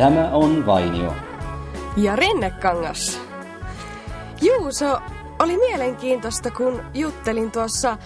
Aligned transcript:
Tämä 0.00 0.30
on 0.32 0.66
Vainio. 0.66 1.14
Ja 1.96 2.16
Rennekangas. 2.16 3.20
Juuso, 4.42 4.98
oli 5.38 5.56
mielenkiintoista, 5.56 6.50
kun 6.50 6.82
juttelin 6.94 7.50
tuossa 7.50 7.98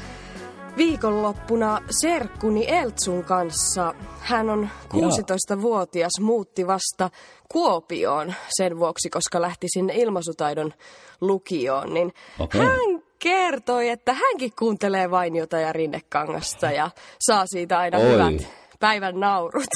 viikonloppuna 0.77 1.81
serkkuni 1.91 2.65
Eltsun 2.69 3.25
kanssa. 3.25 3.95
Hän 4.21 4.51
on 4.51 4.69
16-vuotias, 4.95 6.13
muutti 6.21 6.67
vasta 6.67 7.11
Kuopioon 7.49 8.35
sen 8.49 8.79
vuoksi, 8.79 9.11
koska 9.11 9.41
lähti 9.41 9.67
sinne 9.71 9.95
ilmaisutaidon 9.97 10.73
lukioon. 11.21 11.95
Niin 11.95 12.13
Okei. 12.39 12.61
hän 12.61 13.03
kertoi, 13.19 13.89
että 13.89 14.13
hänkin 14.13 14.53
kuuntelee 14.59 15.11
Vainiota 15.11 15.59
ja 15.59 15.73
Rinnekangasta 15.73 16.71
ja 16.71 16.90
saa 17.21 17.45
siitä 17.46 17.79
aina 17.79 17.99
Oi. 17.99 18.04
hyvät 18.04 18.64
päivän 18.85 19.21
naurut. 19.21 19.67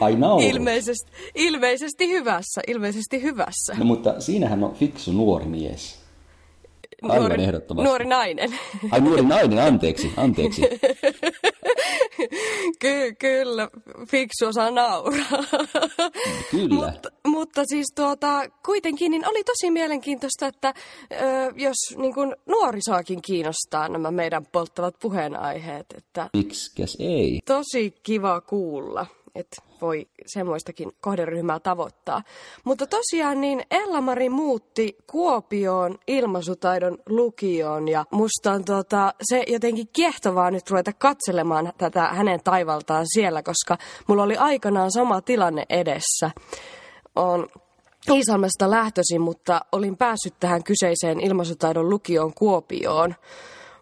Ai 0.00 0.16
nauru. 0.16 0.46
ilmeisesti, 0.46 1.10
ilmeisesti 1.34 2.08
hyvässä, 2.08 2.60
ilmeisesti 2.66 3.22
hyvässä. 3.22 3.74
No 3.78 3.84
mutta 3.84 4.20
siinähän 4.20 4.64
on 4.64 4.74
fiksu 4.74 5.12
nuori 5.12 5.46
mies. 5.46 6.05
Aivan 7.10 7.28
nuori, 7.28 7.42
ehdottomasti. 7.42 7.88
nuori 7.88 8.04
nainen. 8.04 8.58
Ai 8.90 9.00
nuori 9.00 9.22
nainen, 9.22 9.58
anteeksi, 9.58 10.12
anteeksi. 10.16 10.62
Ky- 12.80 13.14
kyllä, 13.18 13.68
fiksu 14.08 14.46
osaa 14.46 14.70
nauraa. 14.70 15.26
Kyllä. 16.50 16.86
mutta, 16.86 17.08
mutta 17.26 17.62
siis 17.64 17.86
tuota, 17.94 18.42
kuitenkin 18.64 19.10
niin 19.10 19.28
oli 19.28 19.44
tosi 19.44 19.70
mielenkiintoista, 19.70 20.46
että 20.46 20.74
ö, 21.12 21.16
jos 21.56 21.76
niin 21.96 22.14
kuin 22.14 22.36
nuorisoakin 22.46 23.22
kiinnostaa 23.22 23.88
nämä 23.88 24.10
meidän 24.10 24.46
polttavat 24.52 24.94
puheenaiheet, 25.02 25.86
että 25.96 26.30
ei? 26.98 27.40
tosi 27.46 27.94
kiva 28.02 28.40
kuulla, 28.40 29.06
että 29.34 29.62
voi 29.80 30.08
semmoistakin 30.26 30.92
kohderyhmää 31.00 31.60
tavoittaa. 31.60 32.22
Mutta 32.64 32.86
tosiaan 32.86 33.40
niin 33.40 33.62
Ella-Mari 33.70 34.28
muutti 34.28 34.96
Kuopioon 35.06 35.98
ilmaisutaidon 36.06 36.98
lukioon 37.08 37.88
ja 37.88 38.04
musta 38.10 38.52
on 38.52 38.64
tota, 38.64 39.14
se 39.22 39.44
jotenkin 39.46 39.88
kiehtovaa 39.92 40.50
nyt 40.50 40.70
ruveta 40.70 40.92
katselemaan 40.92 41.72
tätä 41.78 42.08
hänen 42.08 42.40
taivaltaan 42.44 43.04
siellä, 43.14 43.42
koska 43.42 43.78
mulla 44.06 44.22
oli 44.22 44.36
aikanaan 44.36 44.90
sama 44.90 45.20
tilanne 45.20 45.64
edessä. 45.68 46.30
On 47.16 47.48
Iisalmesta 48.14 48.70
lähtöisin, 48.70 49.20
mutta 49.20 49.60
olin 49.72 49.96
päässyt 49.96 50.34
tähän 50.40 50.64
kyseiseen 50.64 51.20
ilmaisutaidon 51.20 51.90
lukioon 51.90 52.34
Kuopioon. 52.34 53.14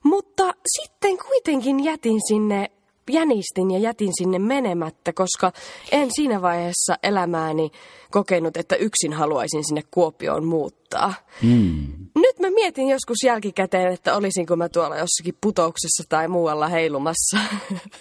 Mutta 0.04 0.54
sitten 0.78 1.18
kuitenkin 1.18 1.84
jätin 1.84 2.20
sinne, 2.28 2.70
jänistin 3.10 3.70
ja 3.70 3.78
jätin 3.78 4.12
sinne 4.18 4.38
menemättä, 4.38 5.12
koska 5.12 5.52
en 5.92 6.08
siinä 6.14 6.42
vaiheessa 6.42 6.94
elämääni 7.02 7.70
kokenut, 8.10 8.56
että 8.56 8.76
yksin 8.76 9.12
haluaisin 9.12 9.64
sinne 9.64 9.82
Kuopioon 9.90 10.44
muuttaa. 10.44 11.14
Mm. 11.42 11.86
Nyt 12.14 12.38
mä 12.40 12.50
mietin 12.50 12.88
joskus 12.88 13.16
jälkikäteen, 13.24 13.92
että 13.92 14.16
olisinko 14.16 14.56
mä 14.56 14.68
tuolla 14.68 14.96
jossakin 14.96 15.38
putouksessa 15.40 16.04
tai 16.08 16.28
muualla 16.28 16.68
heilumassa 16.68 17.38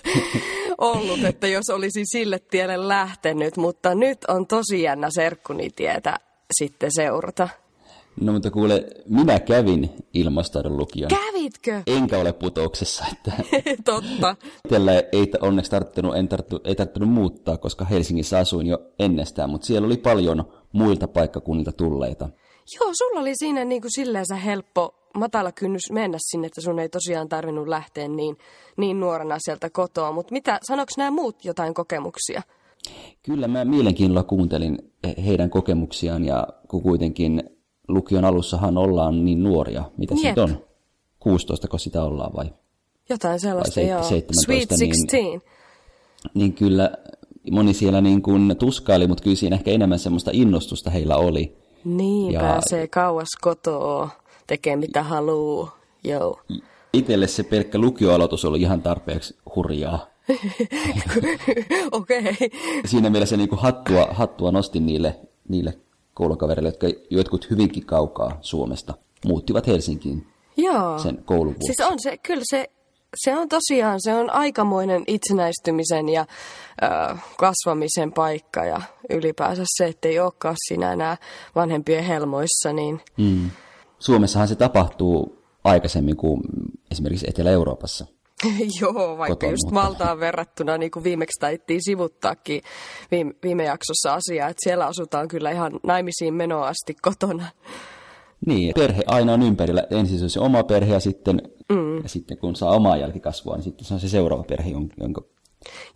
ollut, 0.78 1.24
että 1.24 1.48
jos 1.48 1.70
olisin 1.70 2.06
sille 2.08 2.40
tielle 2.40 2.88
lähtenyt, 2.88 3.58
mutta 3.58 3.96
nyt 3.96 4.26
on 4.28 4.48
tosi 4.48 4.82
jännä 4.82 5.08
serkkuni 5.12 5.70
tietä 5.76 6.20
sitten 6.58 6.90
seurata. 6.96 7.50
No 8.22 8.34
mutta 8.34 8.52
kuule, 8.52 8.86
minä 9.10 9.40
kävin 9.40 9.90
ilmastoidon 10.14 10.78
lukion. 10.78 11.10
Kävitkö? 11.10 11.82
Enkä 11.88 12.20
ole 12.20 12.34
putouksessa, 12.34 13.06
että 13.12 13.32
Totta. 13.86 14.36
Itsellä 14.66 14.92
ei 14.94 15.32
onneksi 15.42 15.72
tarttunut, 15.72 16.16
en 16.16 16.28
tarttu, 16.28 16.60
ei 16.64 16.76
tarttunut 16.76 17.10
muuttaa, 17.10 17.58
koska 17.58 17.86
Helsingissä 17.86 18.40
asuin 18.40 18.68
jo 18.68 18.80
ennestään, 19.00 19.50
mutta 19.50 19.68
siellä 19.68 19.86
oli 19.86 19.98
paljon 19.98 20.44
muilta 20.72 21.08
paikkakunnilta 21.08 21.72
tulleita. 21.72 22.30
Joo, 22.80 22.90
sulla 22.94 23.22
oli 23.22 23.36
siinä 23.36 23.66
niin 23.66 23.82
kuin 23.82 23.92
silleensä 23.92 24.36
helppo, 24.36 24.96
matala 25.18 25.52
kynnys 25.52 25.92
mennä 25.92 26.18
sinne, 26.22 26.48
että 26.48 26.62
sun 26.62 26.80
ei 26.80 26.90
tosiaan 26.90 27.30
tarvinnut 27.30 27.68
lähteä 27.68 28.08
niin, 28.08 28.38
niin 28.78 29.00
nuorena 29.00 29.38
sieltä 29.40 29.70
kotoa. 29.70 30.12
Mutta 30.12 30.34
mitä, 30.34 30.60
sanoks 30.68 30.98
nämä 30.98 31.12
muut 31.12 31.46
jotain 31.46 31.74
kokemuksia? 31.74 32.42
Kyllä 33.26 33.48
mä 33.48 33.66
mielenkiinnolla 33.66 34.24
kuuntelin 34.24 34.78
he- 35.08 35.16
heidän 35.26 35.50
kokemuksiaan 35.50 36.26
ja 36.26 36.48
kun 36.68 36.82
kuitenkin 36.82 37.44
lukion 37.88 38.26
alussahan 38.26 38.78
ollaan 38.78 39.26
niin 39.26 39.44
nuoria, 39.44 39.84
mitä 39.98 40.16
se 40.16 40.22
Jep. 40.28 40.38
nyt 40.38 40.50
on? 40.50 40.58
16 41.20 41.68
kun 41.68 41.80
sitä 41.80 42.04
ollaan 42.04 42.32
vai? 42.36 42.46
Jotain 43.10 43.40
sellaista, 43.40 43.74
seit- 43.74 43.90
joo. 43.90 44.04
17, 44.04 44.46
Sweet 44.46 44.70
niin- 44.80 44.90
16. 44.90 45.50
Niin 46.34 46.54
kyllä 46.54 46.92
moni 47.52 47.74
siellä 47.74 48.02
niin 48.02 48.22
kuin 48.22 48.56
tuskaili, 48.60 49.08
mutta 49.08 49.24
kyllä 49.24 49.36
siinä 49.36 49.56
ehkä 49.56 49.72
enemmän 49.72 50.00
semmoista 50.00 50.32
innostusta 50.34 50.90
heillä 50.90 51.18
oli. 51.18 51.58
Niin, 51.86 52.34
Ja- 52.34 52.40
pääsee 52.40 52.88
kauas 52.88 53.30
kotoa, 53.42 54.10
tekee 54.48 54.76
mitä 54.76 55.04
haluu. 55.04 55.70
Joo. 56.04 56.40
Itelle 56.94 57.28
se 57.28 57.44
pelkkä 57.44 57.78
lukioaloitus 57.78 58.46
oli 58.46 58.62
ihan 58.62 58.82
tarpeeksi 58.82 59.38
hurjaa. 59.56 60.08
Okei. 61.92 62.20
Okay. 62.20 62.50
Siinä 62.86 63.10
mielessä 63.10 63.38
niin 63.38 63.50
kuin 63.50 63.60
hattua, 63.60 64.08
hattua 64.12 64.52
nostin 64.52 64.86
niille, 64.86 65.20
niille 65.50 65.78
koulukavereille, 66.14 66.70
jotka 66.70 66.88
jotkut 67.10 67.50
hyvinkin 67.50 67.86
kaukaa 67.86 68.38
Suomesta 68.42 68.94
muuttivat 69.26 69.68
Helsinkiin 69.68 70.28
Joo. 70.58 71.00
sen 71.00 71.24
koulun 71.26 71.46
vuoksi. 71.54 71.74
Siis 71.74 71.92
on 71.92 72.00
se, 72.00 72.18
kyllä 72.18 72.44
se, 72.50 72.70
se 73.24 73.36
on 73.36 73.50
tosiaan, 73.50 74.00
se 74.02 74.14
on 74.14 74.30
aikamoinen 74.30 75.04
itsenäistymisen 75.08 76.10
ja 76.10 76.26
ö, 76.84 77.18
kasvamisen 77.38 78.14
paikka 78.14 78.66
ja 78.66 78.82
ylipäänsä 79.10 79.64
se, 79.78 79.86
että 79.86 80.08
ei 80.08 80.20
olekaan 80.20 80.56
siinä 80.68 80.94
enää 80.94 81.18
vanhempien 81.56 82.04
helmoissa, 82.04 82.74
niin 82.74 83.02
Mm. 83.18 83.50
Suomessahan 84.00 84.48
se 84.48 84.56
tapahtuu 84.56 85.44
aikaisemmin 85.64 86.18
kuin 86.18 86.42
esimerkiksi 86.92 87.26
Etelä-Euroopassa. 87.30 88.06
joo, 88.82 89.18
vaikka 89.18 89.48
just 89.48 89.64
mutta- 89.64 89.82
Maltaan 89.82 90.20
verrattuna, 90.20 90.78
niin 90.78 90.92
kuin 90.92 91.04
viimeksi 91.04 91.40
taittiin 91.40 91.84
sivuttaakin 91.84 92.62
viime, 93.12 93.34
viime 93.44 93.64
jaksossa 93.64 94.14
asiaa, 94.14 94.50
että 94.50 94.64
siellä 94.64 94.86
asutaan 94.86 95.28
kyllä 95.28 95.52
ihan 95.52 95.72
naimisiin 95.84 96.34
menoa 96.34 96.68
asti 96.68 96.96
kotona. 97.02 97.48
Niin, 98.46 98.74
perhe 98.76 99.04
aina 99.08 99.34
on 99.34 99.42
ympärillä. 99.42 99.84
Ensin 99.90 100.18
se 100.18 100.24
on 100.24 100.30
se 100.30 100.40
oma 100.40 100.64
perhe 100.64 100.94
ja 100.94 101.00
sitten, 101.00 101.42
mm. 101.70 101.98
ja 101.98 102.10
sitten 102.10 102.38
kun 102.38 102.56
saa 102.56 102.72
omaa 102.72 102.98
jälkikasvua, 102.98 103.56
niin 103.56 103.64
sitten 103.64 103.86
se 103.86 103.94
on 103.94 104.00
se 104.00 104.10
seuraava 104.10 104.44
perhe, 104.44 104.70
jonka, 104.70 105.22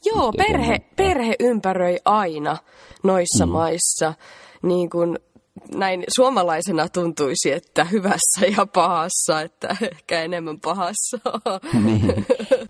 Joo, 0.06 0.32
perhe, 0.32 0.80
perhe 0.96 1.36
ympäröi 1.40 1.98
aina 2.06 2.58
noissa 3.04 3.46
mm. 3.46 3.52
maissa. 3.52 4.14
Niin 4.64 4.90
kuin 4.90 5.20
näin 5.76 6.04
suomalaisena 6.16 6.90
tuntuisi, 6.90 7.52
että 7.52 7.84
hyvässä 7.84 8.46
ja 8.58 8.66
pahassa, 8.66 9.42
että 9.42 9.78
ehkä 9.82 10.24
enemmän 10.24 10.60
pahassa. 10.60 11.20
niin. 11.86 12.26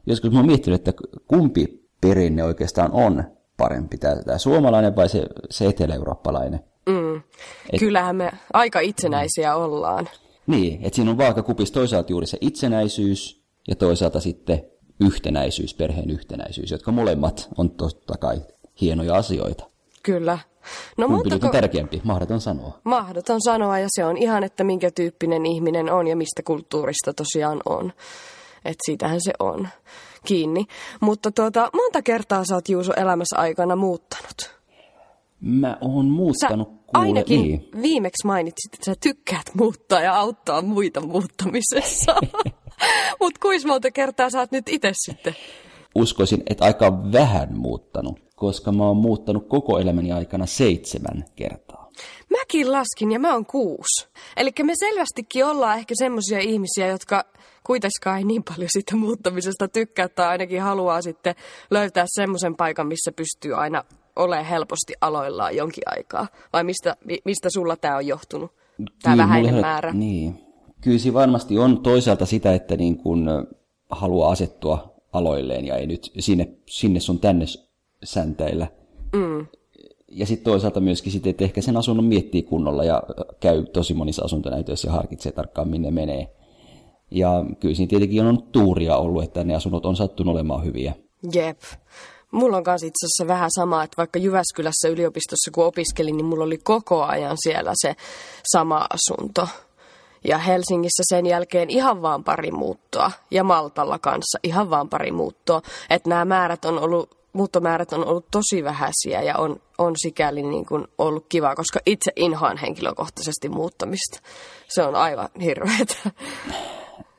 Joskus 0.05 0.31
mä 0.31 0.39
oon 0.39 0.47
miettinyt, 0.47 0.87
että 0.87 1.03
kumpi 1.27 1.87
perinne 2.01 2.43
oikeastaan 2.43 2.91
on 2.91 3.23
parempi, 3.57 3.97
tämä, 3.97 4.37
suomalainen 4.37 4.95
vai 4.95 5.09
se, 5.09 5.25
se 5.49 5.65
etelä-eurooppalainen. 5.65 6.59
Mm. 6.89 7.21
Kyllähän 7.79 8.15
me 8.15 8.31
aika 8.53 8.79
itsenäisiä 8.79 9.55
ollaan. 9.55 10.09
Niin, 10.47 10.79
että 10.83 10.95
siinä 10.95 11.11
on 11.11 11.17
vaakakupissa 11.17 11.73
toisaalta 11.73 12.11
juuri 12.11 12.27
se 12.27 12.37
itsenäisyys 12.41 13.43
ja 13.67 13.75
toisaalta 13.75 14.19
sitten 14.19 14.63
yhtenäisyys, 14.99 15.73
perheen 15.73 16.09
yhtenäisyys, 16.09 16.71
jotka 16.71 16.91
molemmat 16.91 17.47
on 17.57 17.69
totta 17.69 18.17
kai 18.17 18.41
hienoja 18.81 19.15
asioita. 19.15 19.69
Kyllä. 20.07 20.39
No 20.97 21.07
Kumpi 21.07 21.29
nyt 21.29 21.43
on 21.43 21.51
tärkeämpi, 21.51 22.01
mahdoton 22.03 22.41
sanoa. 22.41 22.79
Mahdoton 22.83 23.41
sanoa 23.41 23.79
ja 23.79 23.87
se 23.89 24.05
on 24.05 24.17
ihan, 24.17 24.43
että 24.43 24.63
minkä 24.63 24.91
tyyppinen 24.91 25.45
ihminen 25.45 25.91
on 25.91 26.07
ja 26.07 26.15
mistä 26.15 26.43
kulttuurista 26.45 27.13
tosiaan 27.13 27.61
on. 27.65 27.93
Että 28.65 28.83
siitähän 28.85 29.19
se 29.21 29.33
on 29.39 29.67
kiinni. 30.25 30.65
Mutta 30.99 31.31
tuota, 31.31 31.69
monta 31.73 32.01
kertaa 32.01 32.43
sä 32.45 32.55
oot 32.55 32.69
Juuso 32.69 32.93
elämässä 32.93 33.37
aikana 33.37 33.75
muuttanut? 33.75 34.55
Mä 35.41 35.77
oon 35.81 36.05
Sä 36.05 36.11
muuttanut 36.11 36.67
kuule, 36.67 36.83
ainakin 36.93 37.41
niin. 37.41 37.69
viimeksi 37.81 38.27
mainitsit, 38.27 38.73
että 38.73 38.85
sä 38.85 38.95
tykkäät 38.99 39.51
muuttaa 39.53 40.01
ja 40.01 40.15
auttaa 40.15 40.61
muita 40.61 41.01
muuttamisessa. 41.01 42.15
Mutta 43.21 43.39
kuinka 43.41 43.67
monta 43.67 43.91
kertaa 43.91 44.29
sä 44.29 44.39
oot 44.39 44.51
nyt 44.51 44.69
itse 44.69 44.91
sitten? 44.93 45.35
Uskoisin, 46.01 46.43
että 46.49 46.65
aika 46.65 47.11
vähän 47.11 47.57
muuttanut, 47.57 48.19
koska 48.35 48.71
mä 48.71 48.85
oon 48.87 48.97
muuttanut 48.97 49.47
koko 49.47 49.79
elämäni 49.79 50.11
aikana 50.11 50.45
seitsemän 50.45 51.25
kertaa. 51.35 51.89
Mäkin 52.29 52.71
laskin 52.71 53.11
ja 53.11 53.19
mä 53.19 53.33
oon 53.33 53.45
kuusi. 53.45 54.07
Eli 54.37 54.51
me 54.63 54.73
selvästikin 54.79 55.45
ollaan 55.45 55.77
ehkä 55.77 55.93
semmoisia 55.97 56.39
ihmisiä, 56.39 56.87
jotka 56.87 57.23
kuitenkaan 57.63 58.17
ei 58.17 58.23
niin 58.23 58.43
paljon 58.43 58.69
siitä 58.71 58.95
muuttamisesta 58.95 59.67
tykkää 59.67 60.09
tai 60.09 60.27
ainakin 60.27 60.61
haluaa 60.61 61.01
sitten 61.01 61.35
löytää 61.71 62.05
semmoisen 62.07 62.55
paikan, 62.55 62.87
missä 62.87 63.11
pystyy 63.11 63.53
aina 63.53 63.83
olemaan 64.15 64.45
helposti 64.45 64.93
aloillaan 65.01 65.55
jonkin 65.55 65.83
aikaa. 65.85 66.27
Vai 66.53 66.63
mistä, 66.63 66.95
mi- 67.05 67.21
mistä 67.25 67.49
sulla 67.49 67.75
tämä 67.75 67.97
on 67.97 68.07
johtunut? 68.07 68.51
Tämä 69.03 69.13
Kyllä 69.13 69.23
vähäinen 69.23 69.51
mulle- 69.53 69.61
määrä. 69.61 69.93
Niin. 69.93 70.39
Kyllä 70.81 70.97
siinä 70.97 71.13
varmasti 71.13 71.57
on 71.59 71.81
toisaalta 71.83 72.25
sitä, 72.25 72.53
että 72.53 72.75
niin 72.75 72.97
kun 72.97 73.47
haluaa 73.89 74.31
asettua 74.31 74.96
aloilleen 75.13 75.65
ja 75.65 75.75
ei 75.75 75.87
nyt 75.87 76.11
sinne, 76.19 76.47
sinne 76.65 76.99
sun 76.99 77.19
tänne 77.19 77.45
säntäillä. 78.03 78.67
Mm. 79.15 79.47
ja 80.07 80.25
sitten 80.25 80.45
toisaalta 80.51 80.79
myöskin 80.79 81.11
sitten, 81.11 81.29
että 81.29 81.43
ehkä 81.43 81.61
sen 81.61 81.77
asunnon 81.77 82.05
miettii 82.05 82.43
kunnolla 82.43 82.83
ja 82.83 83.03
käy 83.39 83.65
tosi 83.65 83.93
monissa 83.93 84.25
asuntonäytöissä 84.25 84.87
ja 84.87 84.91
harkitsee 84.91 85.31
tarkkaan, 85.31 85.69
minne 85.69 85.91
menee. 85.91 86.35
Ja 87.11 87.45
kyllä 87.59 87.75
siinä 87.75 87.89
tietenkin 87.89 88.25
on 88.25 88.43
tuuria 88.43 88.97
ollut, 88.97 89.23
että 89.23 89.43
ne 89.43 89.55
asunnot 89.55 89.85
on 89.85 89.95
sattunut 89.95 90.35
olemaan 90.35 90.65
hyviä. 90.65 90.93
Jep. 91.33 91.61
Mulla 92.31 92.57
on 92.57 92.63
kanssa 92.63 92.87
itse 92.87 93.05
asiassa 93.05 93.27
vähän 93.27 93.49
sama, 93.55 93.83
että 93.83 93.97
vaikka 93.97 94.19
Jyväskylässä 94.19 94.87
yliopistossa 94.87 95.51
kun 95.51 95.65
opiskelin, 95.65 96.17
niin 96.17 96.25
mulla 96.25 96.43
oli 96.43 96.57
koko 96.57 97.03
ajan 97.03 97.37
siellä 97.43 97.71
se 97.75 97.95
sama 98.51 98.87
asunto. 98.89 99.47
Ja 100.23 100.37
Helsingissä 100.37 101.03
sen 101.09 101.25
jälkeen 101.25 101.69
ihan 101.69 102.01
vaan 102.01 102.23
pari 102.23 102.51
muuttoa. 102.51 103.11
Ja 103.31 103.43
Maltalla 103.43 103.99
kanssa 103.99 104.39
ihan 104.43 104.69
vaan 104.69 104.89
pari 104.89 105.11
muuttoa. 105.11 105.61
Että 105.89 106.09
nämä 106.09 106.25
määrät 106.25 106.65
on 106.65 106.79
ollut, 106.79 107.17
muuttomäärät 107.33 107.93
on 107.93 108.05
ollut 108.05 108.25
tosi 108.31 108.63
vähäisiä 108.63 109.21
ja 109.21 109.37
on, 109.37 109.61
on 109.77 109.93
sikäli 109.97 110.43
niin 110.43 110.65
kuin 110.65 110.87
ollut 110.97 111.25
kiva, 111.29 111.55
koska 111.55 111.79
itse 111.85 112.11
inhoan 112.15 112.57
henkilökohtaisesti 112.57 113.49
muuttamista. 113.49 114.19
Se 114.67 114.83
on 114.83 114.95
aivan 114.95 115.29
hirveetä. 115.41 115.95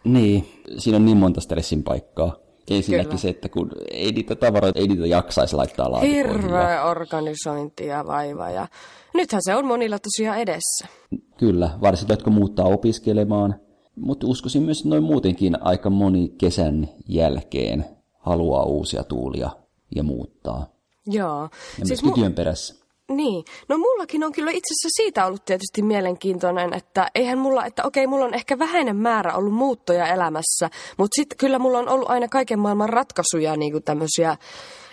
Niin, 0.05 0.63
siinä 0.79 0.97
on 0.97 1.05
niin 1.05 1.17
monta 1.17 1.41
stressin 1.41 1.83
paikkaa. 1.83 2.37
Ensinnäkin 2.71 3.19
se, 3.19 3.29
että 3.29 3.49
kun 3.49 3.71
ei 3.91 4.13
niitä 4.13 4.35
tavaroita, 4.35 4.79
ei 4.79 4.89
niitä 4.89 5.07
jaksaisi 5.07 5.57
laittaa 5.57 5.91
laatikoihin. 5.91 6.27
Hirveä 6.27 6.85
organisointi 6.85 7.87
ja 7.87 8.07
vaiva. 8.07 8.51
Ja 8.51 8.69
nythän 9.15 9.43
se 9.45 9.55
on 9.55 9.67
monilla 9.67 9.99
tosiaan 9.99 10.39
edessä. 10.39 10.89
Kyllä, 11.37 11.71
varsinkin 11.81 12.13
jotka 12.13 12.31
muuttaa 12.31 12.67
opiskelemaan. 12.67 13.61
Mutta 13.97 14.27
uskoisin 14.27 14.63
myös, 14.63 14.79
että 14.79 14.89
noin 14.89 15.03
muutenkin 15.03 15.63
aika 15.63 15.91
moni 15.91 16.35
kesän 16.39 16.89
jälkeen 17.09 17.85
haluaa 18.19 18.65
uusia 18.65 19.05
tuulia 19.05 19.51
ja 19.97 20.03
muuttaa. 20.03 20.67
Joo. 21.07 21.49
Ja 21.79 21.87
siis 21.87 22.05
mu- 22.05 22.15
työn 22.15 22.35
perässä. 22.35 22.75
Niin, 23.09 23.45
no 23.69 23.79
mullakin 23.79 24.25
on 24.25 24.33
kyllä 24.33 24.51
itse 24.51 24.75
asiassa 24.75 24.97
siitä 24.97 25.27
ollut 25.27 25.45
tietysti 25.45 25.83
mielenkiintoinen, 25.83 26.75
että 26.75 27.11
eihän 27.15 27.39
mulla, 27.39 27.67
että 27.67 27.85
okei, 27.85 28.07
mulla 28.07 28.25
on 28.25 28.35
ehkä 28.35 28.59
vähäinen 28.59 28.97
määrä 28.97 29.35
ollut 29.35 29.55
muuttoja 29.55 30.07
elämässä, 30.07 30.71
mutta 30.97 31.15
sitten 31.17 31.39
kyllä 31.39 31.59
mulla 31.59 31.79
on 31.79 31.89
ollut 31.89 32.11
aina 32.11 32.29
kaiken 32.29 32.59
maailman 32.59 32.89
ratkaisuja, 32.89 33.57
niin 33.57 33.73
kuin 33.73 33.85
tämmöisiä, 33.85 34.37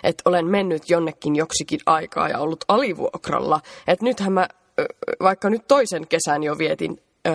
että 0.02 0.30
olen 0.30 0.46
mennyt 0.46 0.90
jonnekin 0.90 1.36
joksikin 1.36 1.80
aikaa 1.86 2.28
ja 2.28 2.38
ollut 2.38 2.64
alivuokralla. 2.68 3.60
Että 3.86 4.04
nythän 4.04 4.32
mä, 4.32 4.48
vaikka 5.22 5.50
nyt 5.50 5.68
toisen 5.68 6.06
kesän 6.06 6.42
jo 6.42 6.58
vietin 6.58 7.00
ö, 7.28 7.30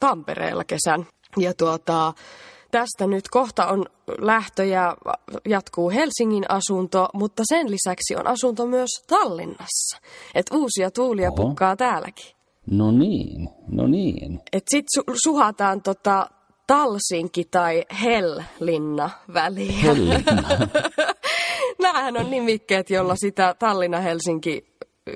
Tampereella 0.00 0.64
kesän, 0.64 1.06
ja 1.36 1.54
tuota, 1.54 2.12
tästä 2.70 3.06
nyt 3.06 3.28
kohta 3.30 3.66
on 3.66 3.84
lähtö 4.18 4.64
ja 4.64 4.96
jatkuu 5.48 5.90
Helsingin 5.90 6.44
asunto, 6.48 7.08
mutta 7.14 7.42
sen 7.46 7.70
lisäksi 7.70 8.16
on 8.16 8.26
asunto 8.26 8.66
myös 8.66 8.90
Tallinnassa. 9.06 9.98
Et 10.34 10.46
uusia 10.52 10.90
tuulia 10.90 11.28
Oho. 11.28 11.36
pukkaa 11.36 11.76
täälläkin. 11.76 12.26
No 12.70 12.90
niin, 12.90 13.48
no 13.68 13.86
niin. 13.86 14.40
Et 14.52 14.64
sit 14.70 14.86
su- 14.98 15.14
suhataan 15.24 15.82
tota 15.82 16.26
Talsinki 16.66 17.44
tai 17.44 17.84
Hellinna 18.02 19.10
väliin. 19.34 19.74
Hellinna. 19.74 20.42
Nämähän 21.92 22.16
on 22.16 22.30
nimikkeet, 22.30 22.90
jolla 22.90 23.16
sitä 23.16 23.54
Tallinna-Helsinki 23.58 24.64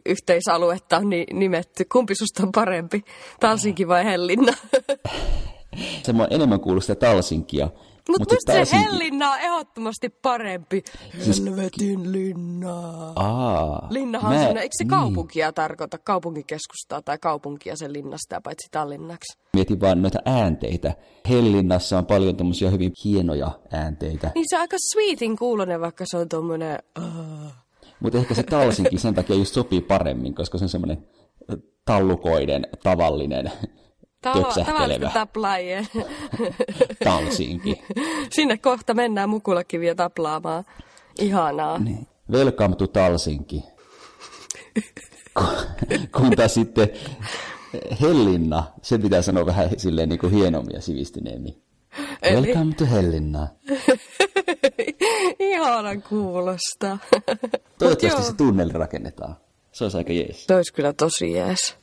yhteisaluetta 0.07 0.97
on 0.97 1.11
nimetty. 1.33 1.85
Kumpi 1.85 2.15
susta 2.15 2.43
on 2.43 2.53
parempi, 2.53 3.05
Talsinki 3.41 3.89
vai 3.89 4.05
Hellinna? 4.05 4.53
Se 6.03 6.13
on 6.13 6.27
enemmän 6.31 6.61
kuullut 6.61 6.85
sitä 6.85 6.95
Talsinkia. 6.95 7.69
Mut 8.09 8.19
Mut 8.19 8.33
musta 8.33 8.65
se 8.65 8.77
Hellinna 8.77 9.31
on 9.31 9.39
ehdottomasti 9.41 10.09
parempi. 10.09 10.83
Siis... 11.25 11.45
Helvetin 11.45 12.13
linna. 12.13 13.13
Aa, 13.17 13.89
Linnahan 13.91 14.31
mä... 14.31 14.35
on 14.35 14.39
sellainen, 14.39 14.63
eikö 14.63 14.75
se 14.79 14.85
niin. 14.85 14.91
kaupunkia 14.91 15.53
tarkoita, 15.53 15.99
kaupunkikeskustaa 15.99 17.03
tai 17.03 17.19
kaupunkia 17.19 17.77
sen 17.77 17.93
linnasta 17.93 18.41
paitsi 18.41 18.69
Tallinnaksi? 18.71 19.39
Mietin 19.53 19.81
vaan 19.81 20.03
noita 20.03 20.19
äänteitä. 20.25 20.95
Hellinnassa 21.29 21.99
on 21.99 22.07
paljon 22.07 22.37
tämmöisiä 22.37 22.71
hyvin 22.71 22.93
hienoja 23.05 23.51
äänteitä. 23.71 24.31
Niin 24.35 24.45
se 24.49 24.57
on 24.57 24.61
aika 24.61 24.77
sweetin 24.93 25.37
kuulonen, 25.37 25.81
vaikka 25.81 26.05
se 26.07 26.17
on 26.17 26.29
tommonen... 26.29 26.79
Uh. 26.99 27.53
Mutta 28.01 28.19
ehkä 28.19 28.35
se 28.35 28.43
Talsinkin 28.43 28.99
sen 28.99 29.15
takia 29.15 29.37
just 29.37 29.55
sopii 29.55 29.81
paremmin, 29.81 30.35
koska 30.35 30.59
se 30.59 30.65
on 30.65 30.69
semmoinen 30.69 31.07
tallukoiden 31.85 32.67
tavallinen 32.83 33.53
töpsähtelevä. 34.33 35.11
taplaajien. 35.15 35.87
Talsinki. 37.05 37.83
Sinne 38.33 38.59
kohta 38.59 38.95
mennään 38.95 39.29
mukulakiviä 39.29 39.95
taplaamaan. 39.95 40.65
Ihanaa. 41.21 41.79
Niin. 41.79 42.07
Welcome 42.33 42.77
to 42.77 42.87
Talsinki. 42.87 43.65
kun 46.17 46.31
taas 46.37 46.55
sitten 46.55 46.89
Hellinna, 48.01 48.65
se 48.83 48.99
pitää 48.99 49.23
sanoa 49.23 49.47
vähän 49.47 49.71
silleen 49.77 50.09
niin 50.09 50.19
kuin 50.19 50.33
hienommin 50.33 50.75
ja 50.75 50.81
sivistyneemmin. 50.81 51.63
Eli... 52.23 52.47
Welcome 52.47 52.75
to 52.75 52.87
Hellinna. 52.87 53.49
Ihanan 55.39 56.03
kuulosta. 56.03 56.99
Toivottavasti 57.79 58.23
se 58.23 58.33
tunneli 58.33 58.73
rakennetaan. 58.73 59.37
Se 59.73 59.85
olisi 59.85 59.97
aika 59.97 60.13
jees. 60.13 60.47
Se 60.47 60.55
olisi 60.55 60.73
kyllä 60.73 60.93
tosi 60.93 61.33
jees. 61.33 61.77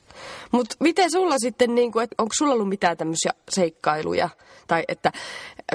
Mutta 0.52 0.76
miten 0.80 1.10
sulla 1.10 1.38
sitten, 1.38 1.74
niin 1.74 1.92
kuin, 1.92 2.08
onko 2.18 2.30
sulla 2.38 2.54
ollut 2.54 2.68
mitään 2.68 2.96
tämmöisiä 2.96 3.32
seikkailuja? 3.48 4.28
Tai 4.66 4.84
että 4.88 5.12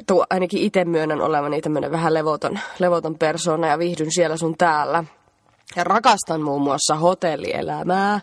tuo, 0.07 0.25
ainakin 0.29 0.61
itse 0.61 0.85
myönnän 0.85 1.21
olevani 1.21 1.61
tämmöinen 1.61 1.91
vähän 1.91 2.13
levoton, 2.13 2.59
levoton 2.79 3.17
persona 3.17 3.67
ja 3.67 3.79
viihdyn 3.79 4.11
siellä 4.11 4.37
sun 4.37 4.57
täällä. 4.57 5.03
Ja 5.75 5.83
rakastan 5.83 6.41
muun 6.41 6.61
muassa 6.61 6.95
hotellielämää. 6.95 8.21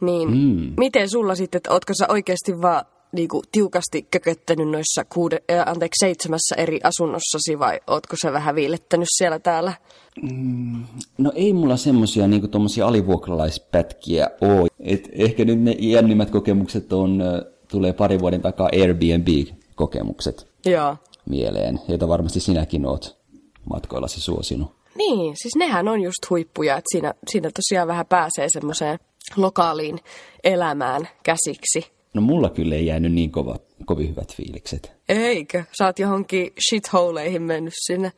Niin 0.00 0.30
mm. 0.30 0.74
miten 0.76 1.10
sulla 1.10 1.34
sitten, 1.34 1.58
että 1.58 1.72
ootko 1.72 1.92
sä 1.98 2.06
oikeasti 2.08 2.62
vaan 2.62 2.84
niin 3.12 3.28
kuin, 3.28 3.44
tiukasti 3.52 4.06
kököttänyt 4.10 4.68
noissa 4.68 5.04
kuude, 5.04 5.42
äh, 5.50 5.68
anteeksi, 5.68 6.06
seitsemässä 6.06 6.54
eri 6.56 6.80
asunnossasi 6.84 7.58
vai 7.58 7.80
ootko 7.86 8.16
sä 8.22 8.32
vähän 8.32 8.54
viilettänyt 8.54 9.08
siellä 9.18 9.38
täällä? 9.38 9.72
Mm, 10.22 10.84
no 11.18 11.32
ei 11.34 11.52
mulla 11.52 11.76
semmosia 11.76 12.26
niin 12.26 12.50
tuommoisia 12.50 12.86
alivuokralaispätkiä 12.86 14.30
ole. 14.40 14.68
Et 14.80 15.08
ehkä 15.12 15.44
nyt 15.44 15.60
ne 15.60 15.76
jännimmät 15.78 16.30
kokemukset 16.30 16.92
on, 16.92 17.22
tulee 17.68 17.92
pari 17.92 18.20
vuoden 18.20 18.42
takaa 18.42 18.68
Airbnb-kokemukset 18.72 20.46
Joo. 20.66 20.96
mieleen, 21.28 21.80
joita 21.88 22.08
varmasti 22.08 22.40
sinäkin 22.40 22.86
oot 22.86 23.18
matkoillasi 23.70 24.20
suosinut. 24.20 24.78
Niin, 24.94 25.34
siis 25.42 25.56
nehän 25.56 25.88
on 25.88 26.00
just 26.00 26.30
huippuja, 26.30 26.76
että 26.76 26.88
siinä, 26.92 27.14
siinä 27.28 27.50
tosiaan 27.54 27.88
vähän 27.88 28.06
pääsee 28.06 28.48
semmoiseen 28.48 28.98
lokaaliin 29.36 29.98
elämään 30.44 31.08
käsiksi. 31.22 31.97
No 32.18 32.22
mulla 32.22 32.50
kyllä 32.50 32.74
ei 32.74 32.86
jäänyt 32.86 33.12
niin 33.12 33.30
kova, 33.30 33.56
kovin 33.86 34.08
hyvät 34.08 34.34
fiilikset. 34.34 34.92
Eikö? 35.08 35.64
Sä 35.78 35.86
oot 35.86 35.98
johonkin 35.98 36.52
shitholeihin 36.68 37.42
mennyt 37.42 37.74
sinne. 37.86 38.12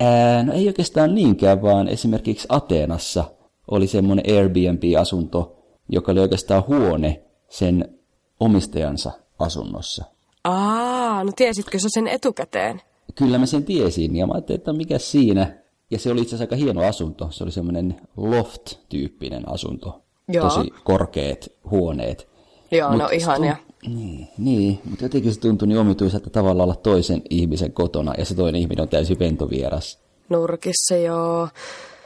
Ää, 0.00 0.42
no 0.42 0.52
ei 0.52 0.66
oikeastaan 0.66 1.14
niinkään, 1.14 1.62
vaan 1.62 1.88
esimerkiksi 1.88 2.46
Ateenassa 2.48 3.24
oli 3.70 3.86
semmoinen 3.86 4.36
Airbnb-asunto, 4.36 5.56
joka 5.88 6.12
oli 6.12 6.20
oikeastaan 6.20 6.64
huone 6.66 7.22
sen 7.48 7.98
omistajansa 8.40 9.12
asunnossa. 9.38 10.04
Aa, 10.44 11.24
no 11.24 11.32
tiesitkö 11.36 11.78
sä 11.78 11.88
sen 11.94 12.08
etukäteen? 12.08 12.80
Kyllä 13.14 13.38
mä 13.38 13.46
sen 13.46 13.64
tiesin, 13.64 14.16
ja 14.16 14.26
mä 14.26 14.32
ajattelin, 14.32 14.58
että 14.58 14.72
mikä 14.72 14.98
siinä. 14.98 15.62
Ja 15.90 15.98
se 15.98 16.10
oli 16.10 16.22
itse 16.22 16.36
asiassa 16.36 16.54
aika 16.54 16.64
hieno 16.64 16.82
asunto. 16.82 17.28
Se 17.30 17.44
oli 17.44 17.52
semmoinen 17.52 18.00
loft-tyyppinen 18.16 19.48
asunto. 19.52 20.02
Joo. 20.28 20.48
Tosi 20.48 20.72
korkeat 20.84 21.48
huoneet. 21.70 22.31
Joo, 22.72 22.90
Mut 22.90 22.98
no 22.98 23.08
ihania. 23.12 23.56
Niin, 23.86 24.28
niin, 24.38 24.80
mutta 24.84 25.04
jotenkin 25.04 25.34
se 25.34 25.40
tuntui 25.40 25.68
niin 25.68 25.78
omituiselta 25.78 26.30
tavalla 26.30 26.62
olla 26.62 26.74
toisen 26.74 27.22
ihmisen 27.30 27.72
kotona 27.72 28.14
ja 28.18 28.24
se 28.24 28.34
toinen 28.34 28.60
ihminen 28.60 28.82
on 28.82 28.88
täysin 28.88 29.18
ventovieras. 29.18 29.98
Nurkissa, 30.28 30.96
joo. 30.96 31.48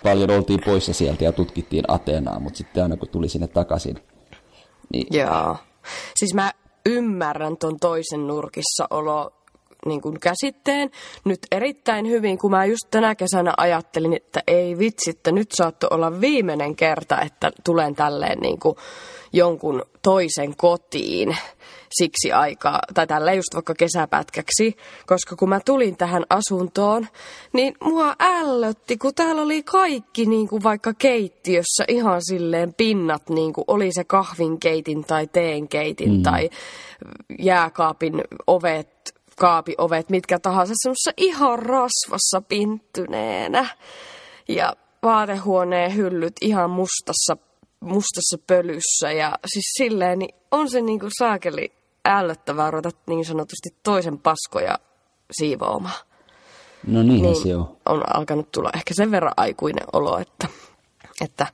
Paljon 0.03 0.31
oltiin 0.31 0.61
poissa 0.65 0.93
sieltä 0.93 1.25
ja 1.25 1.33
tutkittiin 1.33 1.85
Ateenaa, 1.89 2.41
mutta 2.41 2.57
sitten 2.57 2.83
aina 2.83 2.97
kun 2.97 3.09
tuli 3.09 3.29
sinne 3.29 3.47
takaisin. 3.47 3.99
Niin... 4.93 5.07
Joo. 5.11 5.57
Siis 6.17 6.35
mä 6.35 6.53
ymmärrän 6.87 7.57
ton 7.57 7.77
toisen 7.81 8.27
nurkissa 8.27 8.87
olo 8.91 9.36
niin 9.87 10.01
kuin 10.01 10.21
käsitteen 10.21 10.91
nyt 11.25 11.39
erittäin 11.53 12.09
hyvin, 12.09 12.39
kun 12.39 12.51
mä 12.51 12.65
just 12.65 12.91
tänä 12.91 13.15
kesänä 13.15 13.55
ajattelin, 13.57 14.13
että 14.13 14.43
ei 14.47 14.79
vitsi, 14.79 15.11
että 15.11 15.33
nyt 15.33 15.53
saattoi 15.53 15.89
olla 15.93 16.21
viimeinen 16.21 16.77
kerta, 16.77 17.21
että 17.21 17.51
tulen 17.65 17.95
tälleen 17.95 18.39
niin 18.39 18.59
kuin 18.59 18.77
jonkun 19.33 19.83
toisen 20.03 20.57
kotiin 20.57 21.37
siksi 21.99 22.33
aikaa, 22.33 22.81
tai 22.95 23.07
tällä 23.07 23.33
just 23.33 23.55
vaikka 23.55 23.75
kesäpätkäksi, 23.75 24.77
koska 25.07 25.37
kun 25.37 25.49
mä 25.49 25.61
tulin 25.65 25.97
tähän 25.97 26.25
asuntoon, 26.31 27.07
niin 27.53 27.75
mua 27.85 28.15
ällötti, 28.21 28.99
kun 28.99 29.15
täällä 29.15 29.43
oli 29.43 29.63
kaikki 29.63 30.27
niin 30.27 30.49
kuin 30.49 30.63
vaikka 30.63 30.95
keittiössä 30.95 31.85
ihan 31.89 32.21
silleen 32.25 32.75
pinnat, 32.75 33.29
niin 33.29 33.53
kuin 33.53 33.65
oli 33.67 33.93
se 33.93 34.05
kahvinkeitin 34.05 35.05
tai 35.05 35.27
teenkeitin 35.27 36.13
mm. 36.13 36.23
tai 36.23 36.51
jääkaapin 37.39 38.25
ovet, 38.47 39.16
kaapiovet, 39.37 40.11
mitkä 40.11 40.39
tahansa 40.39 40.75
semmoisessa 40.77 41.11
ihan 41.17 41.59
rasvassa 41.59 42.41
pinttyneenä. 42.49 43.67
Ja 44.49 44.77
vaatehuoneen 45.03 45.97
hyllyt 45.97 46.35
ihan 46.41 46.71
mustassa, 46.71 47.37
mustassa 47.81 48.39
pölyssä 48.47 49.13
ja 49.13 49.39
siis 49.47 49.73
silleen, 49.79 50.19
niin 50.19 50.35
on 50.51 50.71
se 50.71 50.81
niinku 50.81 51.07
saakeli 51.19 51.73
ällöttävää 52.05 52.71
ruveta 52.71 52.91
niin 53.07 53.25
sanotusti 53.25 53.69
toisen 53.83 54.19
paskoja 54.19 54.79
siivoamaan. 55.33 56.07
No 56.87 57.03
niinhän 57.03 57.33
niin 57.33 57.43
se 57.43 57.57
on. 57.57 57.77
On 57.87 58.17
alkanut 58.17 58.53
tulla 58.53 58.71
ehkä 58.75 58.95
sen 58.95 59.11
verran 59.11 59.35
aikuinen 59.37 59.85
olo, 59.93 60.19
että, 60.19 60.49
että 61.21 61.47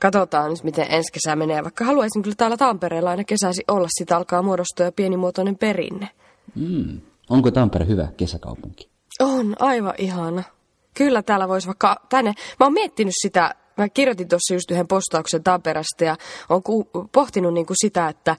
katsotaan 0.00 0.50
nyt, 0.50 0.64
miten 0.64 0.86
ensi 0.90 1.12
kesä 1.12 1.36
menee. 1.36 1.62
Vaikka 1.62 1.84
haluaisin 1.84 2.22
kyllä 2.22 2.36
täällä 2.36 2.56
Tampereella 2.56 3.10
aina 3.10 3.24
kesäsi 3.24 3.64
olla, 3.68 3.88
sitä 3.98 4.16
alkaa 4.16 4.42
muodostua 4.42 4.86
jo 4.86 4.92
pienimuotoinen 4.92 5.58
perinne. 5.58 6.08
Mm. 6.54 7.00
Onko 7.30 7.50
Tampere 7.50 7.86
hyvä 7.86 8.08
kesäkaupunki? 8.16 8.88
On, 9.20 9.56
aivan 9.58 9.94
ihana. 9.98 10.42
Kyllä 10.94 11.22
täällä 11.22 11.48
voisi 11.48 11.66
vaikka 11.66 11.96
tänne. 12.08 12.34
Mä 12.60 12.66
oon 12.66 12.72
miettinyt 12.72 13.14
sitä, 13.22 13.54
mä 13.76 13.88
kirjoitin 13.88 14.28
tuossa 14.28 14.54
just 14.54 14.70
yhden 14.70 14.88
postauksen 14.88 15.44
Tampereesta 15.44 16.04
ja 16.04 16.16
oon 16.48 16.62
ku, 16.62 16.90
pohtinut 17.12 17.54
niinku 17.54 17.74
sitä, 17.82 18.08
että 18.08 18.36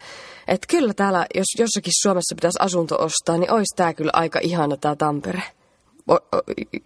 et 0.47 0.65
kyllä 0.69 0.93
täällä, 0.93 1.25
jos 1.35 1.45
jossakin 1.59 1.93
Suomessa 2.01 2.35
pitäisi 2.35 2.57
asunto 2.61 2.95
ostaa, 2.95 3.37
niin 3.37 3.51
olisi 3.51 3.75
tää 3.75 3.93
kyllä 3.93 4.11
aika 4.13 4.39
ihana 4.43 4.77
tää 4.77 4.95
Tampere. 4.95 5.43
O, 6.09 6.13
o, 6.13 6.19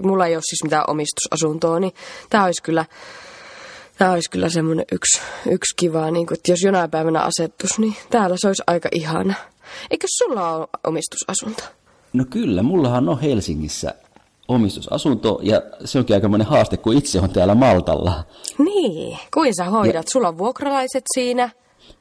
mulla 0.03 0.27
ei 0.27 0.35
ole 0.35 0.41
siis 0.49 0.63
mitään 0.63 0.83
omistusasuntoa, 0.87 1.79
niin 1.79 1.93
tää 2.29 2.45
olisi 2.45 2.63
kyllä, 2.63 2.85
tää 3.97 4.11
olisi 4.11 4.29
kyllä 4.29 4.49
semmoinen 4.49 4.85
yksi, 4.91 5.21
yksi 5.45 5.75
kiva, 5.75 6.11
niin 6.11 6.27
kun, 6.27 6.37
että 6.37 6.51
jos 6.51 6.61
jonain 6.63 6.91
päivänä 6.91 7.21
asettus, 7.21 7.79
niin 7.79 7.95
täällä 8.09 8.35
se 8.39 8.47
olisi 8.47 8.63
aika 8.67 8.89
ihana. 8.91 9.33
Eikö 9.91 10.07
sulla 10.09 10.55
ole 10.55 10.67
omistusasunto? 10.87 11.78
No 12.13 12.25
kyllä, 12.29 12.63
mullahan 12.63 13.09
on 13.09 13.21
Helsingissä 13.21 13.95
omistusasunto 14.47 15.39
ja 15.43 15.61
se 15.85 15.99
onkin 15.99 16.15
aikamoinen 16.15 16.47
haaste, 16.47 16.77
kun 16.77 16.97
itse 16.97 17.19
on 17.19 17.29
täällä 17.29 17.55
Maltalla. 17.55 18.23
Niin, 18.57 19.17
kuin 19.33 19.55
sä 19.55 19.65
hoidat? 19.65 20.05
Ja, 20.05 20.11
Sulla 20.11 20.27
on 20.27 20.37
vuokralaiset 20.37 21.03
siinä? 21.13 21.49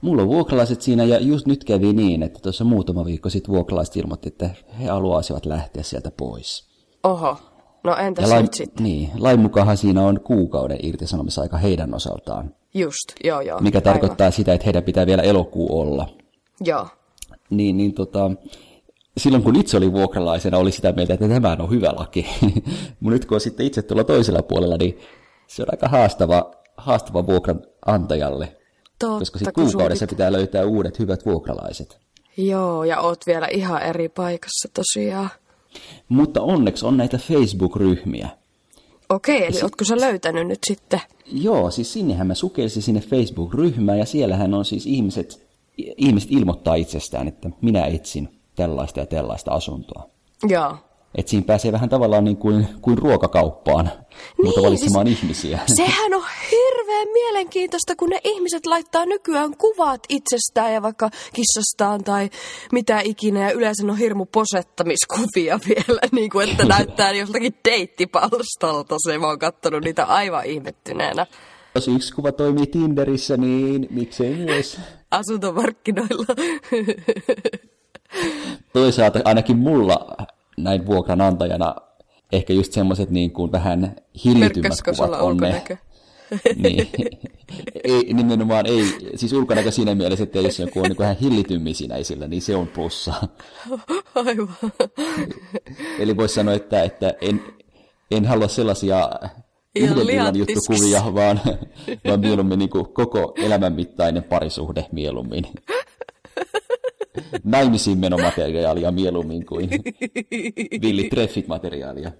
Mulla 0.01 0.23
on 0.23 0.29
vuokralaiset 0.29 0.83
siinä 0.83 1.05
ja 1.05 1.21
just 1.21 1.47
nyt 1.47 1.65
kävi 1.65 1.93
niin, 1.93 2.23
että 2.23 2.39
tuossa 2.43 2.65
muutama 2.65 3.05
viikko 3.05 3.31
sitten 3.31 3.55
vuokralaiset 3.55 3.97
ilmoitti, 3.97 4.29
että 4.29 4.51
he 4.81 4.87
haluaisivat 4.87 5.47
lähteä 5.47 5.83
sieltä 5.83 6.11
pois. 6.11 6.69
Oho, 7.05 7.37
no 7.85 7.97
entäs 7.97 8.23
ja 8.23 8.31
lain, 8.31 8.43
nyt 8.43 8.55
sitten? 8.55 8.85
Niin, 8.85 9.11
lain 9.19 9.41
mukaan 9.41 9.77
siinä 9.77 10.03
on 10.03 10.21
kuukauden 10.21 10.79
irtisanomisaika 10.83 11.57
heidän 11.57 11.95
osaltaan. 11.95 12.55
Just, 12.75 13.13
joo 13.25 13.41
joo. 13.41 13.61
Mikä 13.61 13.79
aivan. 13.79 13.93
tarkoittaa 13.93 14.31
sitä, 14.31 14.53
että 14.55 14.65
heidän 14.65 14.83
pitää 14.83 15.07
vielä 15.07 15.23
elokuu 15.23 15.81
olla. 15.81 16.09
Joo. 16.65 16.87
Niin, 17.51 17.77
niin 17.77 17.95
tota, 17.95 18.31
silloin 19.19 19.43
kun 19.43 19.57
itse 19.57 19.77
oli 19.77 19.93
vuokralaisena, 19.93 20.59
oli 20.59 20.73
sitä 20.73 20.93
mieltä, 20.93 21.15
että 21.15 21.29
tämä 21.29 21.57
on 21.59 21.71
hyvä 21.71 21.93
laki. 21.97 22.27
Mutta 23.01 23.15
nyt 23.15 23.25
kun 23.25 23.35
on 23.35 23.41
sitten 23.41 23.67
itse 23.67 23.83
tuolla 23.83 24.05
toisella 24.05 24.43
puolella, 24.43 24.77
niin 24.77 24.99
se 25.47 25.63
on 25.63 25.69
aika 25.73 25.89
haastava, 25.89 26.51
haastava 26.77 27.27
vuokranantajalle. 27.27 28.57
Totta, 28.99 29.19
koska 29.19 29.39
sitten 29.39 29.55
kuukaudessa 29.55 30.03
suutit... 30.03 30.17
pitää 30.17 30.33
löytää 30.33 30.65
uudet 30.65 30.99
hyvät 30.99 31.27
vuokralaiset. 31.27 31.99
Joo, 32.37 32.85
ja 32.85 33.01
oot 33.01 33.27
vielä 33.27 33.47
ihan 33.47 33.83
eri 33.83 34.09
paikassa 34.09 34.69
tosiaan. 34.75 35.31
Mutta 36.09 36.43
onneksi 36.43 36.87
on 36.87 36.97
näitä 36.97 37.19
Facebook-ryhmiä. 37.19 38.29
Okei, 39.09 39.45
eli 39.45 39.53
sit... 39.53 39.63
ootko 39.63 39.85
sä 39.85 40.01
löytänyt 40.01 40.47
nyt 40.47 40.59
sitten? 40.67 41.01
Joo, 41.27 41.71
siis 41.71 41.93
sinnehän 41.93 42.27
mä 42.27 42.35
sukelsin 42.35 42.83
sinne 42.83 43.01
Facebook-ryhmään, 43.01 43.99
ja 43.99 44.05
siellähän 44.05 44.55
on 44.55 44.65
siis 44.65 44.87
ihmiset, 44.87 45.47
ihmiset 45.77 46.33
ilmoittaa 46.33 46.75
itsestään, 46.75 47.29
että 47.29 47.51
minä 47.61 47.85
etsin 47.85 48.38
tällaista 48.59 49.01
ja 49.01 49.07
tällaista 49.07 49.51
asuntoa. 49.51 50.11
Joo. 50.49 50.77
Että 51.15 51.31
siinä 51.31 51.47
pääsee 51.47 51.73
vähän 51.73 51.89
tavallaan 51.89 52.25
niin 52.25 52.37
kuin, 52.37 52.69
kuin 52.83 52.99
ruokakauppaan, 52.99 53.85
niin, 53.85 54.47
mutta 54.47 54.63
valitsemaan 54.63 55.07
siis, 55.07 55.19
ihmisiä. 55.19 55.61
Sehän 55.67 56.15
on 56.15 56.25
hirveän 56.51 57.09
mielenkiintoista, 57.13 57.97
kun 57.97 58.09
ne 58.09 58.21
ihmiset 58.25 58.67
laittaa 58.67 59.07
nykyään 59.07 59.57
kuvat 59.57 60.01
itsestään 60.09 60.75
ja 60.75 60.83
vaikka 60.83 61.11
kissastaan 61.33 62.05
tai 62.05 62.31
mitä 62.73 63.01
ikinä. 63.05 63.43
Ja 63.43 63.53
yleensä 63.53 63.87
on 63.87 63.99
hirmu 63.99 64.27
posettamiskuvia 64.27 65.61
vielä, 65.69 66.01
niin 66.13 66.31
kuin 66.31 66.51
että 66.51 66.65
näyttää 66.65 67.13
joltakin 67.13 67.55
deittipalstalta. 67.65 68.97
Se 68.99 69.19
mä 69.19 69.27
oon 69.27 69.39
kattonut 69.39 69.85
niitä 69.85 70.05
aivan 70.05 70.45
ihmettyneenä. 70.45 71.27
Jos 71.75 71.89
yksi 71.89 72.15
kuva 72.15 72.33
toimii 72.33 72.67
Tinderissä, 72.67 73.37
niin 73.37 73.87
miksei 73.91 74.35
myös? 74.35 74.81
Asuntomarkkinoilla. 75.11 76.27
Toisaalta 78.73 79.21
ainakin 79.25 79.59
mulla 79.59 80.17
näin 80.57 80.87
vuokranantajana 80.87 81.75
ehkä 82.33 82.53
just 82.53 82.73
semmoiset 82.73 83.11
niin 83.11 83.31
kuin 83.31 83.53
vähän 83.53 83.97
hillitymät 84.25 84.83
kuvat 84.85 85.21
on 85.21 85.37
ne. 85.37 85.63
niin. 86.63 86.89
ei, 87.85 88.13
nimenomaan 88.15 88.67
ei, 88.67 88.85
siis 89.17 89.33
ulkonäkö 89.33 89.71
siinä 89.71 89.95
mielessä, 89.95 90.25
että 90.25 90.39
jos 90.39 90.59
joku 90.59 90.79
on 90.79 90.85
niin 90.85 90.99
vähän 90.99 91.17
hillitymmin 91.21 91.75
siinä 91.75 91.97
esillä, 91.97 92.29
niin 92.29 92.43
se 92.43 92.57
on 92.57 92.69
plussa. 92.69 93.15
Aivan. 94.15 94.57
Eli 95.99 96.17
voisi 96.17 96.35
sanoa, 96.35 96.55
että, 96.55 96.83
että 96.83 97.15
en, 97.21 97.43
en 98.11 98.25
halua 98.25 98.49
sellaisia 98.49 99.11
yhden 99.77 100.11
illan 100.11 100.37
juttukuvia, 100.37 101.15
vaan, 101.15 101.41
vaan 102.07 102.21
mieluummin 102.21 102.59
niin 102.59 102.71
koko 102.71 103.35
elämän 103.37 103.73
mittainen 103.73 104.23
parisuhde 104.23 104.87
mieluummin 104.93 105.47
naimisiin 107.45 107.99
menomateriaalia 107.99 108.91
mieluummin 108.91 109.47
kuin 109.47 109.71
villi 110.83 111.09
treffit-materiaalia. 111.11 112.11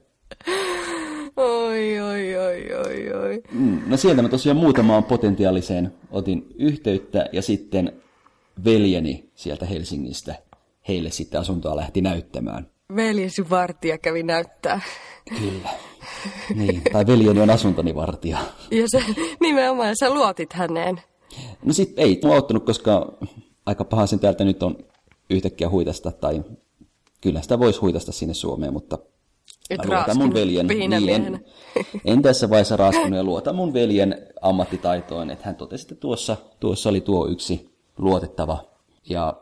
Oi, 1.37 2.01
oi, 2.01 2.37
oi, 2.37 2.75
oi, 2.75 3.13
oi. 3.13 3.43
Mm, 3.53 3.81
no 3.87 3.97
sieltä 3.97 4.23
mä 4.23 4.29
tosiaan 4.29 4.57
muutamaan 4.57 5.05
potentiaaliseen 5.05 5.93
otin 6.11 6.47
yhteyttä 6.59 7.27
ja 7.33 7.43
sitten 7.43 7.93
veljeni 8.65 9.31
sieltä 9.35 9.67
Helsingistä 9.67 10.35
heille 10.89 11.11
sitten 11.11 11.41
asuntoa 11.41 11.77
lähti 11.77 12.01
näyttämään. 12.01 12.67
Veljesi 12.97 13.51
vartija 13.51 13.99
kävi 13.99 14.23
näyttää. 14.23 14.81
Kyllä. 15.39 15.69
Niin, 16.55 16.83
tai 16.93 17.07
veljeni 17.07 17.41
on 17.41 17.51
asuntoni 17.51 17.95
vartija. 17.95 18.39
Ja 18.71 18.85
se 18.87 19.05
nimenomaan, 19.41 19.95
sä 20.01 20.11
luotit 20.11 20.53
häneen. 20.53 21.01
No 21.65 21.73
sit 21.73 21.99
ei 21.99 22.21
luottanut, 22.25 22.65
koska 22.65 23.13
aika 23.67 23.85
paha 23.85 24.07
sen 24.07 24.19
täältä 24.19 24.45
nyt 24.45 24.63
on 24.63 24.77
yhtäkkiä 25.31 25.71
huitasta, 25.71 26.13
tai 26.13 26.45
kyllä 27.21 27.43
sitä 27.43 27.59
voisi 27.59 27.81
huitasta 27.81 28.13
sinne 28.13 28.35
Suomeen, 28.35 28.73
mutta 28.73 28.99
Et 29.71 29.85
luotan 29.85 30.19
mun 30.19 30.35
veljen. 30.35 30.67
Niin, 30.67 30.93
en, 30.93 31.45
en 32.05 32.23
tässä 32.23 32.51
vaiheessa 32.51 32.77
raskunut 32.77 33.17
ja 33.17 33.25
luotan 33.25 33.55
mun 33.55 33.73
veljen 33.73 34.27
ammattitaitoon, 34.43 35.31
että 35.31 35.45
hän 35.47 35.57
totesi, 35.57 35.85
että 35.85 35.95
tuossa, 35.95 36.37
tuossa 36.61 36.89
oli 36.89 37.01
tuo 37.01 37.29
yksi 37.29 37.71
luotettava. 37.99 38.65
Ja 39.09 39.37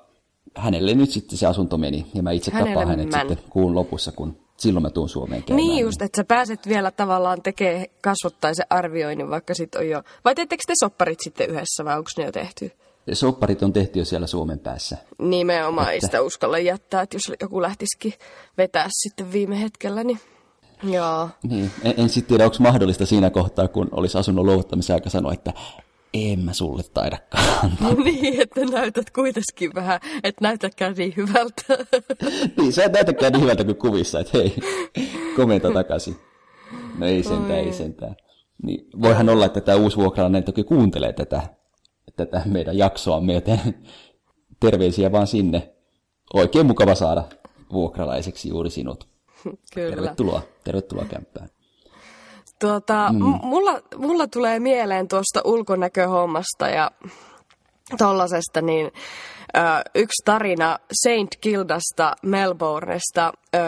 hänelle 0.55 0.95
nyt 0.95 1.11
sitten 1.11 1.39
se 1.39 1.47
asunto 1.47 1.79
meni, 1.79 2.07
ja 2.15 2.23
mä 2.23 2.31
itse 2.31 2.51
hänelle 2.51 2.71
tapaan 2.71 2.89
hänet 2.89 3.11
män. 3.11 3.29
sitten 3.29 3.51
kuun 3.51 3.75
lopussa, 3.75 4.13
kun 4.13 4.37
silloin 4.57 4.83
mä 4.83 4.91
tuun 4.91 5.09
Suomeen 5.09 5.43
käymään. 5.43 5.67
Niin 5.67 5.85
just, 5.85 6.03
että 6.03 6.17
sä 6.17 6.25
pääset 6.25 6.69
vielä 6.69 6.91
tavallaan 6.91 7.43
tekemään 7.43 7.87
kasvottaisen 8.03 8.67
arvioinnin, 8.71 9.31
vaikka 9.31 9.55
sit 9.55 9.75
on 9.75 9.89
jo... 9.89 10.03
Vai 10.25 10.35
teettekö 10.35 10.63
te 10.67 10.73
sopparit 10.81 11.21
sitten 11.21 11.51
yhdessä, 11.51 11.85
vai 11.85 11.99
onko 11.99 12.11
ne 12.19 12.25
jo 12.25 12.33
tehty? 12.33 12.71
Sopparit 13.15 13.63
on 13.63 13.73
tehty 13.73 13.99
jo 13.99 14.05
siellä 14.05 14.27
Suomen 14.27 14.59
päässä. 14.59 14.97
Nimenomaan, 15.19 15.85
että... 15.85 15.93
ei 15.93 16.01
sitä 16.01 16.23
uskalla 16.23 16.59
jättää, 16.59 17.03
että 17.03 17.17
jos 17.17 17.37
joku 17.41 17.63
lähtisikin 17.63 18.13
vetää 18.59 18.89
sitten 18.91 19.33
viime 19.33 19.61
hetkellä, 19.61 20.05
niin 20.05 20.21
joo. 20.83 21.29
Niin, 21.43 21.71
en, 21.83 21.95
en 21.97 22.09
sitten 22.09 22.29
tiedä, 22.29 22.45
onko 22.45 22.57
mahdollista 22.61 23.07
siinä 23.07 23.31
kohtaa, 23.31 23.69
kun 23.69 23.89
olisi 23.93 24.19
asunnon 24.19 24.47
luovuttamisen 24.47 24.95
aika 24.95 25.11
sanoa, 25.11 25.33
että 25.33 25.53
en 26.15 26.39
mä 26.39 26.53
sulle 26.53 26.83
taidakaan 26.95 27.71
niin, 28.05 28.41
että 28.41 28.61
näytät 28.61 29.11
kuitenkin 29.11 29.75
vähän, 29.75 30.01
että 30.25 30.45
näytäkään 30.45 30.95
niin 30.97 31.15
hyvältä. 31.17 31.63
niin, 32.59 32.73
sä 32.73 32.85
et 32.85 32.93
näytäkään 32.93 33.33
niin 33.33 33.43
hyvältä 33.43 33.65
kuin 33.65 33.77
kuvissa, 33.77 34.21
että 34.21 34.39
hei, 34.39 34.57
komenta 35.37 35.71
takaisin. 35.71 36.17
No 36.99 37.07
ei 37.07 37.23
sentään, 37.23 37.59
ei 37.59 37.73
sentään. 37.73 38.17
Niin, 38.63 38.89
voihan 39.03 39.29
olla, 39.29 39.47
että 39.47 39.61
tämä 39.61 39.79
uusi 39.79 39.97
vuokralainen 39.97 40.45
toki 40.45 40.65
kuuntelee 40.65 41.13
tätä 41.13 41.43
tätä 42.17 42.43
meidän 42.45 42.79
jaksoa 42.79 43.21
myöten. 43.21 43.61
Terveisiä 44.61 45.13
vaan 45.13 45.27
sinne. 45.27 45.73
Oikein 46.35 46.67
mukava 46.67 46.95
saada 46.95 47.25
vuokralaiseksi 47.73 48.49
juuri 48.49 48.71
sinut. 48.71 49.09
Kyllä. 49.75 49.97
Tervetuloa, 49.97 50.43
tervetuloa 50.65 51.05
kämppään. 51.05 51.49
Tuota, 52.61 53.09
mm. 53.13 53.19
mulla, 53.43 53.81
mulla 53.97 54.27
tulee 54.27 54.61
mieleen 54.61 55.09
tuosta 55.09 55.41
ulkonäköhommasta 55.45 56.69
ja 56.69 56.91
tollasesta, 57.99 58.63
niin 58.63 58.87
ö, 59.57 59.61
yksi 59.95 60.23
tarina 60.25 60.79
Saint 61.05 61.37
Kildasta 61.41 62.17
Melbournesta. 62.23 63.33
Ö, 63.55 63.59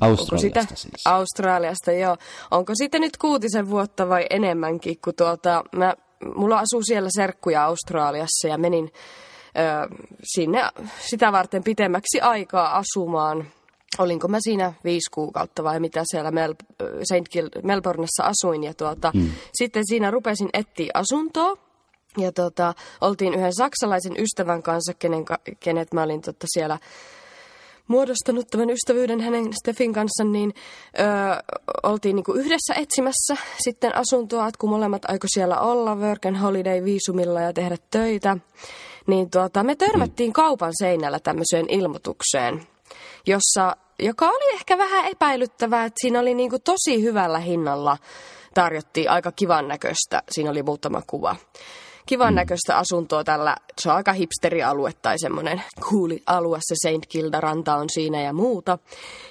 Australiasta 0.00 0.60
sitä, 0.60 0.74
siis. 0.74 1.06
Australiasta, 1.06 1.92
joo. 1.92 2.16
Onko 2.50 2.72
sitten 2.74 3.00
nyt 3.00 3.16
kuutisen 3.16 3.70
vuotta 3.70 4.08
vai 4.08 4.26
enemmänkin, 4.30 4.96
kun 5.04 5.14
tuota, 5.16 5.64
mä 5.76 5.94
mulla 6.34 6.58
asuu 6.58 6.82
siellä 6.82 7.08
serkkuja 7.14 7.64
Australiassa 7.64 8.48
ja 8.48 8.58
menin 8.58 8.92
ö, 9.58 9.96
sinne 10.34 10.62
sitä 11.08 11.32
varten 11.32 11.64
pitemmäksi 11.64 12.20
aikaa 12.20 12.76
asumaan. 12.76 13.46
olinko 13.98 14.28
mä 14.28 14.38
siinä 14.40 14.72
viisi 14.84 15.10
kuukautta 15.10 15.64
vai 15.64 15.80
mitä 15.80 16.02
siellä 16.04 16.30
Mel- 16.30 16.84
St. 17.02 17.36
Gil- 17.36 17.60
Melbourneissa 17.62 18.24
asuin. 18.24 18.64
Ja 18.64 18.74
tuota, 18.74 19.10
mm. 19.14 19.30
sitten 19.54 19.82
siinä 19.86 20.10
rupesin 20.10 20.48
etsiä 20.52 20.90
asuntoa. 20.94 21.56
Ja 22.18 22.32
tuota, 22.32 22.74
oltiin 23.00 23.34
yhden 23.34 23.54
saksalaisen 23.54 24.14
ystävän 24.18 24.62
kanssa, 24.62 24.94
kenen, 24.94 25.24
kenet 25.60 25.94
mä 25.94 26.02
olin 26.02 26.22
tuota 26.22 26.46
siellä 26.48 26.78
muodostanut 27.88 28.46
tämän 28.50 28.70
ystävyyden 28.70 29.20
hänen 29.20 29.52
Steffin 29.52 29.92
kanssa, 29.92 30.24
niin 30.24 30.54
ö, 30.98 31.02
oltiin 31.82 32.16
niinku 32.16 32.32
yhdessä 32.32 32.74
etsimässä 32.74 33.36
sitten 33.58 33.96
asuntoa, 33.96 34.48
että 34.48 34.58
kun 34.58 34.70
molemmat 34.70 35.02
aiko 35.08 35.26
siellä 35.34 35.60
olla 35.60 35.94
work 35.94 36.26
and 36.26 36.36
holiday 36.36 36.84
viisumilla 36.84 37.40
ja 37.40 37.52
tehdä 37.52 37.76
töitä, 37.90 38.36
niin 39.06 39.30
tuota, 39.30 39.62
me 39.62 39.74
törmättiin 39.76 40.32
kaupan 40.32 40.72
seinällä 40.78 41.18
tämmöiseen 41.20 41.66
ilmoitukseen, 41.70 42.66
jossa, 43.26 43.76
joka 43.98 44.28
oli 44.28 44.54
ehkä 44.54 44.78
vähän 44.78 45.04
epäilyttävää, 45.04 45.84
että 45.84 46.00
siinä 46.00 46.20
oli 46.20 46.34
niinku 46.34 46.58
tosi 46.58 47.02
hyvällä 47.02 47.38
hinnalla 47.38 47.96
tarjottiin 48.54 49.10
aika 49.10 49.32
kivan 49.32 49.68
näköistä, 49.68 50.22
siinä 50.30 50.50
oli 50.50 50.62
muutama 50.62 51.02
kuva 51.06 51.36
kivan 52.06 52.32
mm. 52.32 52.36
näköistä 52.36 52.76
asuntoa 52.76 53.24
tällä, 53.24 53.56
se 53.80 53.90
on 53.90 53.96
aika 53.96 54.12
hipsterialue 54.12 54.92
tai 55.02 55.18
semmoinen 55.18 55.62
kuuli 55.88 56.22
alue, 56.26 56.58
se 56.60 56.74
St. 56.74 57.06
Kilda 57.06 57.40
ranta 57.40 57.76
on 57.76 57.90
siinä 57.90 58.22
ja 58.22 58.32
muuta. 58.32 58.78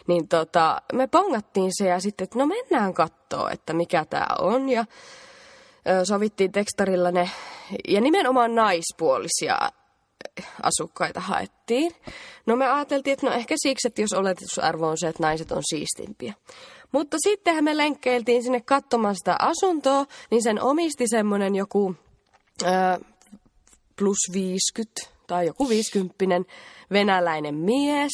Niin 0.08 0.28
tota, 0.28 0.82
me 0.94 1.08
pongattiin 1.08 1.72
se 1.78 1.88
ja 1.88 2.00
sitten, 2.00 2.24
että 2.24 2.40
no 2.40 2.46
mennään 2.46 2.94
kattoo, 2.94 3.50
että 3.50 3.74
mikä 3.74 4.06
tämä 4.06 4.28
on 4.40 4.70
ja 4.70 4.86
sovittiin 6.04 6.52
tekstarilla 6.52 7.12
ne, 7.12 7.30
ja 7.88 8.02
nimenomaan 8.02 8.56
naispuolisia 8.56 9.60
asukkaita 10.64 11.20
haettiin. 11.20 11.92
No 12.46 12.56
me 12.56 12.68
ajateltiin, 12.68 13.14
että 13.14 13.26
no 13.26 13.34
ehkä 13.34 13.56
siksi, 13.58 13.88
että 13.88 14.02
jos 14.02 14.14
oletusarvo 14.14 14.88
on 14.88 14.98
se, 14.98 15.08
että 15.08 15.24
naiset 15.24 15.52
on 15.52 15.62
siistimpiä. 15.70 16.34
Mutta 16.92 17.18
sittenhän 17.24 17.64
me 17.64 17.78
lenkkeiltiin 17.78 18.44
sinne 18.44 18.62
katsomaan 18.62 19.16
sitä 19.16 19.36
asuntoa, 19.40 20.06
niin 20.32 20.44
sen 20.44 20.62
omisti 20.62 21.08
semmoinen 21.08 21.56
joku 21.56 21.96
plus 23.96 24.18
50 24.34 25.14
tai 25.28 25.46
joku 25.46 25.70
50 25.70 26.26
venäläinen 26.92 27.56
mies, 27.56 28.12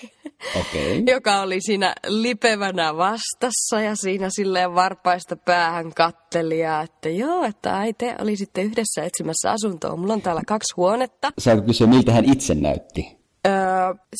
okay. 0.60 1.02
joka 1.06 1.40
oli 1.40 1.60
siinä 1.60 1.94
lipevänä 2.06 2.96
vastassa 2.96 3.80
ja 3.80 3.96
siinä 3.96 4.28
silleen 4.30 4.74
varpaista 4.74 5.36
päähän 5.36 5.94
kattelia, 5.94 6.80
että 6.80 7.08
joo, 7.08 7.44
että 7.44 7.78
ai 7.78 7.92
te 7.92 8.16
olisitte 8.20 8.62
yhdessä 8.62 9.04
etsimässä 9.04 9.50
asuntoa. 9.50 9.96
Mulla 9.96 10.12
on 10.12 10.22
täällä 10.22 10.42
kaksi 10.46 10.74
huonetta. 10.76 11.32
Saanko 11.38 11.66
kysyä, 11.66 11.86
miltä 11.86 12.12
hän 12.12 12.24
itse 12.24 12.54
näytti? 12.54 13.16
Öö, 13.46 13.54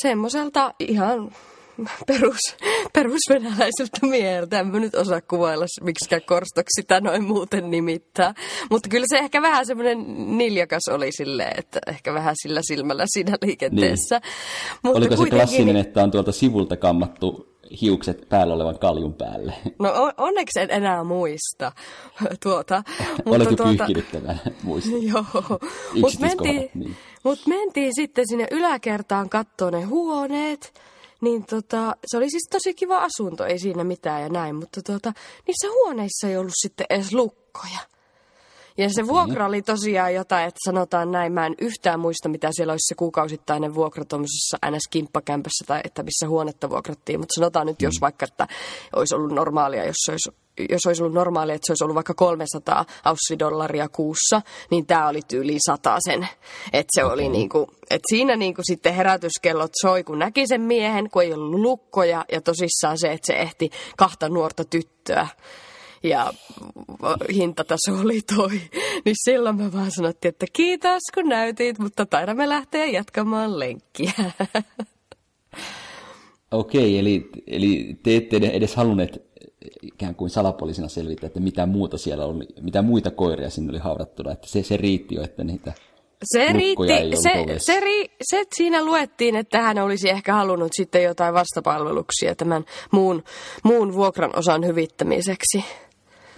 semmoiselta 0.02 0.74
ihan 0.78 1.30
perus, 2.06 2.56
perusvenäläiseltä 2.92 4.06
mieheltä. 4.06 4.60
En 4.60 4.66
mä 4.66 4.80
nyt 4.80 4.94
osaa 4.94 5.20
kuvailla, 5.20 5.66
miksi 5.82 6.20
korstoksi 6.26 6.80
sitä 6.80 7.00
noin 7.00 7.24
muuten 7.24 7.70
nimittää. 7.70 8.34
Mutta 8.70 8.88
kyllä 8.88 9.06
se 9.08 9.18
ehkä 9.18 9.42
vähän 9.42 9.66
semmoinen 9.66 9.98
niljakas 10.38 10.88
oli 10.90 11.12
silleen, 11.12 11.58
että 11.58 11.80
ehkä 11.86 12.14
vähän 12.14 12.34
sillä 12.42 12.60
silmällä 12.68 13.04
siinä 13.06 13.36
liikenteessä. 13.42 14.18
Niin. 14.18 14.32
Mutta 14.82 14.98
Oliko 14.98 15.16
se 15.16 15.30
klassinen, 15.30 15.76
että 15.76 16.02
on 16.02 16.10
tuolta 16.10 16.32
sivulta 16.32 16.76
kammattu 16.76 17.56
hiukset 17.80 18.28
päällä 18.28 18.54
olevan 18.54 18.78
kaljun 18.78 19.14
päälle. 19.14 19.54
No 19.78 20.12
onneksi 20.16 20.60
en 20.60 20.70
enää 20.70 21.04
muista 21.04 21.72
tuota. 22.42 22.82
Oletko 23.26 23.56
tuota... 23.56 23.84
pyyhkinyt 23.86 24.06
muista? 24.62 24.90
Joo. 25.12 25.24
Mutta 26.00 26.20
mentiin, 26.20 26.70
niin. 26.74 26.96
mut 27.24 27.38
mentiin 27.46 27.92
sitten 27.94 28.24
sinne 28.28 28.46
yläkertaan 28.50 29.28
katsoa 29.28 29.70
ne 29.70 29.82
huoneet. 29.82 30.72
Niin 31.26 31.46
tota, 31.46 31.96
se 32.06 32.16
oli 32.16 32.30
siis 32.30 32.48
tosi 32.50 32.74
kiva 32.74 32.98
asunto, 32.98 33.44
ei 33.44 33.58
siinä 33.58 33.84
mitään 33.84 34.22
ja 34.22 34.28
näin, 34.28 34.56
mutta 34.56 34.82
tota, 34.82 35.12
niissä 35.46 35.68
huoneissa 35.70 36.28
ei 36.28 36.36
ollut 36.36 36.52
sitten 36.62 36.86
edes 36.90 37.12
lukkoja. 37.12 37.78
Ja 38.78 38.88
se 38.90 39.06
vuokra 39.06 39.46
oli 39.46 39.62
tosiaan 39.62 40.14
jotain, 40.14 40.48
että 40.48 40.60
sanotaan 40.64 41.10
näin, 41.10 41.32
mä 41.32 41.46
en 41.46 41.54
yhtään 41.60 42.00
muista, 42.00 42.28
mitä 42.28 42.48
siellä 42.52 42.70
olisi 42.70 42.88
se 42.88 42.94
kuukausittainen 42.94 43.74
vuokra 43.74 44.04
tuommoisessa 44.04 44.58
NS-kimppakämpässä 44.66 45.64
tai 45.66 45.80
että 45.84 46.02
missä 46.02 46.28
huonetta 46.28 46.70
vuokrattiin. 46.70 47.20
Mutta 47.20 47.34
sanotaan 47.34 47.66
nyt, 47.66 47.82
jos 47.82 47.94
mm. 47.94 48.00
vaikka, 48.00 48.26
että 48.28 48.46
olisi 48.96 49.14
ollut 49.14 49.32
normaalia, 49.32 49.84
jos 49.84 49.96
se 50.04 50.10
olisi 50.12 50.46
jos 50.70 50.86
olisi 50.86 51.02
ollut 51.02 51.14
normaalia, 51.14 51.54
että 51.54 51.66
se 51.66 51.72
olisi 51.72 51.84
ollut 51.84 51.94
vaikka 51.94 52.14
300 52.14 52.84
aussidollaria 53.04 53.88
kuussa, 53.88 54.42
niin 54.70 54.86
tämä 54.86 55.08
oli 55.08 55.20
tyyli 55.28 55.56
sen. 55.98 56.28
Että 56.72 56.90
se 56.90 57.04
oli 57.04 57.28
niin 57.28 57.48
kuin, 57.48 57.66
että 57.90 58.04
siinä 58.10 58.36
niin 58.36 58.54
kuin 58.54 58.64
sitten 58.64 58.94
herätyskellot 58.94 59.70
soi, 59.80 60.04
kun 60.04 60.18
näki 60.18 60.46
sen 60.46 60.60
miehen, 60.60 61.10
kun 61.10 61.22
ei 61.22 61.32
ollut 61.32 61.60
lukkoja 61.60 62.24
ja 62.32 62.40
tosissaan 62.40 62.98
se, 62.98 63.12
että 63.12 63.26
se 63.26 63.32
ehti 63.32 63.70
kahta 63.96 64.28
nuorta 64.28 64.64
tyttöä 64.64 65.28
ja 66.02 66.32
hintataso 67.34 67.92
oli 68.02 68.20
toi. 68.36 68.60
Niin 69.04 69.16
silloin 69.24 69.56
me 69.56 69.72
vaan 69.72 69.90
sanottiin, 69.90 70.28
että 70.28 70.46
kiitos 70.52 71.02
kun 71.14 71.28
näytit, 71.28 71.78
mutta 71.78 72.06
taidamme 72.06 72.48
lähteä 72.48 72.86
jatkamaan 72.86 73.58
lenkkiä. 73.58 74.12
Okei, 76.50 76.98
eli, 76.98 77.28
eli 77.46 77.96
te 78.02 78.16
ette 78.16 78.36
edes 78.36 78.76
halunneet 78.76 79.26
ikään 79.82 80.14
kuin 80.14 80.30
salapoliisina 80.30 80.88
selvittää, 80.88 81.26
että 81.26 81.40
mitä 81.40 81.66
muuta 81.66 81.98
siellä 81.98 82.24
oli, 82.24 82.46
mitä 82.60 82.82
muita 82.82 83.10
koiria 83.10 83.50
sinne 83.50 83.70
oli 83.70 83.78
haudattuna, 83.78 84.32
että 84.32 84.48
se, 84.48 84.62
se 84.62 84.76
riitti 84.76 85.14
jo, 85.14 85.22
että 85.22 85.44
niitä 85.44 85.72
se 86.24 86.52
riitti, 86.52 87.16
se, 87.22 87.58
se, 87.58 87.80
ri, 87.80 88.10
se, 88.22 88.44
siinä 88.54 88.84
luettiin, 88.84 89.36
että 89.36 89.60
hän 89.60 89.78
olisi 89.78 90.10
ehkä 90.10 90.32
halunnut 90.32 90.72
sitten 90.72 91.02
jotain 91.02 91.34
vastapalveluksia 91.34 92.34
tämän 92.34 92.64
muun, 92.90 93.24
muun 93.62 93.94
vuokran 93.94 94.38
osan 94.38 94.66
hyvittämiseksi. 94.66 95.64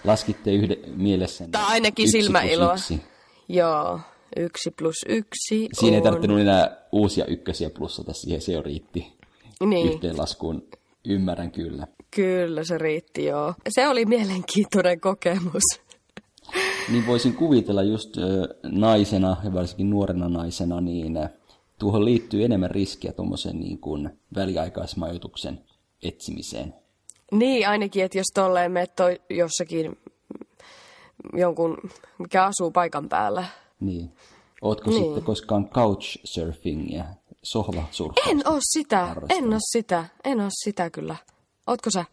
Laskitte 0.03 0.51
yhden 0.51 0.77
mielessä. 0.95 1.47
Tai 1.51 1.63
ainakin 1.65 2.11
silmäiloa. 2.11 2.73
Yksi. 2.73 3.01
Joo, 3.49 3.99
yksi 4.37 4.71
plus 4.71 4.95
yksi 5.07 5.69
Siinä 5.73 5.87
on... 5.87 5.93
ei 5.93 6.01
tarvinnut 6.01 6.39
enää 6.39 6.77
uusia 6.91 7.25
ykkösiä 7.25 7.69
plussata 7.69 8.13
siihen, 8.13 8.41
se 8.41 8.51
jo 8.51 8.61
riitti 8.61 9.19
niin. 9.65 9.93
yhteenlaskuun. 9.93 10.67
Ymmärrän 11.05 11.51
kyllä. 11.51 11.87
Kyllä, 12.15 12.63
se 12.63 12.77
riitti 12.77 13.25
joo. 13.25 13.53
Se 13.69 13.87
oli 13.87 14.05
mielenkiintoinen 14.05 14.99
kokemus. 14.99 15.63
Niin 16.91 17.07
voisin 17.07 17.33
kuvitella 17.33 17.83
just 17.83 18.15
naisena, 18.63 19.37
ja 19.43 19.53
varsinkin 19.53 19.89
nuorena 19.89 20.29
naisena, 20.29 20.81
niin 20.81 21.13
tuohon 21.79 22.05
liittyy 22.05 22.45
enemmän 22.45 22.71
riskiä 22.71 23.13
tuommoisen 23.13 23.59
niin 23.59 23.79
kuin 23.79 24.09
väliaikaismajoituksen 24.35 25.59
etsimiseen. 26.03 26.73
Niin, 27.31 27.67
ainakin, 27.69 28.03
että 28.03 28.17
jos 28.17 28.27
tolleen 28.33 28.71
menet 28.71 28.95
toi 28.95 29.21
jossakin 29.29 29.97
jonkun, 31.33 31.77
mikä 32.17 32.43
asuu 32.43 32.71
paikan 32.71 33.09
päällä. 33.09 33.45
Niin. 33.79 34.11
Ootko 34.61 34.89
niin. 34.89 35.03
sitten 35.03 35.23
koskaan 35.23 35.69
couchsurfingia, 35.69 37.05
sohvasurfausta? 37.43 38.31
En 38.31 38.47
oo 38.47 38.57
sitä, 38.61 39.15
en 39.29 39.53
oo 39.53 39.59
sitä, 39.71 40.05
en 40.23 40.41
oo 40.41 40.49
sitä 40.63 40.89
kyllä. 40.89 41.15
Ootko 41.67 41.89
sä? 41.91 42.05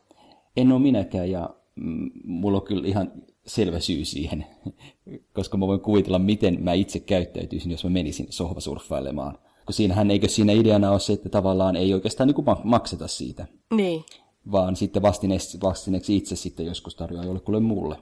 En 0.57 0.73
ole 0.73 0.81
minäkään 0.81 1.31
ja 1.31 1.51
mm, 1.75 2.11
mulla 2.25 2.59
on 2.59 2.67
kyllä 2.67 2.89
ihan 2.89 3.13
selvä 3.47 3.81
syy 3.81 4.05
siihen, 4.05 4.47
koska 5.37 5.57
mä 5.57 5.67
voin 5.67 5.81
kuvitella, 5.81 6.19
miten 6.19 6.65
mä 6.65 6.73
itse 6.73 7.01
käyttäytyisin, 7.01 7.71
jos 7.71 7.85
mä 7.85 7.91
menisin 7.91 8.27
sohvasurffailemaan. 8.31 9.39
Kun 9.67 9.75
siinähän 9.75 10.11
eikö 10.11 10.29
siinä 10.29 10.53
ideana 10.53 10.91
ole 10.91 11.01
se, 11.01 11.13
että 11.13 11.29
tavallaan 11.29 11.77
ei 11.77 11.95
oikeastaan 11.95 12.29
niin 12.29 12.59
makseta 12.65 13.09
siitä. 13.09 13.47
Niin. 13.75 14.05
Vaan 14.53 14.77
sitten 14.77 15.03
vastineeksi, 15.03 15.59
vastineeksi 15.63 16.17
itse 16.17 16.37
sitten 16.37 16.67
joskus 16.67 16.95
tarjoaa 16.95 17.25
jollekulle 17.25 17.61
muulle. 17.61 17.97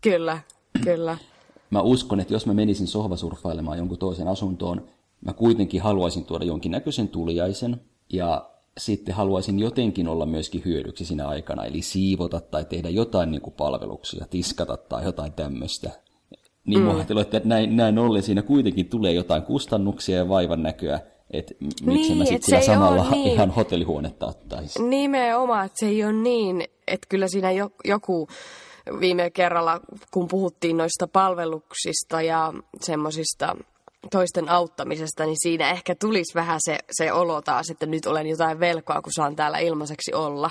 Kyllä, 0.00 0.38
kyllä. 0.84 1.18
Mä 1.70 1.80
uskon, 1.80 2.20
että 2.20 2.34
jos 2.34 2.46
mä 2.46 2.54
menisin 2.54 2.86
sohvasurffailemaan 2.86 3.78
jonkun 3.78 3.98
toisen 3.98 4.28
asuntoon, 4.28 4.88
mä 5.24 5.32
kuitenkin 5.32 5.82
haluaisin 5.82 6.24
tuoda 6.24 6.44
jonkinnäköisen 6.44 7.08
tuliaisen. 7.08 7.80
Ja 8.12 8.50
sitten 8.78 9.14
haluaisin 9.14 9.58
jotenkin 9.58 10.08
olla 10.08 10.26
myöskin 10.26 10.62
hyödyksi 10.64 11.04
siinä 11.04 11.28
aikana, 11.28 11.64
eli 11.64 11.82
siivota 11.82 12.40
tai 12.40 12.64
tehdä 12.64 12.88
jotain 12.88 13.30
niin 13.30 13.40
kuin 13.40 13.54
palveluksia, 13.54 14.26
tiskata 14.30 14.76
tai 14.76 15.04
jotain 15.04 15.32
tämmöistä. 15.32 15.90
Niin 16.64 16.80
mm. 16.80 16.88
ajattelin, 16.88 17.22
että 17.22 17.40
näin, 17.44 17.76
näin 17.76 17.98
ollen 17.98 18.22
siinä 18.22 18.42
kuitenkin 18.42 18.88
tulee 18.88 19.12
jotain 19.12 19.42
kustannuksia 19.42 20.16
ja 20.16 20.28
vaivan 20.28 20.62
näköä, 20.62 21.00
että 21.30 21.54
miksi 21.60 21.82
niin, 21.84 22.18
mä 22.18 22.24
sitten 22.24 22.62
samalla 22.62 23.10
niin. 23.10 23.32
ihan 23.32 23.50
hotellihuonetta 23.50 24.26
ottaisin. 24.26 24.90
Nimenomaan, 24.90 25.66
että 25.66 25.78
se 25.78 25.86
ei 25.86 26.04
ole 26.04 26.12
niin, 26.12 26.64
että 26.86 27.06
kyllä 27.08 27.28
siinä 27.28 27.48
joku 27.84 28.28
viime 29.00 29.30
kerralla, 29.30 29.80
kun 30.10 30.28
puhuttiin 30.28 30.76
noista 30.76 31.08
palveluksista 31.08 32.22
ja 32.22 32.52
semmoisista 32.80 33.56
toisten 34.10 34.48
auttamisesta, 34.48 35.26
niin 35.26 35.36
siinä 35.42 35.70
ehkä 35.70 35.94
tulisi 35.94 36.34
vähän 36.34 36.58
se, 36.60 36.78
se 36.90 37.12
olo 37.12 37.42
taas, 37.42 37.70
että 37.70 37.86
nyt 37.86 38.06
olen 38.06 38.26
jotain 38.26 38.60
velkoa, 38.60 39.02
kun 39.02 39.12
saan 39.16 39.36
täällä 39.36 39.58
ilmaiseksi 39.58 40.14
olla. 40.14 40.50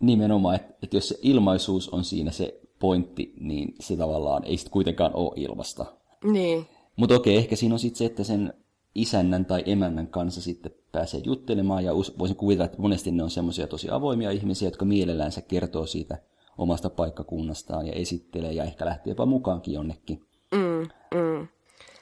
Nimenomaan, 0.00 0.56
että, 0.56 0.74
että 0.82 0.96
jos 0.96 1.08
se 1.08 1.18
ilmaisuus 1.22 1.88
on 1.88 2.04
siinä 2.04 2.30
se 2.30 2.60
pointti, 2.80 3.32
niin 3.40 3.74
se 3.80 3.96
tavallaan 3.96 4.44
ei 4.44 4.56
sitten 4.56 4.72
kuitenkaan 4.72 5.10
ole 5.14 5.32
ilmasta. 5.36 5.86
Niin. 6.24 6.66
Mutta 6.96 7.14
okei, 7.14 7.36
ehkä 7.36 7.56
siinä 7.56 7.74
on 7.74 7.78
sitten 7.78 7.98
se, 7.98 8.04
että 8.04 8.24
sen 8.24 8.52
isännän 8.98 9.44
tai 9.44 9.62
emännän 9.66 10.06
kanssa 10.06 10.40
sitten 10.40 10.72
pääsee 10.92 11.20
juttelemaan 11.24 11.84
ja 11.84 11.92
voisin 11.94 12.36
kuvitella, 12.36 12.64
että 12.64 12.82
monesti 12.82 13.10
ne 13.10 13.22
on 13.22 13.30
semmoisia 13.30 13.66
tosi 13.66 13.90
avoimia 13.90 14.30
ihmisiä, 14.30 14.66
jotka 14.66 14.84
mielellään 14.84 15.32
se 15.32 15.42
kertoo 15.42 15.86
siitä 15.86 16.18
omasta 16.58 16.90
paikkakunnastaan 16.90 17.86
ja 17.86 17.92
esittelee 17.92 18.52
ja 18.52 18.64
ehkä 18.64 18.86
lähtee 18.86 19.10
jopa 19.10 19.26
mukaankin 19.26 19.74
jonnekin. 19.74 20.26
Mm, 20.54 20.88
mm. 21.14 21.48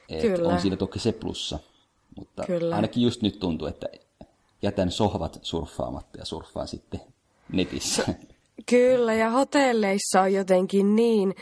Et 0.09 0.21
Kyllä. 0.21 0.49
On 0.49 0.61
siinä 0.61 0.77
toki 0.77 0.99
se 0.99 1.13
plussa, 1.13 1.59
mutta 2.17 2.45
Kyllä. 2.47 2.77
ainakin 2.77 3.03
just 3.03 3.23
nyt 3.23 3.41
tuntuu, 3.41 3.69
että 3.69 3.87
jätän 4.63 4.91
sohvat 4.91 5.39
surffaamatta 5.43 6.19
ja 6.19 6.25
surffaan 6.25 6.69
sitten 6.69 7.01
netissä. 7.53 8.15
Kyllä, 8.71 9.15
ja 9.15 9.31
hotelleissa 9.31 10.23
on 10.23 10.33
jotenkin 10.33 10.97
niin... 10.97 11.35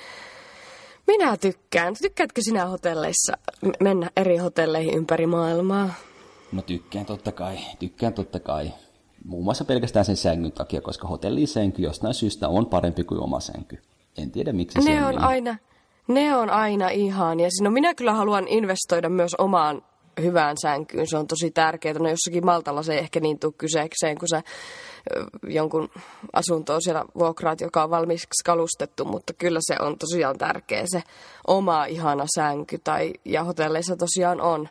Minä 1.06 1.36
tykkään. 1.36 1.94
Tykkäätkö 2.02 2.40
sinä 2.44 2.66
hotelleissa 2.66 3.38
mennä 3.80 4.10
eri 4.16 4.36
hotelleihin 4.36 4.94
ympäri 4.94 5.26
maailmaa? 5.26 5.94
No 6.52 6.62
tykkään 6.62 7.06
totta 7.06 7.32
kai, 7.32 7.58
tykkään 7.78 8.12
totta 8.12 8.40
kai. 8.40 8.72
Muun 9.24 9.44
muassa 9.44 9.64
pelkästään 9.64 10.04
sen 10.04 10.16
sängyn 10.16 10.52
takia, 10.52 10.80
koska 10.80 11.08
hotellisänky 11.08 11.82
jostain 11.82 12.14
syystä 12.14 12.48
on 12.48 12.66
parempi 12.66 13.04
kuin 13.04 13.20
oma 13.20 13.40
sänky. 13.40 13.78
En 14.18 14.30
tiedä 14.30 14.52
miksi 14.52 14.82
se 14.82 14.90
Ne 14.90 15.06
on 15.06 15.10
niin. 15.10 15.24
aina, 15.24 15.56
ne 16.08 16.36
on 16.36 16.50
aina 16.50 16.88
ihan. 16.88 17.40
Ja 17.40 17.48
no 17.60 17.70
minä 17.70 17.94
kyllä 17.94 18.12
haluan 18.12 18.48
investoida 18.48 19.08
myös 19.08 19.34
omaan 19.34 19.82
hyvään 20.22 20.56
sänkyyn. 20.62 21.06
Se 21.06 21.16
on 21.16 21.26
tosi 21.26 21.50
tärkeää. 21.50 21.94
No 21.94 22.08
jossakin 22.08 22.44
Maltalla 22.44 22.82
se 22.82 22.92
ei 22.92 22.98
ehkä 22.98 23.20
niin 23.20 23.38
tule 23.38 23.52
kyseekseen, 23.58 24.18
kun 24.18 24.28
sä 24.28 24.42
jonkun 25.48 25.88
asuntoon 26.32 26.82
siellä 26.82 27.04
vuokraat, 27.18 27.60
joka 27.60 27.84
on 27.84 27.90
valmiiksi 27.90 28.26
kalustettu, 28.44 29.04
mutta 29.04 29.32
kyllä 29.32 29.60
se 29.62 29.76
on 29.80 29.98
tosiaan 29.98 30.38
tärkeä 30.38 30.82
se 30.86 31.02
oma 31.46 31.84
ihana 31.84 32.24
sänky. 32.34 32.78
Tai, 32.78 33.12
ja 33.24 33.44
hotelleissa 33.44 33.96
tosiaan 33.96 34.40
on, 34.40 34.68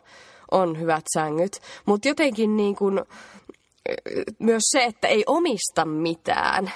on 0.50 0.80
hyvät 0.80 1.04
sängyt. 1.14 1.60
Mutta 1.86 2.08
jotenkin 2.08 2.56
niin 2.56 2.76
kuin, 2.76 3.02
myös 4.38 4.62
se, 4.70 4.84
että 4.84 5.08
ei 5.08 5.24
omista 5.26 5.84
mitään 5.84 6.72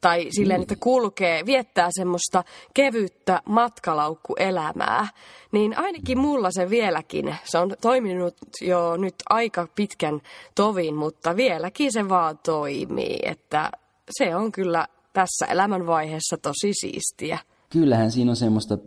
tai 0.00 0.26
silleen, 0.30 0.62
että 0.62 0.76
kulkee, 0.80 1.46
viettää 1.46 1.88
semmoista 1.90 2.44
kevyttä 2.74 3.42
matkalaukkuelämää, 3.46 5.08
niin 5.52 5.78
ainakin 5.78 6.18
mulla 6.18 6.50
se 6.50 6.70
vieläkin, 6.70 7.36
se 7.44 7.58
on 7.58 7.76
toiminut 7.80 8.34
jo 8.60 8.96
nyt 8.96 9.14
aika 9.30 9.68
pitkän 9.74 10.20
tovin, 10.54 10.94
mutta 10.94 11.36
vieläkin 11.36 11.92
se 11.92 12.08
vaan 12.08 12.38
toimii, 12.38 13.18
että 13.22 13.70
se 14.10 14.36
on 14.36 14.52
kyllä 14.52 14.88
tässä 15.12 15.46
elämänvaiheessa 15.46 16.36
tosi 16.42 16.72
siistiä. 16.80 17.38
Kyllähän 17.70 18.10
siinä 18.10 18.30
on 18.30 18.36
semmoista, 18.36 18.78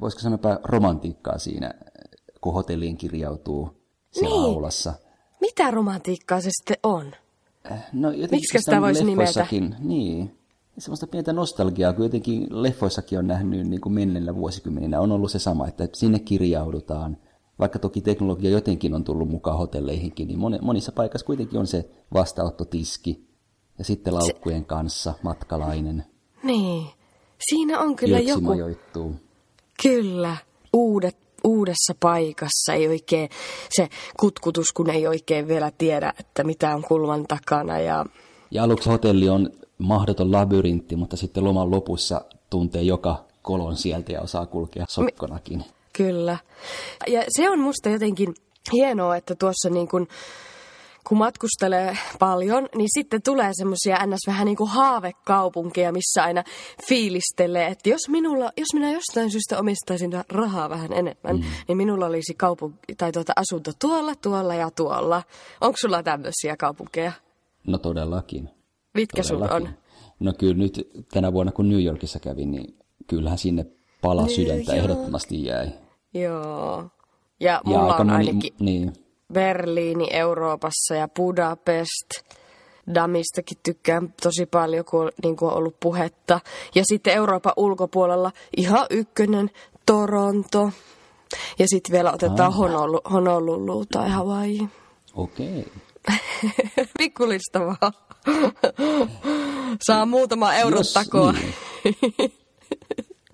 voisiko 0.00 0.20
sanoa 0.20 0.38
romantiikkaa 0.64 1.38
siinä, 1.38 1.70
kun 2.40 2.54
hotelliin 2.54 2.96
kirjautuu 2.96 3.70
siellä 4.10 4.36
Niin. 4.36 4.44
aulassa. 4.44 4.92
Mitä 5.40 5.70
romantiikkaa 5.70 6.40
se 6.40 6.48
sitten 6.50 6.76
on? 6.82 7.12
No, 7.92 8.08
jotenkin 8.10 8.30
Miksikä 8.30 8.60
sitä 8.60 8.80
voisi 8.80 9.04
nimetä? 9.04 9.46
Niin. 9.78 10.36
Semmoista 10.78 11.06
pientä 11.06 11.32
nostalgiaa, 11.32 11.92
kun 11.92 12.04
jotenkin 12.04 12.46
leffoissakin 12.50 13.18
on 13.18 13.26
nähnyt 13.26 13.66
niin 13.66 13.80
kuin 13.80 13.92
menneillä 13.92 14.34
vuosikymmeninä. 14.36 15.00
On 15.00 15.12
ollut 15.12 15.30
se 15.30 15.38
sama, 15.38 15.68
että 15.68 15.88
sinne 15.92 16.18
kirjaudutaan. 16.18 17.16
Vaikka 17.58 17.78
toki 17.78 18.00
teknologia 18.00 18.50
jotenkin 18.50 18.94
on 18.94 19.04
tullut 19.04 19.28
mukaan 19.28 19.58
hotelleihinkin, 19.58 20.28
niin 20.28 20.38
moni- 20.38 20.58
monissa 20.62 20.92
paikassa 20.92 21.26
kuitenkin 21.26 21.60
on 21.60 21.66
se 21.66 21.88
vastaanottotiski. 22.14 23.26
Ja 23.78 23.84
sitten 23.84 24.14
laukkujen 24.14 24.64
kanssa 24.64 25.14
matkalainen, 25.22 26.04
Niin, 26.42 26.86
siinä 27.48 27.80
on 27.80 27.96
kyllä 27.96 28.16
yöksi 28.16 28.30
joku... 28.30 28.42
majoittuu. 28.42 29.14
Kyllä, 29.82 30.36
uudet, 30.72 31.16
uudessa 31.44 31.94
paikassa 32.00 32.72
ei 32.74 32.88
oikein, 32.88 33.28
se 33.76 33.88
kutkutus, 34.20 34.72
kun 34.72 34.90
ei 34.90 35.06
oikein 35.06 35.48
vielä 35.48 35.72
tiedä, 35.78 36.12
että 36.20 36.44
mitä 36.44 36.74
on 36.74 36.82
kulman 36.82 37.24
takana. 37.28 37.78
Ja 37.78 38.04
Ja 38.50 38.62
aluksi 38.62 38.90
hotelli 38.90 39.28
on 39.28 39.50
mahdoton 39.78 40.32
labyrintti, 40.32 40.96
mutta 40.96 41.16
sitten 41.16 41.44
loman 41.44 41.70
lopussa 41.70 42.20
tuntee 42.50 42.82
joka 42.82 43.24
kolon 43.42 43.76
sieltä 43.76 44.12
ja 44.12 44.20
osaa 44.20 44.46
kulkea 44.46 44.84
sokkonakin. 44.88 45.64
kyllä. 45.92 46.38
Ja 47.06 47.24
se 47.28 47.50
on 47.50 47.58
musta 47.58 47.88
jotenkin 47.88 48.34
hienoa, 48.72 49.16
että 49.16 49.34
tuossa 49.34 49.70
niin 49.70 49.88
kuin, 49.88 50.08
kun 51.08 51.18
matkustelee 51.18 51.98
paljon, 52.18 52.68
niin 52.74 52.88
sitten 52.98 53.22
tulee 53.22 53.50
semmoisia 53.52 54.06
ns. 54.06 54.20
vähän 54.26 54.44
niin 54.44 54.56
kuin 54.56 54.70
haavekaupunkeja, 54.70 55.92
missä 55.92 56.22
aina 56.24 56.44
fiilistelee, 56.88 57.66
että 57.66 57.88
jos, 57.88 58.08
minulla, 58.08 58.52
jos 58.56 58.68
minä 58.74 58.92
jostain 58.92 59.30
syystä 59.30 59.58
omistaisin 59.58 60.10
rahaa 60.28 60.70
vähän 60.70 60.92
enemmän, 60.92 61.36
mm. 61.36 61.42
niin 61.68 61.76
minulla 61.76 62.06
olisi 62.06 62.34
kaupunki, 62.34 62.78
tai 62.98 63.12
tuota 63.12 63.32
asunto 63.36 63.70
tuolla, 63.80 64.14
tuolla 64.14 64.54
ja 64.54 64.70
tuolla. 64.70 65.22
Onko 65.60 65.76
sulla 65.80 66.02
tämmöisiä 66.02 66.56
kaupunkeja? 66.56 67.12
No 67.66 67.78
todellakin. 67.78 68.48
Mitkä 68.94 69.22
sun 69.22 69.52
on? 69.52 69.68
No 70.20 70.32
kyllä 70.32 70.54
nyt 70.54 70.88
tänä 71.12 71.32
vuonna 71.32 71.52
kun 71.52 71.68
New 71.68 71.84
Yorkissa 71.84 72.20
kävin, 72.20 72.50
niin 72.50 72.76
kyllähän 73.06 73.38
sinne 73.38 73.66
pala 74.02 74.28
sydäntä 74.28 74.72
York. 74.72 74.84
ehdottomasti 74.84 75.44
jäi. 75.44 75.68
Joo. 76.14 76.90
Ja 77.40 77.52
Ja 77.52 77.60
mulla 77.64 77.82
aika 77.82 77.96
on 77.96 78.06
moni, 78.06 78.28
ainakin 78.28 78.54
niin, 78.60 78.92
Berliini 79.32 80.08
Euroopassa 80.10 80.94
ja 80.94 81.08
Budapest. 81.08 82.10
Damistakin 82.94 83.58
tykkään 83.62 84.14
tosi 84.22 84.46
paljon, 84.46 84.84
kun 84.84 85.00
on, 85.00 85.10
niin 85.22 85.36
kuin 85.36 85.50
on 85.50 85.56
ollut 85.56 85.76
puhetta. 85.80 86.40
Ja 86.74 86.82
sitten 86.84 87.14
Euroopan 87.14 87.52
ulkopuolella 87.56 88.32
ihan 88.56 88.86
ykkönen 88.90 89.50
Toronto. 89.86 90.70
Ja 91.58 91.68
sitten 91.68 91.92
vielä 91.92 92.12
otetaan 92.12 92.52
Honolulu, 92.52 93.00
Honolulu 93.12 93.84
tai 93.86 94.10
Hawaii. 94.10 94.68
okei. 95.14 95.66
Pikkulista 96.98 97.60
vaan. 97.60 97.92
Saa 99.86 100.06
muutama 100.06 100.54
euron 100.54 100.78
Jos- 100.80 100.92
takoa. 100.92 101.32
Niin. 101.32 101.54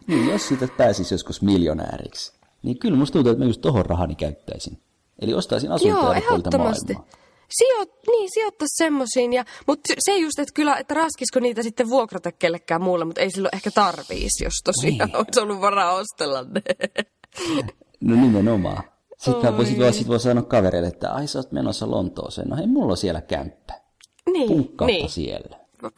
niin, 0.06 0.28
jos 0.28 0.48
siitä 0.48 0.68
pääsisi 0.76 1.14
joskus 1.14 1.42
miljonääriksi, 1.42 2.32
niin 2.62 2.78
kyllä 2.78 2.96
musta 2.98 3.12
tuntuu, 3.12 3.32
että 3.32 3.44
mä 3.44 3.48
just 3.48 3.61
tohon 3.61 3.87
rahani 3.87 4.14
käyttäisin. 4.14 4.78
Eli 5.22 5.35
ostaisin 5.35 5.72
asuntoja 5.72 6.02
Joo, 6.02 6.12
eri 6.12 6.26
puolilta 6.28 6.59
maailmaa. 6.59 7.07
Sijo, 7.50 7.85
niin, 8.07 8.28
sijoittaisi 8.35 8.76
semmoisiin. 8.85 9.33
Ja, 9.33 9.44
mutta 9.66 9.94
se 9.98 10.16
just, 10.16 10.38
että 10.38 10.54
kyllä, 10.54 10.76
että 10.76 10.94
raskisiko 10.94 11.40
niitä 11.40 11.62
sitten 11.62 11.88
vuokrata 11.88 12.33
kellekään 12.33 12.83
muulle, 12.83 13.04
mutta 13.04 13.20
ei 13.20 13.31
silloin 13.31 13.54
ehkä 13.54 13.70
tarviisi, 13.70 14.44
jos 14.44 14.52
tosiaan 14.64 15.09
Niin. 15.09 15.16
olisi 15.16 15.40
ollut 15.40 15.61
varaa 15.61 15.92
ostella 15.92 16.42
ne. 16.42 16.62
No 18.00 18.14
nimenomaan. 18.16 18.83
Sitten 19.18 19.50
Oi. 19.50 19.57
voisit 19.57 19.78
vaan 19.78 19.92
sit 19.92 20.09
voi 20.09 20.20
sanoa 20.20 20.42
kavereille, 20.42 20.88
että 20.88 21.12
ai 21.12 21.26
sä 21.26 21.38
oot 21.38 21.52
menossa 21.52 21.90
Lontooseen. 21.90 22.48
No 22.48 22.57
hei, 22.57 22.66
mulla 22.66 22.90
on 22.92 22.96
siellä 22.96 23.20
kämppä. 23.20 23.81
Niin, 24.33 24.48
Punkkaappa 24.48 24.87
niin. 24.87 25.09
siellä. 25.11 25.57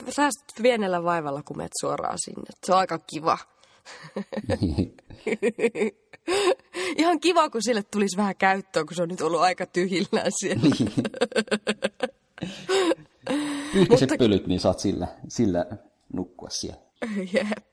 Säästät 0.09 0.53
pienellä 0.63 1.05
vaivalla, 1.05 1.43
kun 1.43 1.57
menet 1.57 1.73
suoraan 1.81 2.19
sinne. 2.19 2.43
Se 2.67 2.73
on 2.73 2.79
aika 2.79 2.99
kiva. 2.99 3.39
Ihan 6.97 7.21
kiva, 7.21 7.51
kun 7.51 7.63
sille 7.63 7.83
tulisi 7.83 8.17
vähän 8.17 8.37
käyttöä, 8.37 8.85
kun 8.85 8.95
se 8.97 9.03
on 9.03 9.09
nyt 9.09 9.21
ollut 9.21 9.41
aika 9.41 9.67
tyhjillään 9.67 10.33
siellä. 10.41 10.63
Pyyhkäiset 13.73 14.11
pölyt, 14.19 14.47
niin 14.47 14.61
saat 14.61 14.79
sillä, 14.79 15.09
sillä 15.29 15.67
nukkua 16.13 16.49
siellä. 16.51 16.81
Jep. 17.33 17.69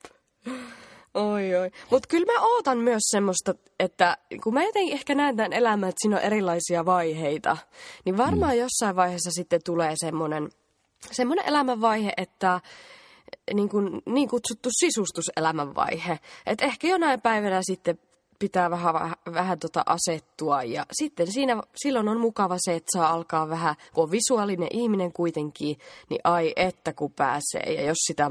Oi, 1.14 1.56
oi. 1.56 1.72
Mutta 1.92 2.08
kyllä 2.08 2.34
mä 2.34 2.42
ootan 2.42 2.78
myös 2.78 3.04
semmoista, 3.12 3.56
että 3.80 4.18
kun 4.44 4.54
mä 4.54 4.64
jotenkin 4.64 4.94
ehkä 4.94 5.16
näen 5.16 5.36
tämän 5.36 5.54
elämän, 5.54 5.90
että 5.90 6.02
siinä 6.02 6.18
on 6.18 6.24
erilaisia 6.24 6.86
vaiheita, 6.86 7.58
niin 8.06 8.18
varmaan 8.18 8.54
mm. 8.54 8.60
jossain 8.60 8.96
vaiheessa 8.96 9.32
sitten 9.32 9.62
tulee 9.66 9.94
semmoinen, 9.96 10.50
semmoinen 11.12 11.46
elämänvaihe, 11.46 12.14
että 12.18 12.62
niin, 13.54 13.70
kuin, 13.70 14.02
niin 14.06 14.30
kutsuttu 14.30 14.70
sisustuselämänvaihe. 14.72 16.20
Että 16.46 16.66
ehkä 16.66 16.88
jonain 16.88 17.22
päivänä 17.22 17.60
sitten 17.64 18.00
pitää 18.40 18.70
vähän, 18.70 18.94
vähän, 18.94 19.16
vähän 19.34 19.60
tota 19.60 19.84
asettua 19.86 20.64
ja 20.64 20.86
sitten 20.92 21.32
siinä, 21.32 21.62
silloin 21.76 22.08
on 22.08 22.20
mukava 22.20 22.56
se, 22.60 22.76
että 22.76 22.98
saa 22.98 23.10
alkaa 23.10 23.50
vähän, 23.50 23.76
kun 23.94 24.04
on 24.04 24.12
visuaalinen 24.12 24.70
ihminen 24.72 25.14
kuitenkin, 25.14 25.78
niin 26.10 26.22
ai 26.24 26.54
että 26.56 26.94
kun 26.94 27.12
pääsee 27.12 27.74
ja 27.74 27.82
jos 27.82 27.98
sitä 28.08 28.30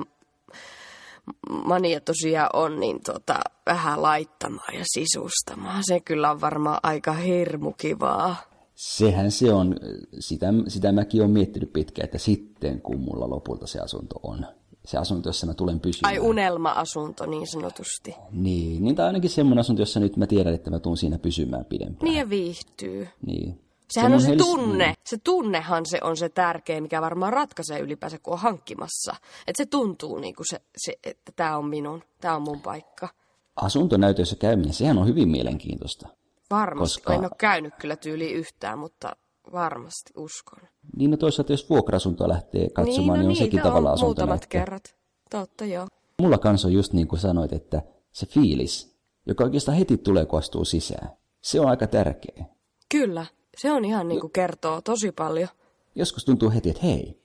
mania 1.65 2.01
tosiaan 2.01 2.51
on, 2.53 2.81
niin 2.81 3.03
tota, 3.03 3.41
vähän 3.67 4.03
laittamaan 4.03 4.75
ja 4.75 4.85
sisustamaan. 4.85 5.83
Se 5.87 6.01
kyllä 6.01 6.31
on 6.31 6.41
varmaan 6.41 6.81
aika 6.83 7.13
hirmukivaa. 7.13 8.37
Sehän 8.75 9.31
se 9.31 9.53
on, 9.53 9.77
sitä, 10.19 10.47
sitä 10.69 10.93
mäkin 10.93 11.21
olen 11.21 11.31
miettinyt 11.31 11.73
pitkään, 11.73 12.05
että 12.05 12.19
sitten 12.19 12.81
kun 12.81 13.01
mulla 13.01 13.31
lopulta 13.31 13.67
se 13.67 13.81
asunto 13.81 14.21
on, 14.23 14.47
se 14.87 14.99
asunto, 14.99 15.29
jossa 15.29 15.47
mä 15.47 15.55
tulen 15.55 15.81
pysymään. 15.81 16.15
Ai 16.15 16.19
unelma-asunto 16.21 17.27
niin 17.27 17.47
sanotusti. 17.47 18.15
Niin, 18.31 18.85
niin 18.85 18.97
tai 18.97 19.07
ainakin 19.07 19.31
semmoinen 19.31 19.61
asunto, 19.61 19.83
jossa 19.83 20.01
nyt 20.01 20.17
mä 20.17 20.27
tiedän, 20.27 20.55
että 20.55 20.71
mä 20.71 20.79
tuun 20.79 20.97
siinä 20.97 21.19
pysymään 21.19 21.65
pidempään. 21.65 22.05
Niin 22.11 22.19
ja 22.19 22.31
viihtyy. 22.31 23.09
Niin. 23.27 23.61
Sehän 23.91 24.13
on 24.15 24.21
se 24.21 24.29
Hels- 24.35 24.37
tunne. 24.39 24.95
Se 25.05 25.19
tunnehan 25.25 25.87
se 25.87 25.99
on 26.03 26.17
se 26.17 26.29
tärkeä, 26.29 26.81
mikä 26.81 27.01
varmaan 27.01 27.33
ratkaisee 27.33 27.81
ylipäänsä, 27.81 28.19
kun 28.19 28.33
on 28.33 28.39
hankkimassa. 28.39 29.15
Että 29.47 29.65
se 29.65 29.67
tuntuu 29.67 30.19
niin 30.19 30.35
kuin 30.35 30.47
se, 30.51 30.61
se 30.77 30.93
että 31.05 31.33
tämä 31.37 31.57
on 31.57 31.69
minun, 31.69 32.03
tämä 32.21 32.37
on 32.37 32.43
mun 32.43 32.61
paikka. 32.61 33.09
Asuntonäytöissä 33.57 34.37
käyminen, 34.37 34.73
sehän 34.73 34.99
on 34.99 35.07
hyvin 35.07 35.29
mielenkiintoista. 35.29 36.09
Varmasti, 36.51 37.01
Koska- 37.01 37.15
en 37.15 37.21
ole 37.21 37.31
käynyt 37.39 37.75
kyllä 37.81 37.97
tyyli 37.97 38.33
yhtään, 38.33 38.79
mutta 38.79 39.17
varmasti 39.53 40.13
uskon. 40.17 40.69
Niin 40.97 41.11
no 41.11 41.17
toisaalta 41.17 41.53
jos 41.53 41.71
vuokra-asuntoa 41.71 42.29
lähtee 42.29 42.69
katsomaan, 42.71 42.99
niin, 42.99 43.07
no 43.09 43.17
niin 43.17 43.29
on 43.29 43.37
sekin 43.37 43.57
niitä 43.57 43.69
tavallaan 43.69 43.95
asunto. 43.95 44.23
muutamat 44.23 44.47
kerrat. 44.47 44.97
Totta 45.31 45.65
joo. 45.65 45.87
Mulla 46.23 46.39
kanssa 46.39 46.69
on 46.69 46.75
just 46.75 46.93
niin 46.93 47.09
kuin 47.09 47.19
sanoit, 47.21 47.53
että 47.53 47.83
se 48.13 48.27
fiilis, 48.27 48.97
joka 49.27 49.45
oikeastaan 49.45 49.79
heti 49.79 49.97
tulee, 49.99 50.27
kun 50.27 50.39
astuu 50.39 50.65
sisään, 50.65 51.11
se 51.43 51.61
on 51.61 51.69
aika 51.69 51.87
tärkeä. 51.87 52.45
Kyllä, 52.89 53.27
se 53.57 53.73
on 53.73 53.85
ihan 53.85 54.09
niin 54.09 54.21
kuin 54.21 54.33
kertoo 54.33 54.81
tosi 54.81 55.13
paljon. 55.13 55.49
Joskus 55.95 56.25
tuntuu 56.25 56.51
heti, 56.51 56.71
että 56.71 56.83
hei, 56.87 57.21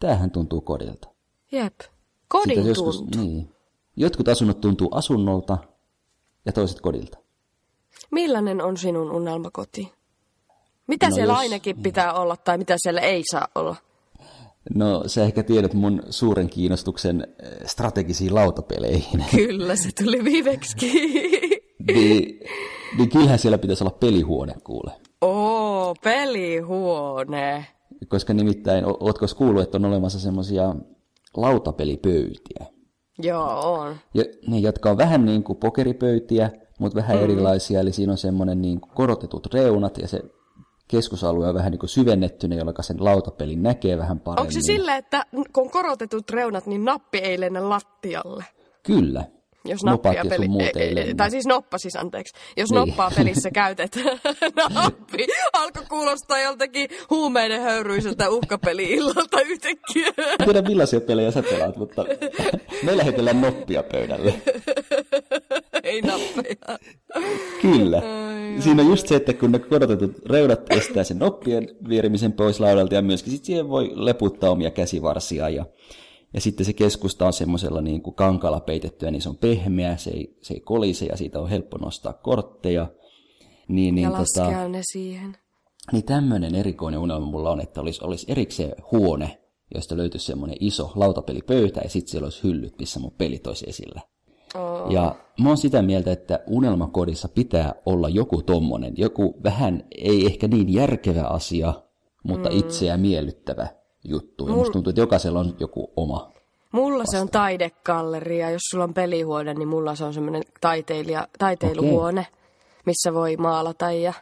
tämähän 0.00 0.30
tuntuu 0.30 0.60
kodilta. 0.60 1.08
Jep. 1.52 1.80
Kodin 2.28 2.54
Sitten 2.54 2.68
joskus, 2.68 2.96
tuntu. 2.96 3.18
niin. 3.18 3.48
Jotkut 3.96 4.28
asunnot 4.28 4.60
tuntuu 4.60 4.88
asunnolta 4.94 5.58
ja 6.46 6.52
toiset 6.52 6.80
kodilta. 6.80 7.18
Millainen 8.10 8.60
on 8.62 8.76
sinun 8.76 9.12
unelmakoti? 9.12 9.92
Mitä 10.86 11.08
No 11.08 11.14
siellä 11.14 11.32
jos- 11.32 11.40
ainakin 11.40 11.82
pitää 11.82 12.12
olla 12.12 12.36
tai 12.36 12.58
mitä 12.58 12.76
siellä 12.78 13.00
ei 13.00 13.22
saa 13.30 13.48
olla? 13.54 13.76
No, 14.74 15.02
sä 15.06 15.22
ehkä 15.24 15.42
tiedät 15.42 15.74
mun 15.74 16.02
suuren 16.10 16.48
kiinnostuksen 16.50 17.26
eh, 17.42 17.50
strategisiin 17.66 18.34
lautapeleihin. 18.34 19.24
Kyllä, 19.36 19.76
se 19.76 19.88
tuli 20.04 20.24
viimeksi. 20.24 20.76
niin, 21.92 22.40
niin 22.98 23.10
kyllähän 23.10 23.38
siellä 23.38 23.58
pitäisi 23.58 23.84
olla 23.84 23.96
pelihuone, 24.00 24.54
kuule. 24.64 24.92
Oo, 25.20 25.94
pelihuone. 26.04 27.66
Koska 28.08 28.34
nimittäin, 28.34 28.84
ootko 28.86 29.26
kuullut, 29.36 29.62
että 29.62 29.78
on 29.78 29.84
olemassa 29.84 30.20
semmoisia 30.20 30.74
lautapelipöytiä? 31.36 32.66
Joo, 33.18 33.72
on. 33.72 33.96
Ja 34.14 34.24
ne, 34.46 34.58
jotka 34.58 34.90
on 34.90 34.96
vähän 34.96 35.24
niin 35.24 35.44
kuin 35.44 35.58
pokeripöytiä, 35.58 36.50
mutta 36.78 36.96
vähän 36.96 37.16
mm. 37.16 37.22
erilaisia, 37.24 37.80
eli 37.80 37.92
siinä 37.92 38.12
on 38.12 38.18
semmoinen 38.18 38.62
niin 38.62 38.80
kuin 38.80 38.90
korotetut 38.94 39.54
reunat 39.54 39.98
ja 39.98 40.08
se 40.08 40.22
keskusalue 40.96 41.48
on 41.48 41.54
vähän 41.54 41.70
niin 41.70 41.78
kuin 41.78 41.90
syvennettynä, 41.90 42.54
jolloin 42.56 42.76
sen 42.80 43.04
lautapelin 43.04 43.62
näkee 43.62 43.98
vähän 43.98 44.20
paremmin. 44.20 44.40
Onko 44.40 44.52
se 44.52 44.60
silleen, 44.60 44.96
että 44.98 45.26
kun 45.30 45.64
on 45.64 45.70
korotetut 45.70 46.30
reunat, 46.30 46.66
niin 46.66 46.84
nappi 46.84 47.18
ei 47.18 47.40
lennä 47.40 47.68
lattialle? 47.68 48.44
Kyllä. 48.82 49.24
Jos 49.64 49.84
Nopat 49.84 50.04
nappia 50.04 50.24
ja 50.24 50.30
peli... 50.30 50.48
muut 50.48 50.76
ei 50.76 50.88
ei- 50.88 50.94
lennä. 50.94 51.14
Tai 51.14 51.30
siis 51.30 51.46
noppa 51.46 51.78
siis, 51.78 51.96
anteeksi. 51.96 52.34
Jos 52.56 52.70
Niin. 52.70 52.76
noppaa 52.88 53.10
pelissä 53.16 53.50
käytet 53.60 53.96
nappi, 54.74 55.26
alkoi 55.52 55.82
kuulostaa 55.88 56.40
joltakin 56.40 56.88
huumeiden 57.10 57.60
höyryiseltä 57.60 58.30
uhkapeli-illalta 58.30 59.40
yhtäkkiä. 59.40 60.06
En 60.18 60.44
tiedä 60.44 60.62
millaisia 60.62 61.00
pelejä 61.00 61.30
sä 61.30 61.42
pelaat, 61.42 61.76
mutta 61.76 62.04
me 62.86 62.96
lähetellään 62.96 63.40
noppia 63.40 63.82
pöydälle. 63.82 64.34
Ei 65.92 66.00
nappeja. 66.02 66.78
Kyllä. 67.62 68.02
Siinä 68.58 68.82
on 68.82 68.88
just 68.88 69.06
se, 69.06 69.16
että 69.16 69.32
kun 69.32 69.52
ne 69.52 69.58
korotetut 69.58 70.12
reunat 70.26 70.60
estää 70.70 71.04
sen 71.04 71.18
noppien 71.18 71.68
vierimisen 71.88 72.32
pois 72.32 72.60
laudalta 72.60 72.94
ja 72.94 73.02
myöskin 73.02 73.32
sit 73.32 73.44
siihen 73.44 73.68
voi 73.68 73.92
leputtaa 73.94 74.50
omia 74.50 74.70
käsivarsia 74.70 75.48
ja, 75.48 75.66
ja 76.34 76.40
sitten 76.40 76.66
se 76.66 76.72
keskusta 76.72 77.26
on 77.26 77.32
semmoisella 77.32 77.80
niin 77.80 78.02
kuin 78.02 78.14
kankalla 78.14 78.60
peitettyä, 78.60 79.10
niin 79.10 79.22
se 79.22 79.28
on 79.28 79.36
pehmeä, 79.36 79.96
se 79.96 80.10
ei, 80.10 80.36
se 80.42 80.54
ei 80.54 80.60
kolise 80.60 81.06
ja 81.06 81.16
siitä 81.16 81.40
on 81.40 81.48
helppo 81.48 81.78
nostaa 81.78 82.12
kortteja. 82.12 82.86
Niin, 83.68 83.94
niin, 83.94 84.02
Ja 84.02 84.10
tota, 84.10 84.20
laskea 84.20 84.68
ne 84.68 84.80
siihen. 84.92 85.36
niin 85.92 86.04
tämmöinen 86.04 86.54
erikoinen 86.54 87.00
unelma 87.00 87.26
mulla 87.26 87.50
on, 87.50 87.60
että 87.60 87.80
olisi, 87.80 88.00
olisi 88.04 88.26
erikseen 88.28 88.72
huone, 88.92 89.38
josta 89.74 89.96
löytyisi 89.96 90.26
semmoinen 90.26 90.56
iso 90.60 90.92
lautapelipöytä 90.94 91.80
ja 91.84 91.90
sitten 91.90 92.10
siellä 92.10 92.26
olisi 92.26 92.42
hyllyt, 92.42 92.74
missä 92.78 93.00
mun 93.00 93.14
pelit 93.18 93.46
olisi 93.46 93.64
esillä. 93.68 94.00
Oh. 94.54 94.90
Ja 94.90 95.14
mä 95.40 95.48
oon 95.48 95.56
sitä 95.56 95.82
mieltä, 95.82 96.12
että 96.12 96.40
unelmakodissa 96.46 97.28
pitää 97.28 97.74
olla 97.86 98.08
joku 98.08 98.42
tommonen, 98.42 98.94
joku 98.96 99.36
vähän, 99.44 99.84
ei 99.98 100.26
ehkä 100.26 100.48
niin 100.48 100.72
järkevä 100.72 101.22
asia, 101.22 101.74
mutta 102.24 102.50
mm. 102.50 102.58
itseä 102.58 102.96
miellyttävä 102.96 103.66
juttu. 104.04 104.48
Ja 104.48 104.54
musta 104.54 104.72
tuntuu, 104.72 104.90
että 104.90 105.00
jokaisella 105.00 105.40
on 105.40 105.56
joku 105.60 105.92
oma. 105.96 106.32
Mulla 106.72 107.04
se 107.06 107.20
on 107.20 107.28
taidegalleria. 107.28 108.50
Jos 108.50 108.62
sulla 108.70 108.84
on 108.84 108.94
pelihuone, 108.94 109.54
niin 109.54 109.68
mulla 109.68 109.94
se 109.94 110.04
on 110.04 110.14
semmoinen 110.14 110.42
taiteilija, 110.60 111.28
taiteiluhuone, 111.38 112.26
missä 112.86 113.14
voi 113.14 113.36
maalata 113.36 113.92
ja 113.92 114.12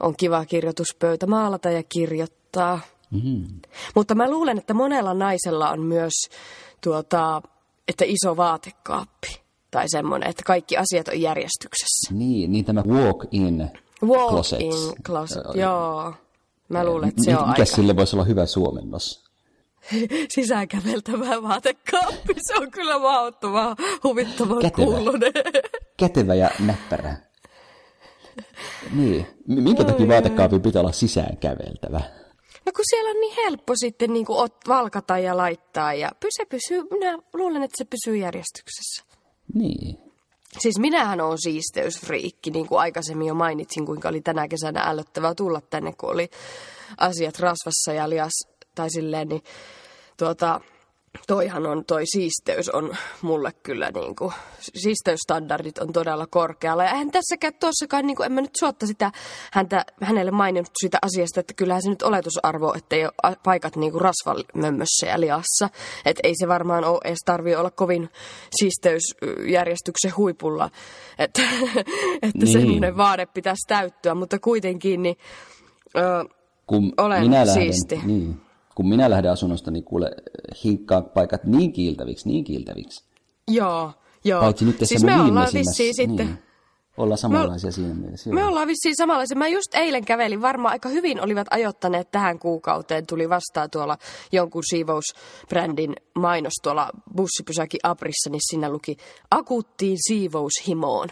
on 0.00 0.14
kiva 0.16 0.44
kirjoituspöytä 0.44 1.26
maalata 1.26 1.70
ja 1.70 1.82
kirjoittaa. 1.82 2.80
Mm. 3.10 3.46
Mutta 3.94 4.14
mä 4.14 4.30
luulen, 4.30 4.58
että 4.58 4.74
monella 4.74 5.14
naisella 5.14 5.70
on 5.70 5.80
myös 5.80 6.12
tuota, 6.80 7.42
että 7.88 8.04
iso 8.04 8.36
vaatekaappi. 8.36 9.45
Tai 9.76 9.88
semmoinen, 9.88 10.30
että 10.30 10.42
kaikki 10.46 10.76
asiat 10.76 11.08
on 11.08 11.20
järjestyksessä. 11.20 12.14
Niin, 12.14 12.52
niin 12.52 12.64
tämä 12.64 12.82
walk-in 12.88 13.70
Walk-in 14.02 14.28
closets. 14.30 14.94
closet, 15.06 15.38
Ö, 15.54 15.60
joo. 15.60 16.14
Mä 16.68 16.84
luulen, 16.84 17.08
että 17.08 17.24
se 17.24 17.30
on 17.30 17.48
Mikä 17.48 17.50
aika 17.62 17.64
sille 17.64 17.96
voisi 17.96 18.16
olla 18.16 18.24
hyvä 18.24 18.46
suomennos? 18.46 19.24
sisäänkäveltävä 20.34 21.42
vaatekaappi. 21.42 22.34
Se 22.46 22.54
on 22.56 22.70
kyllä 22.70 22.98
mahdottoman 22.98 23.76
huvittavan 24.04 24.58
Kätevä. 24.62 24.84
kuulonen. 24.86 25.32
Kätevä 26.00 26.34
ja 26.34 26.50
näppärä. 26.60 27.16
Niin. 28.92 29.26
Minkä 29.46 29.84
takia 29.84 30.08
vaatekaapin 30.08 30.62
pitää 30.62 30.80
olla 30.82 30.92
sisään 30.92 31.36
käveltävä? 31.36 32.00
No 32.66 32.72
kun 32.76 32.84
siellä 32.90 33.10
on 33.10 33.20
niin 33.20 33.34
helppo 33.44 33.72
sitten 33.76 34.12
niin 34.12 34.26
kuin 34.26 34.38
ot, 34.38 34.56
valkata 34.68 35.18
ja 35.18 35.36
laittaa 35.36 35.94
ja 35.94 36.10
py- 36.24 36.28
se 36.30 36.44
pysyy, 36.44 36.82
minä 36.90 37.18
luulen, 37.34 37.62
että 37.62 37.76
se 37.78 37.84
pysyy 37.84 38.16
järjestyksessä. 38.16 39.05
Niin. 39.54 39.98
Siis 40.58 40.78
minähän 40.78 41.20
olen 41.20 41.38
siisteysfriikki, 41.38 42.50
niin 42.50 42.66
kuin 42.66 42.78
aikaisemmin 42.78 43.26
jo 43.26 43.34
mainitsin, 43.34 43.86
kuinka 43.86 44.08
oli 44.08 44.20
tänä 44.20 44.48
kesänä 44.48 44.82
ällöttävää 44.82 45.34
tulla 45.34 45.60
tänne, 45.60 45.92
kun 45.92 46.10
oli 46.10 46.30
asiat 46.98 47.38
rasvassa 47.38 47.92
ja 47.92 48.10
lias, 48.10 48.32
tai 48.74 48.90
silleen, 48.90 49.28
niin 49.28 49.42
tuota, 50.16 50.60
toihan 51.26 51.66
on, 51.66 51.84
toi 51.84 52.02
siisteys 52.06 52.68
on 52.68 52.96
mulle 53.22 53.52
kyllä 53.62 53.90
niin 53.90 54.16
kuin, 54.16 54.32
siisteysstandardit 54.60 55.78
on 55.78 55.92
todella 55.92 56.26
korkealla. 56.26 56.84
Ja 56.84 56.90
eihän 56.90 57.10
tässäkään 57.10 57.54
tuossakaan, 57.60 58.06
niin 58.06 58.16
kuin, 58.16 58.26
en 58.26 58.32
mä 58.32 58.40
nyt 58.40 58.56
suotta 58.58 58.86
sitä 58.86 59.12
häntä, 59.52 59.84
hänelle 60.02 60.30
maininnut 60.30 60.70
sitä 60.82 60.98
asiasta, 61.02 61.40
että 61.40 61.54
kyllähän 61.54 61.82
se 61.82 61.88
nyt 61.90 62.02
oletusarvo, 62.02 62.74
että 62.76 62.96
ei 62.96 63.04
ole 63.04 63.12
a- 63.22 63.32
paikat 63.44 63.76
niin 63.76 63.92
kuin 63.92 64.02
rasvamömmössä 64.02 65.06
ja 65.06 65.20
liassa. 65.20 65.68
Että 66.04 66.20
ei 66.24 66.32
se 66.40 66.48
varmaan 66.48 66.84
ole, 66.84 67.00
edes 67.04 67.18
tarvitse 67.24 67.58
olla 67.58 67.70
kovin 67.70 68.08
siisteysjärjestyksen 68.58 70.16
huipulla, 70.16 70.70
että, 71.18 71.42
että 72.22 72.38
Niin. 72.44 72.52
semmoinen 72.52 72.96
vaade 72.96 73.26
pitäisi 73.26 73.66
täyttyä, 73.68 74.14
mutta 74.14 74.38
kuitenkin 74.38 75.02
niin... 75.02 75.16
Ö, 75.96 76.00
kun 76.66 76.92
Olen 76.96 77.20
minä 77.22 77.46
lähden, 77.46 77.54
siisti. 77.54 78.00
Niin, 78.04 78.40
kun 78.76 78.88
minä 78.88 79.10
lähden 79.10 79.30
asunnosta, 79.30 79.70
niin 79.70 79.84
kuule 79.84 80.10
hinkkaa 80.64 81.02
paikat 81.02 81.44
niin 81.44 81.72
kiiltäviksi, 81.72 82.28
niin 82.28 82.44
kiiltäviksi. 82.44 83.04
joo, 83.50 83.92
joo. 84.24 84.40
Paitsi 84.40 84.64
nyt 84.64 84.78
tässä 84.78 84.92
siis 84.92 85.04
me 85.04 85.20
ollaan 85.20 85.48
vissiin 85.54 85.94
sitten... 85.94 86.45
Niin, 86.96 87.02
ollaan 87.02 87.18
samanlaisia 87.18 87.70
siinä 87.70 87.94
mielessä. 87.94 88.30
Me 88.30 88.44
ollaan 88.44 88.68
vissiin 88.68 88.96
samanlaisia. 88.96 89.36
Mä 89.36 89.48
just 89.48 89.74
eilen 89.74 90.04
kävelin, 90.04 90.42
varmaan 90.42 90.72
aika 90.72 90.88
hyvin 90.88 91.20
olivat 91.20 91.46
ajoittaneet 91.50 92.10
tähän 92.10 92.38
kuukauteen. 92.38 93.06
Tuli 93.06 93.28
vastaan 93.28 93.70
tuolla 93.70 93.98
jonkun 94.32 94.62
siivousbrändin 94.70 95.96
mainos 96.14 96.52
tuolla 96.62 96.90
bussipysäkin 97.16 97.80
Aprissa, 97.82 98.30
niin 98.30 98.40
siinä 98.50 98.70
luki 98.70 98.96
akuuttiin 99.30 99.96
siivoushimoon. 100.08 101.08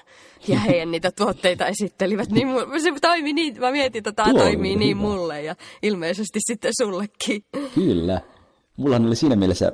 Ja 0.48 0.60
heidän 0.66 0.90
niitä 0.90 1.10
tuotteita 1.10 1.66
esittelivät. 1.66 2.30
Niin 2.30 2.48
mu- 2.48 2.80
se 2.80 2.92
toimi 3.00 3.32
niin, 3.32 3.60
mä 3.60 3.70
mietin, 3.70 3.98
että 3.98 4.12
tämä 4.12 4.34
toimii 4.34 4.76
niin 4.76 4.98
hyvä. 4.98 5.08
mulle 5.08 5.42
ja 5.42 5.56
ilmeisesti 5.82 6.38
sitten 6.46 6.72
sullekin. 6.82 7.44
Kyllä. 7.74 8.20
Mulla 8.76 8.96
oli 8.96 9.16
siinä 9.16 9.36
mielessä 9.36 9.72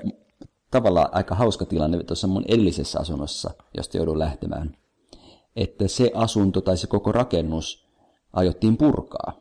tavallaan 0.70 1.08
aika 1.12 1.34
hauska 1.34 1.64
tilanne 1.64 2.04
tuossa 2.04 2.26
mun 2.26 2.44
edellisessä 2.48 3.00
asunnossa, 3.00 3.50
josta 3.76 3.96
joudun 3.96 4.18
lähtemään. 4.18 4.79
Että 5.60 5.88
se 5.88 6.10
asunto 6.14 6.60
tai 6.60 6.76
se 6.76 6.86
koko 6.86 7.12
rakennus 7.12 7.86
aiottiin 8.32 8.76
purkaa. 8.76 9.32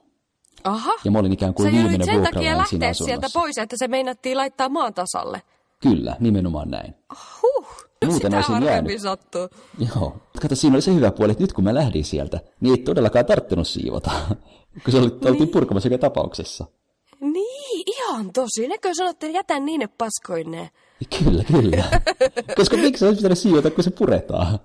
Aha. 0.64 0.92
Ja 1.04 1.12
mä 1.12 1.20
olin 1.20 1.34
ikään 1.34 1.54
kuin 1.54 1.68
Sä 1.70 1.72
viimeinen 1.78 2.06
sen 2.06 2.24
takia 2.24 2.58
lähteä 2.58 2.94
sieltä 2.94 3.28
pois, 3.34 3.58
että 3.58 3.76
se 3.80 3.88
meinattiin 3.88 4.38
laittaa 4.38 4.70
maan 4.70 4.94
tasalle. 4.94 5.42
Kyllä, 5.82 6.16
nimenomaan 6.20 6.72
näin. 6.72 6.96
Huh, 7.42 7.68
Muuten 8.06 8.12
sitä 8.12 8.38
olisin 8.38 8.54
harvemmin 8.54 8.74
jäänyt. 8.74 9.02
sattuu. 9.02 9.50
Joo. 9.96 10.18
Kato, 10.42 10.56
siinä 10.56 10.76
oli 10.76 10.82
se 10.82 10.94
hyvä 10.96 11.12
puoli, 11.12 11.32
että 11.32 11.44
nyt 11.44 11.54
kun 11.54 11.64
mä 11.64 11.74
lähdin 11.74 12.04
sieltä, 12.06 12.40
niin 12.62 12.80
ei 12.80 12.84
todellakaan 12.84 13.26
tarttunut 13.26 13.68
siivota. 13.68 14.12
kun 14.84 14.92
se 14.92 14.98
oli, 14.98 15.06
oltiin 15.08 15.34
Niin. 15.34 15.50
purkamassa 15.50 15.90
joka 15.90 16.02
tapauksessa. 16.02 16.66
Niin, 17.22 17.84
ihan 17.88 18.34
tosi. 18.34 18.68
Nekö 18.68 18.90
sanotte, 18.94 19.26
että 19.26 19.38
jätän 19.38 19.66
niine 19.66 19.88
paskoineen? 19.88 20.70
Kyllä, 21.24 21.44
kyllä. 21.44 21.84
Koska 22.58 22.78
miksi 22.78 23.00
se 23.00 23.06
olisi 23.06 23.18
pitänyt 23.20 23.38
siivota, 23.38 23.72
kun 23.72 23.84
se 23.84 23.92
puretaan? 23.92 24.60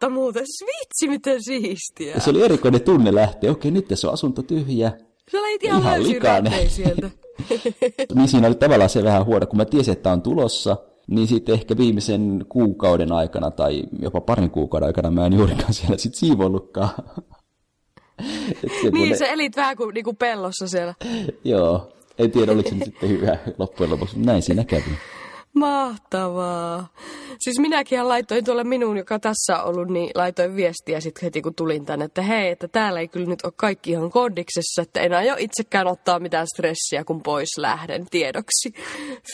Totta 0.00 0.14
muuten, 0.14 0.42
vitsi 0.66 1.08
miten 1.08 1.42
siistiä. 1.42 2.14
Ja 2.14 2.20
se 2.20 2.30
oli 2.30 2.42
erikoinen 2.42 2.80
tunne 2.80 3.14
lähteä. 3.14 3.50
Okei, 3.50 3.70
nyt 3.70 3.88
tässä 3.88 4.08
on 4.08 4.14
asunto 4.14 4.42
tyhjä. 4.42 4.92
Sä 5.32 5.42
leit 5.42 5.64
ihan, 5.64 5.82
Ihan 5.82 6.02
likainen. 6.02 6.70
sieltä. 6.70 7.10
Niin 8.14 8.28
siinä 8.28 8.46
oli 8.46 8.54
tavallaan 8.54 8.90
se 8.90 9.04
vähän 9.04 9.26
huono, 9.26 9.46
kun 9.46 9.56
mä 9.56 9.64
tiesin, 9.64 9.92
että 9.92 10.12
on 10.12 10.22
tulossa, 10.22 10.76
niin 11.06 11.26
sitten 11.28 11.52
ehkä 11.54 11.76
viimeisen 11.76 12.46
kuukauden 12.48 13.12
aikana 13.12 13.50
tai 13.50 13.82
jopa 14.02 14.20
parin 14.20 14.50
kuukauden 14.50 14.86
aikana 14.86 15.10
mä 15.10 15.26
en 15.26 15.32
juurikaan 15.32 15.74
siellä 15.74 15.98
sit 15.98 16.14
siivollutkaan. 16.14 16.90
Et 18.64 18.92
Niin, 18.92 19.18
sä 19.18 19.26
elit 19.26 19.56
vähän 19.56 19.76
kuin 19.76 19.94
niinku 19.94 20.14
pellossa 20.14 20.68
siellä. 20.68 20.94
Joo, 21.44 21.92
en 22.18 22.30
tiedä 22.30 22.52
oliko 22.52 22.68
se 22.68 22.74
nyt 22.74 22.84
sitten 22.84 23.08
hyvä 23.08 23.38
loppujen 23.58 23.90
lopuksi, 23.90 24.16
mutta 24.16 24.32
näin 24.32 24.42
siinä 24.42 24.64
kävi. 24.64 24.90
Mahtavaa. 25.54 26.88
Siis 27.38 27.58
minäkin 27.58 28.08
laitoin 28.08 28.44
tuolle 28.44 28.64
minun, 28.64 28.96
joka 28.96 29.18
tässä 29.18 29.62
on 29.62 29.68
ollut, 29.68 29.88
niin 29.88 30.10
laitoin 30.14 30.56
viestiä 30.56 31.00
sitten 31.00 31.24
heti 31.24 31.42
kun 31.42 31.54
tulin 31.54 31.86
tänne, 31.86 32.04
että 32.04 32.22
hei, 32.22 32.50
että 32.50 32.68
täällä 32.68 33.00
ei 33.00 33.08
kyllä 33.08 33.26
nyt 33.26 33.44
ole 33.44 33.52
kaikki 33.56 33.90
ihan 33.90 34.10
kodiksessa, 34.10 34.82
että 34.82 35.00
en 35.00 35.14
aio 35.14 35.34
itsekään 35.38 35.86
ottaa 35.86 36.18
mitään 36.18 36.46
stressiä, 36.54 37.04
kun 37.04 37.22
pois 37.22 37.58
lähden 37.58 38.06
tiedoksi. 38.10 38.74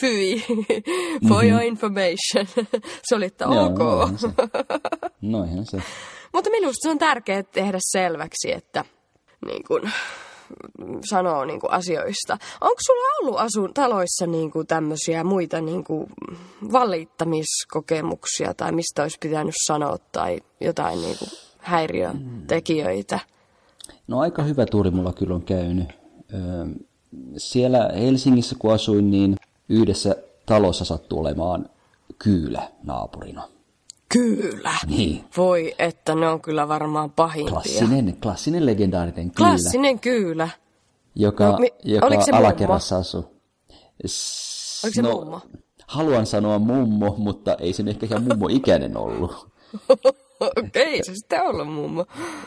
Fyi, 0.01 0.45
for 1.29 1.45
your 1.45 1.61
information. 1.61 2.47
se 3.03 3.15
oli, 3.15 3.25
että. 3.25 3.45
Joo, 3.45 3.65
ok. 3.65 3.79
noihän 3.79 4.17
se. 4.17 4.27
Noihän 5.21 5.65
se. 5.65 5.77
Mutta 6.33 6.49
minusta 6.49 6.79
se 6.81 6.89
on 6.89 6.97
tärkeää 6.97 7.43
tehdä 7.43 7.77
selväksi, 7.81 8.51
että 8.51 8.85
niin 9.45 9.63
kun, 9.67 9.89
sanoo 11.09 11.45
niin 11.45 11.59
kun, 11.59 11.71
asioista. 11.71 12.37
Onko 12.61 12.79
sulla 12.85 13.17
ollut 13.21 13.39
asun 13.39 13.73
taloissa 13.73 14.27
niin 14.27 14.51
kun, 14.51 14.67
tämmöisiä 14.67 15.23
muita 15.23 15.61
niin 15.61 15.83
kun, 15.83 16.07
valittamiskokemuksia 16.71 18.53
tai 18.53 18.71
mistä 18.71 19.01
olisi 19.01 19.17
pitänyt 19.21 19.55
sanoa 19.67 19.97
tai 20.11 20.39
jotain 20.61 21.01
niin 21.01 21.17
kun, 21.19 21.27
häiriötekijöitä? 21.57 23.19
No 24.07 24.19
aika 24.19 24.43
hyvä 24.43 24.65
tuuri 24.65 24.91
mulla 24.91 25.13
kyllä 25.13 25.35
on 25.35 25.43
käynyt. 25.43 25.89
Siellä 27.37 27.89
Helsingissä 27.99 28.55
kun 28.59 28.73
asuin, 28.73 29.11
niin 29.11 29.35
yhdessä 29.69 30.15
talossa 30.45 30.85
sattui 30.85 31.19
olemaan 31.19 31.69
kyylä 32.19 32.69
naapurina. 32.83 33.54
Kyllä. 34.09 34.71
Niin. 34.87 35.23
Voi, 35.37 35.75
että 35.79 36.15
ne 36.15 36.27
on 36.29 36.41
kyllä 36.41 36.67
varmaan 36.67 37.11
pahimpia. 37.11 37.51
Klassinen, 37.51 38.17
klassinen 38.23 38.65
legendaarinen 38.65 39.31
kyylä, 39.31 39.49
Klassinen 39.49 39.99
kyylä. 39.99 40.49
joka, 41.15 41.51
No, 41.51 41.57
mi- 41.57 41.73
joka 41.83 42.05
oliko 42.07 42.21
se 42.25 42.31
mummo? 42.31 42.47
alakerrassa 42.47 42.97
asui. 42.97 43.21
Oliko 44.83 44.93
se 44.95 45.01
mummo? 45.01 45.41
Haluan 45.87 46.25
sanoa 46.25 46.59
mummo, 46.59 47.15
mutta 47.17 47.55
ei 47.59 47.73
se 47.73 47.83
ehkä 47.87 48.05
ihan 48.05 48.23
mummo 48.23 48.47
ikäinen 48.49 48.97
ollut. 48.97 49.47
Ei 50.73 51.03
se 51.03 51.15
sitten 51.15 51.41
ollut 51.43 51.73
mummo. 51.73 52.05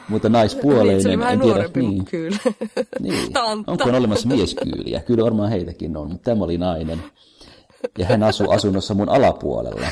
Mutta 0.08 0.28
Niin, 0.28 0.32
naispuoleinen, 0.32 1.02
se 1.02 1.08
oli 1.08 1.18
vähän 1.18 1.32
en 1.32 1.40
tiedä, 1.40 1.54
nuorempi 1.54 1.80
niin. 1.80 2.04
kyllä. 2.04 2.36
Niin. 3.00 3.32
Tantta. 3.32 3.72
Onko 3.72 3.84
on 3.84 3.94
olemassa 3.94 4.28
mieskyyliä? 4.28 5.00
Kyllä 5.00 5.24
varmaan 5.24 5.50
heitäkin 5.50 5.96
on, 5.96 6.08
mutta 6.10 6.24
tämä 6.30 6.44
oli 6.44 6.58
nainen. 6.58 7.02
Ja 7.98 8.06
hän 8.06 8.22
asui 8.22 8.46
asunnossa 8.54 8.94
mun 8.94 9.08
alapuolella. 9.08 9.86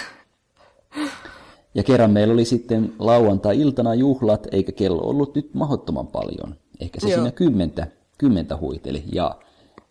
Ja 1.77 1.83
kerran 1.83 2.11
meillä 2.11 2.35
oli 2.35 2.45
sitten 2.45 2.93
lauantai-iltana 2.99 3.95
juhlat, 3.95 4.47
eikä 4.53 4.73
kello 4.73 5.03
ollut 5.03 5.35
nyt 5.35 5.55
mahdottoman 5.55 6.07
paljon. 6.07 6.55
Ehkä 6.81 7.01
se 7.01 7.09
Joo. 7.09 7.17
siinä 7.17 7.31
kymmentä, 7.31 7.87
kymmentä 8.19 8.57
huiteli. 8.57 9.03
Ja 9.13 9.37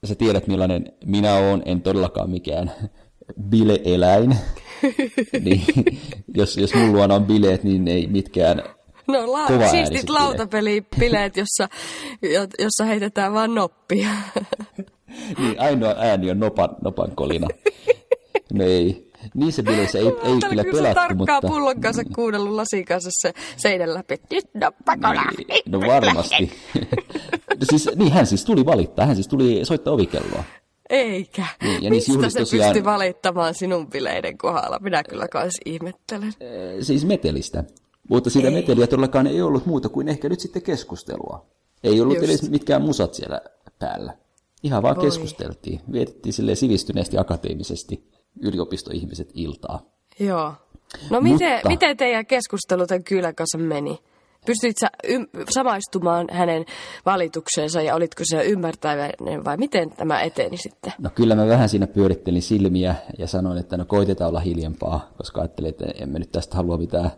sä 0.06 0.16
tiedät 0.16 0.48
millainen 0.48 0.92
minä 1.06 1.36
oon, 1.36 1.62
en 1.66 1.82
todellakaan 1.82 2.30
mikään 2.30 2.72
bileeläin. 3.50 4.38
niin, 5.46 5.64
jos, 6.36 6.58
jos 6.58 6.74
mulla 6.74 6.92
luona 6.92 7.16
on 7.16 7.26
bileet, 7.26 7.64
niin 7.64 7.88
ei 7.88 8.08
mitkään 8.08 8.64
No 9.08 9.32
la- 9.32 9.48
Kova 9.48 9.68
siistit 9.68 10.10
lautapelipileet, 10.10 11.38
jossa, 11.38 11.70
jo- 12.22 12.48
jossa 12.60 12.86
heitetään 12.86 13.34
vaan 13.34 13.56
noppia. 13.56 14.10
Niin, 15.40 15.60
ainoa 15.60 15.96
ääni 15.98 16.32
on 16.32 16.40
nopan, 16.40 16.70
nopan 16.84 17.12
kolina. 17.16 17.48
No 18.54 18.64
ei. 18.64 19.12
Niissä 19.34 19.64
bileissä 19.64 20.00
ei, 20.00 20.06
ei 20.06 20.40
kyllä 20.50 20.64
pelattu, 20.64 20.82
tarkkaan 20.82 21.18
mutta... 21.18 21.42
pullon 21.42 21.82
kanssa 21.82 22.04
kuunnellut 22.16 22.52
lasin 22.54 22.86
kanssa 22.86 23.10
se 23.22 23.34
seinän 23.58 23.94
läpi. 23.94 24.16
Nyt 24.32 24.46
noppakola. 24.54 25.24
Niin, 25.38 25.64
no 25.66 25.82
varmasti. 25.82 26.52
No 27.50 27.66
siis, 27.70 27.90
niin, 27.96 28.12
hän 28.12 28.26
siis 28.26 28.46
tuli 28.46 28.66
valittaa, 28.66 29.06
hän 29.06 29.16
siis 29.16 29.28
tuli 29.28 29.60
soittaa 29.64 29.94
ovikelloa. 29.94 30.44
Eikä. 30.90 31.46
Niin, 31.64 31.84
ja 31.84 31.90
niissä 31.90 32.14
Mistä 32.14 32.30
se 32.30 32.40
tosiaan- 32.40 32.70
pystyi 32.74 32.86
valittamaan 32.86 33.54
sinun 33.56 33.88
bileiden 33.88 34.38
kohdalla? 34.38 34.80
Minä 34.82 35.04
kyllä 35.04 35.28
kans 35.28 35.54
ihmettelen. 35.66 36.34
Siis 36.82 37.06
metelistä. 37.06 37.64
Mutta 38.10 38.30
siitä 38.30 38.52
meteliä 38.52 38.88
todellakaan 38.88 39.28
ei 39.28 39.42
ollut 39.42 39.66
muuta 39.66 39.90
kuin 39.90 40.08
ehkä 40.08 40.30
nyt 40.30 40.40
sitten 40.40 40.62
keskustelua. 40.62 41.46
Ei 41.84 42.02
ollut 42.02 42.16
Just. 42.18 42.30
edes 42.30 42.50
mitkään 42.50 42.82
musat 42.82 43.14
siellä 43.14 43.42
päällä. 43.80 44.18
Ihan 44.64 44.84
vaan 44.84 45.00
keskusteltiin. 45.00 45.82
Vietettiin 45.92 46.34
silleen 46.34 46.58
sivistyneesti 46.58 47.18
akateemisesti 47.18 48.10
yliopistoihmiset 48.42 49.30
iltaa. 49.34 49.80
Joo. 50.20 50.54
No 51.10 51.22
miten, 51.22 51.54
Mutta- 51.54 51.70
miten 51.70 51.98
teidän 51.98 52.26
keskustelu 52.26 52.88
tämän 52.88 53.04
kylän 53.04 53.36
kanssa 53.36 53.58
meni? 53.58 54.00
Pystyit 54.46 54.78
sä 54.80 54.88
ym- 55.08 55.28
samaistumaan 55.50 56.28
hänen 56.32 56.66
valitukseensa 57.06 57.82
ja 57.82 57.96
olitko 57.96 58.24
se 58.26 58.44
ymmärtäväinen 58.46 59.46
vai 59.46 59.58
miten 59.58 59.90
tämä 59.92 60.22
eteni 60.22 60.58
sitten? 60.58 60.94
No 61.00 61.10
kyllä 61.16 61.36
mä 61.36 61.48
vähän 61.48 61.70
siinä 61.70 61.88
pyörittelin 61.88 62.42
silmiä 62.42 62.96
ja 63.18 63.28
sanoin, 63.28 63.58
että 63.58 63.78
no 63.78 63.86
koitetaan 63.86 64.30
olla 64.30 64.40
hiljempaa, 64.40 65.10
koska 65.18 65.42
ajattelin, 65.42 65.70
että 65.70 65.86
emme 65.86 66.20
nyt 66.20 66.32
tästä 66.32 66.56
halua 66.56 66.78
mitään 66.78 67.12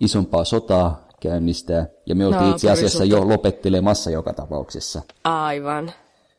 isompaa 0.00 0.44
sotaa 0.44 1.08
käynnistää. 1.20 1.86
Ja 2.06 2.14
me 2.14 2.26
oltiin 2.26 2.50
itse 2.50 2.70
asiassa 2.70 3.04
jo 3.04 3.28
lopettelemassa 3.28 4.10
joka 4.10 4.32
tapauksessa. 4.32 5.02
Aivan. 5.24 5.92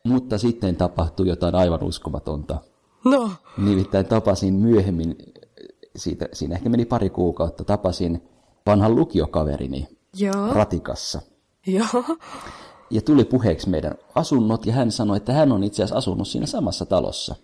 Mutta 0.04 0.38
sitten 0.38 0.76
tapahtui 0.76 1.28
jotain 1.28 1.54
aivan 1.54 1.82
uskomatonta. 1.82 2.58
No, 3.04 3.30
Nimittäin 3.58 4.06
tapasin 4.06 4.54
myöhemmin, 4.54 5.16
siitä, 5.96 6.28
siinä 6.32 6.54
ehkä 6.54 6.68
meni 6.68 6.84
pari 6.84 7.10
kuukautta, 7.10 7.64
tapasin 7.64 8.22
vanhan 8.66 8.96
lukiokaverini 8.96 9.88
joo, 10.16 10.52
Ratikassa. 10.52 11.20
joo. 11.66 12.16
Ja 12.90 13.02
tuli 13.02 13.24
puheeksi 13.24 13.68
meidän 13.68 13.94
asunnot 14.14 14.66
ja 14.66 14.72
hän 14.72 14.92
sanoi, 14.92 15.16
että 15.16 15.32
hän 15.32 15.52
on 15.52 15.64
itse 15.64 15.82
asiassa 15.82 15.98
asunut 15.98 16.28
siinä 16.28 16.46
samassa 16.46 16.86
talossa. 16.86 17.34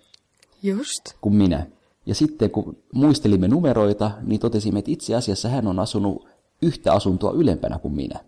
Just. 0.62 1.03
kuin 1.21 1.35
minä. 1.35 1.66
Ja 2.07 2.14
sitten 2.14 2.51
kun 2.51 2.77
muistelimme 2.94 3.49
numeroita, 3.49 4.11
niin 4.23 4.40
totesimme, 4.40 4.79
että 4.79 4.90
itse 4.90 5.14
asiassa 5.14 5.49
hän 5.49 5.66
on 5.66 5.79
asunut 5.79 6.29
yhtä 6.62 6.92
asuntoa 6.92 7.33
ylempänä 7.33 7.79
kuin 7.79 7.94
minä. 7.94 8.21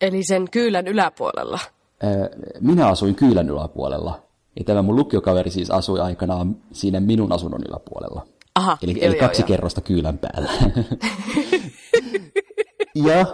Eli 0.00 0.24
sen 0.24 0.50
kyylän 0.50 0.86
yläpuolella. 0.88 1.58
Minä 2.60 2.88
asuin 2.88 3.14
Kyylän 3.14 3.50
yläpuolella, 3.50 4.22
ja 4.58 4.64
tämä 4.64 4.82
mun 4.82 4.96
lukiokaveri 4.96 5.50
siis 5.50 5.70
asui 5.70 6.00
aikanaan 6.00 6.56
siinä 6.72 7.00
minun 7.00 7.32
asunnon 7.32 7.60
yläpuolella. 7.68 8.26
Aha, 8.54 8.78
Eli, 8.82 8.92
joo, 8.92 9.00
eli 9.02 9.16
joo, 9.16 9.20
kaksi 9.20 9.42
joo. 9.42 9.46
kerrosta 9.46 9.80
Kyylän 9.80 10.18
päällä. 10.18 10.50
ja 13.06 13.26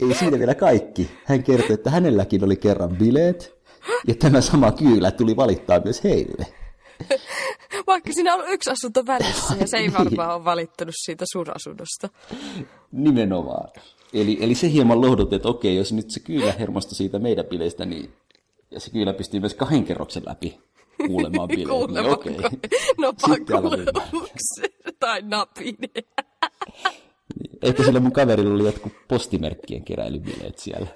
ei 0.00 0.14
siinä 0.14 0.38
vielä 0.38 0.54
kaikki. 0.54 1.10
Hän 1.24 1.42
kertoi, 1.42 1.74
että 1.74 1.90
hänelläkin 1.90 2.44
oli 2.44 2.56
kerran 2.56 2.96
bileet, 2.96 3.60
ja 4.06 4.14
tämä 4.14 4.40
sama 4.40 4.72
Kyylä 4.72 5.10
tuli 5.10 5.36
valittaa 5.36 5.80
myös 5.84 6.04
heille. 6.04 6.46
Vaikka 7.86 8.12
siinä 8.12 8.34
on 8.34 8.44
yksi 8.48 8.70
asunto 8.70 9.06
välissä 9.06 9.54
ja 9.60 9.66
se 9.66 9.76
ei 9.76 9.92
varmaan 9.98 10.34
ole 10.34 10.44
valittanut 10.44 10.94
siitä 11.04 11.24
sun 11.32 11.46
asunnosta. 11.54 12.08
Nimenomaan. 12.92 13.68
Eli, 14.14 14.38
eli 14.40 14.54
se 14.54 14.70
hieman 14.70 15.00
lohdutti, 15.00 15.36
että 15.36 15.48
okei, 15.48 15.76
jos 15.76 15.92
nyt 15.92 16.10
se 16.10 16.20
kyllä 16.20 16.52
hermostui 16.52 16.94
siitä 16.94 17.18
meidän 17.18 17.44
bileistä, 17.44 17.84
niin 17.86 18.12
ja 18.70 18.80
se 18.80 18.90
kyllä 18.90 19.12
pystyy 19.12 19.40
myös 19.40 19.54
kahden 19.54 19.84
kerroksen 19.84 20.22
läpi 20.26 20.60
kuulemaan 21.06 21.48
bileet. 21.56 21.68
Niin 21.68 21.68
Kuulemaan 21.68 22.14
okei. 22.14 22.36
no 22.98 23.12
tai 25.00 25.22
napin. 25.22 25.76
Ehkä 27.62 27.84
sillä 27.84 28.00
mun 28.00 28.12
kaverilla 28.12 28.54
oli 28.54 28.64
jotkut 28.64 28.92
postimerkkien 29.08 29.84
keräilybileet 29.84 30.58
siellä. 30.58 30.86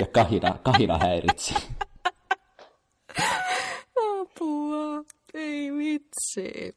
Ja 0.00 0.06
kahina, 0.06 0.58
kahina 0.62 0.98
häiritsi. 0.98 1.54
Apua, 4.20 5.04
ei 5.34 5.72
vitsi. 5.72 6.76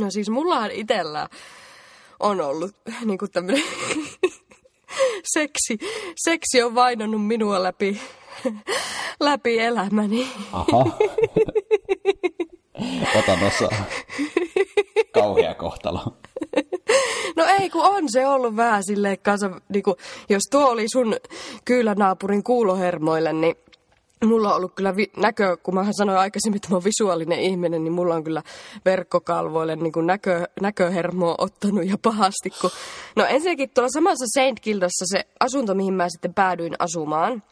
No 0.00 0.10
siis 0.10 0.30
mullahan 0.30 0.70
itellä 0.70 1.28
on 2.20 2.40
ollut 2.40 2.76
niinku 3.04 3.28
tämmönen 3.28 3.62
seksi, 5.32 5.78
seksi 6.16 6.62
on 6.62 6.74
vainonnut 6.74 7.26
minua 7.26 7.62
läpi, 7.62 8.00
läpi 9.20 9.58
elämäni. 9.58 10.28
Aha. 10.52 10.98
Otan 13.18 13.38
osaa. 13.42 13.84
Kauhea 15.12 15.54
kohtalo. 15.54 16.00
No 17.36 17.44
ei, 17.60 17.70
kun 17.70 17.84
on 17.84 18.04
se 18.08 18.26
ollut 18.26 18.56
vähän 18.56 18.84
silleen 18.84 19.18
kanssa, 19.18 19.50
niinku, 19.68 19.96
jos 20.28 20.42
tuo 20.50 20.64
oli 20.66 20.88
sun 20.88 21.16
kyylänaapurin 21.64 22.42
kuulohermoille, 22.42 23.32
niin 23.32 23.56
mulla 24.26 24.50
on 24.50 24.56
ollut 24.56 24.74
kyllä 24.74 24.96
vi- 24.96 25.12
näkö, 25.16 25.56
kun 25.56 25.74
mä 25.74 25.86
sanoin 25.92 26.18
aikaisemmin, 26.18 26.56
että 26.56 26.68
mä 26.68 26.76
oon 26.76 26.84
visuaalinen 26.84 27.40
ihminen, 27.40 27.84
niin 27.84 27.92
mulla 27.92 28.14
on 28.14 28.24
kyllä 28.24 28.42
verkkokalvoille 28.84 29.76
niin 29.76 29.92
kuin 29.92 30.06
näkö, 30.06 30.48
näköhermoa 30.60 31.34
ottanut 31.38 31.86
ja 31.86 31.96
pahasti. 32.02 32.50
Kun... 32.60 32.70
No 33.16 33.24
ensinnäkin 33.24 33.70
tuolla 33.70 33.90
samassa 33.92 34.24
Saint 34.34 34.60
Kildassa 34.60 35.04
se 35.06 35.26
asunto, 35.40 35.74
mihin 35.74 35.94
mä 35.94 36.08
sitten 36.08 36.34
päädyin 36.34 36.74
asumaan, 36.78 37.42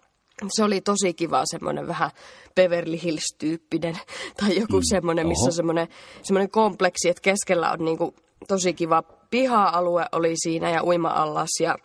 se 0.48 0.64
oli 0.64 0.80
tosi 0.80 1.14
kiva, 1.14 1.42
semmoinen 1.44 1.86
vähän 1.88 2.10
Beverly 2.54 2.96
Hills-tyyppinen 3.02 3.98
tai 4.40 4.60
joku 4.60 4.76
mm, 4.76 4.82
semmoinen, 4.82 5.28
missä 5.28 5.42
oho. 5.42 5.48
on 5.48 5.52
semmoinen, 5.52 5.88
semmoinen 6.22 6.50
kompleksi, 6.50 7.08
että 7.08 7.22
keskellä 7.22 7.72
on 7.72 7.84
niinku 7.84 8.14
tosi 8.48 8.74
kiva 8.74 9.02
piha-alue 9.30 10.06
oli 10.12 10.32
siinä 10.36 10.70
ja 10.70 10.84
uima-allas 10.84 11.50
ja 11.60 11.78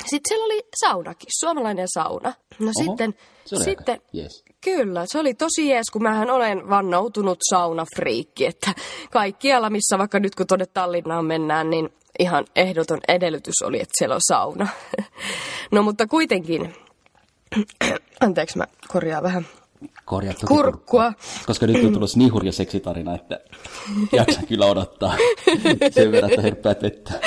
sitten 0.00 0.28
siellä 0.28 0.44
oli 0.44 0.62
saunakin, 0.80 1.28
suomalainen 1.40 1.88
sauna. 1.94 2.32
No 2.58 2.66
Oho, 2.66 2.72
sitten, 2.72 3.14
sitten 3.64 4.00
jees. 4.12 4.44
Kyllä, 4.60 5.04
se 5.06 5.18
oli 5.18 5.34
tosi 5.34 5.68
jees, 5.68 5.90
kun 5.92 6.02
mähän 6.02 6.30
olen 6.30 6.68
vannoutunut 6.68 7.38
saunafriikki, 7.50 8.46
että 8.46 8.74
kaikkialla, 9.10 9.70
missä 9.70 9.98
vaikka 9.98 10.20
nyt 10.20 10.34
kun 10.34 10.46
tuonne 10.46 10.66
Tallinnaan 10.66 11.24
mennään, 11.24 11.70
niin 11.70 11.88
ihan 12.18 12.44
ehdoton 12.56 13.00
edellytys 13.08 13.62
oli, 13.64 13.76
että 13.76 13.94
siellä 13.98 14.14
on 14.14 14.20
sauna. 14.28 14.68
No 15.70 15.82
mutta 15.82 16.06
kuitenkin, 16.06 16.74
anteeksi 18.20 18.58
mä 18.58 18.64
korjaan 18.88 19.22
vähän 19.22 19.46
Korjaa 20.04 20.34
toki 20.34 20.46
kurkkua. 20.46 21.12
Koska 21.46 21.66
nyt 21.66 21.84
on 21.84 21.92
tulossa 21.92 22.18
niin 22.18 22.32
hurja 22.32 22.52
seksitarina, 22.52 23.14
että 23.14 23.40
jaksa 24.12 24.40
kyllä 24.48 24.66
odottaa 24.66 25.16
sen 25.94 26.12
verran, 26.12 26.30
että 26.30 26.42
herppäät 26.42 26.82
vettä. 26.82 27.20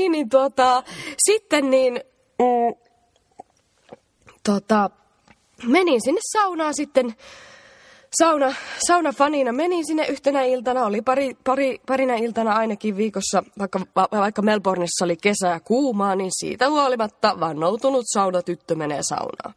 Niin, 0.00 0.12
niin 0.12 0.28
tuota, 0.28 0.82
sitten 1.18 1.70
niin, 1.70 2.00
mm, 2.38 2.74
tota, 4.46 4.90
menin 5.66 6.00
sinne 6.04 6.20
saunaan 6.32 6.74
sitten, 6.74 7.14
sauna, 8.12 8.54
saunafanina 8.86 9.52
menin 9.52 9.86
sinne 9.86 10.06
yhtenä 10.06 10.42
iltana, 10.42 10.84
oli 10.84 11.02
pari, 11.02 11.36
pari, 11.44 11.80
parina 11.86 12.14
iltana 12.14 12.52
ainakin 12.52 12.96
viikossa, 12.96 13.42
vaikka, 13.58 13.80
va, 13.96 14.08
vaikka 14.12 14.42
Melbourneissa 14.42 15.04
oli 15.04 15.16
kesä 15.16 15.48
ja 15.48 15.60
kuumaa, 15.60 16.16
niin 16.16 16.30
siitä 16.32 16.68
huolimatta 16.68 17.40
vannoutunut 17.40 18.04
saunatyttö 18.14 18.74
menee 18.74 19.00
saunaan. 19.02 19.54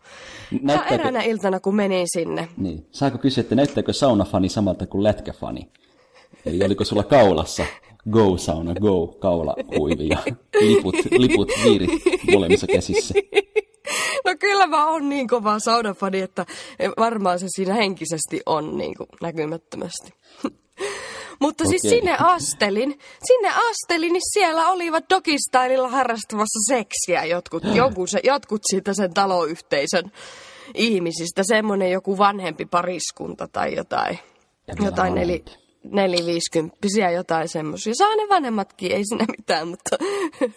Ja 0.52 0.60
Näyttääkö, 0.62 0.94
eräänä 0.94 1.22
iltana, 1.22 1.60
kun 1.60 1.76
menin 1.76 2.08
sinne, 2.14 2.48
niin, 2.58 2.86
saako 2.92 3.18
kysyä, 3.18 3.42
että 3.42 3.56
näyttääkö 3.56 3.94
saunafani 3.94 4.50
samalta 4.50 4.86
kuin 4.88 5.04
lätkäfani? 5.04 5.70
Eli 6.46 6.66
oliko 6.66 6.86
sulla 6.86 7.04
kaulassa 7.04 7.66
go 8.12 8.38
sauna, 8.38 8.74
go 8.74 9.08
kaula 9.08 9.56
huivi 9.78 10.08
ja 10.10 10.18
liput, 10.62 10.96
liput 11.12 11.52
viirit 11.64 11.90
molemmissa 12.32 12.68
käsissä? 12.68 13.14
No 14.26 14.36
kyllä 14.40 14.68
mä 14.68 14.90
oon 14.90 15.10
niin 15.10 15.28
kova 15.28 15.60
saunafani, 15.60 16.22
että 16.22 16.46
varmaan 16.98 17.40
se 17.40 17.46
siinä 17.50 17.74
henkisesti 17.74 18.42
on 18.46 18.78
niin 18.78 18.98
kuin 18.98 19.10
näkymättömästi. 19.22 20.14
Mutta 21.40 21.66
siis 21.66 21.82
sinne 21.82 22.18
astelin, 22.20 23.00
sinne 23.28 23.50
astelin, 23.70 24.14
niin 24.14 24.32
siellä 24.34 24.70
olivat 24.70 25.04
dogistylilla 25.10 25.90
harrastamassa 25.90 26.60
seksiä 26.68 27.26
jotkut, 27.26 27.64
joku 27.76 28.08
se, 28.08 28.20
jotkut 28.24 28.62
siitä 28.72 28.94
sen 28.94 29.14
taloyhteisön 29.14 30.12
ihmisistä, 30.74 31.44
semmoinen 31.44 31.92
joku 31.92 32.18
vanhempi 32.18 32.66
pariskunta 32.66 33.48
tai 33.48 33.76
jotain, 33.76 34.20
jotain 34.80 35.16
neli. 35.16 35.44
Neliviisikymppisiä, 35.84 37.12
jotain 37.12 37.50
semmoisia. 37.50 37.94
Saa 37.98 38.16
ne 38.16 38.24
vanhemmatkin, 38.30 38.92
ei 38.92 39.02
siinä 39.06 39.26
mitään, 39.38 39.68
mutta, 39.68 39.98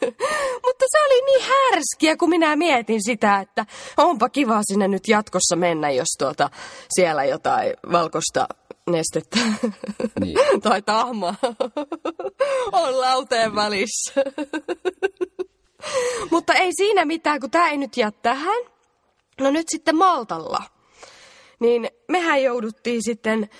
mutta 0.67 0.85
se 0.89 0.99
oli 1.07 1.23
niin 1.25 1.51
härskiä, 1.51 2.17
kun 2.17 2.31
minä 2.31 2.57
mietin 2.57 3.05
sitä, 3.05 3.41
että 3.41 3.67
onpa 3.97 4.29
kiva 4.29 4.61
sinne 4.63 4.89
nyt 4.89 5.09
jatkossa 5.09 5.57
mennä, 5.57 5.91
jos 5.91 6.09
tuota 6.19 6.51
siellä 6.89 7.25
jotain 7.25 7.75
valkoista 7.93 8.49
nestettä 8.91 9.39
Niin. 10.21 10.39
tai 10.63 10.83
tahmaa 10.83 11.35
on 12.73 13.01
lauteen 13.01 13.55
välissä. 13.55 14.13
mutta 16.31 16.55
ei 16.55 16.71
siinä 16.77 17.05
mitään, 17.05 17.41
kun 17.41 17.51
tämä 17.51 17.69
ei 17.71 17.77
nyt 17.77 17.97
jää 17.97 18.11
tähän. 18.11 18.65
No 19.41 19.51
nyt 19.51 19.67
sitten 19.69 19.97
Maltalla. 19.97 20.63
Niin 21.61 21.91
mehän 22.09 22.43
jouduttiin 22.43 23.03
sitten 23.03 23.51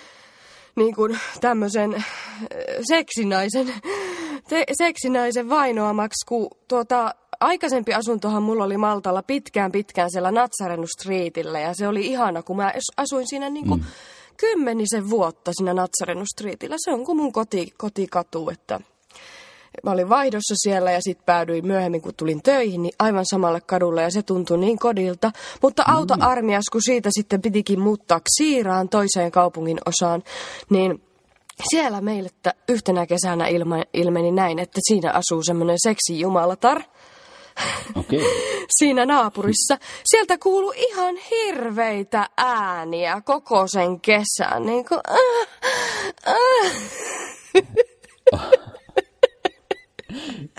niin 0.77 0.95
kuin 0.95 1.19
tämmöisen 1.41 1.95
äh, 1.95 2.05
seksinaisen, 2.89 3.75
te, 4.49 4.65
seksinaisen 4.73 5.49
vainoamaksi, 5.49 6.27
kun 6.27 6.51
tuota, 6.69 7.15
aikaisempi 7.41 7.95
asuntohan 7.95 8.43
mulla 8.43 8.65
oli 8.65 8.77
Maltalla 8.77 9.23
pitkään 9.23 9.73
pitkään 9.73 10.11
siellä 10.11 10.31
Natsarenu 10.31 10.87
Streetillä 10.87 11.61
ja 11.61 11.75
se 11.75 11.89
oli 11.89 12.07
ihana, 12.07 12.43
kun 12.43 12.57
mä 12.57 12.67
as- 12.67 13.03
asuin 13.05 13.29
siinä 13.29 13.51
niin 13.51 13.67
kuin 13.67 13.81
mm. 13.81 13.87
kymmenisen 14.37 15.11
vuotta 15.11 15.53
siinä 15.55 15.75
Natsarenu 15.75 16.25
Streetillä. 16.35 16.77
Se 16.79 16.93
on 16.93 17.05
kuin 17.05 17.17
mun 17.17 17.33
koti, 17.33 17.73
kotikatu, 17.79 18.51
että 18.51 18.81
mä 19.83 19.91
olin 19.91 20.09
vaihdossa 20.09 20.55
siellä 20.57 20.93
ja 20.93 21.01
sitten 21.03 21.27
päädyin 21.27 21.67
myöhemmin, 21.67 22.03
kun 22.03 22.15
tulin 22.17 22.43
töihin, 22.43 22.83
niin 22.83 22.95
aivan 22.99 23.25
samalle 23.31 23.61
kadulle 23.61 24.03
ja 24.03 24.11
se 24.11 24.23
tuntui 24.23 24.59
niin 24.59 24.79
kodilta. 24.79 25.33
Mutta 25.63 25.85
autoarmias, 25.87 26.65
kun 26.73 26.83
siitä 26.83 27.09
sitten 27.13 27.43
pitikin 27.43 27.81
muuttaa 27.81 28.21
Siiraan 28.37 28.89
toiseen 28.89 29.31
kaupungin 29.31 29.79
osaan, 29.87 30.23
niin 30.71 31.03
siellä 31.71 32.01
meille 32.01 32.27
että 32.27 32.55
yhtenä 32.69 33.07
kesänä 33.07 33.49
ilma, 33.49 33.83
ilmeni 33.93 34.31
näin, 34.31 34.59
että 34.59 34.81
siinä 34.89 35.13
asuu 35.13 35.43
semmoinen 35.43 35.77
seksijumalatar 35.83 36.83
Okei. 37.95 38.21
siinä 38.79 39.07
naapurissa. 39.07 39.79
Sieltä 40.05 40.39
kuului 40.39 40.75
ihan 40.77 41.17
hirveitä 41.31 42.29
ääniä 42.37 43.21
koko 43.25 43.67
sen 43.67 44.01
kesän. 44.01 44.67
Niin 44.67 44.85
kuin, 44.89 45.01
äh, 45.09 45.49
äh. 46.29 46.73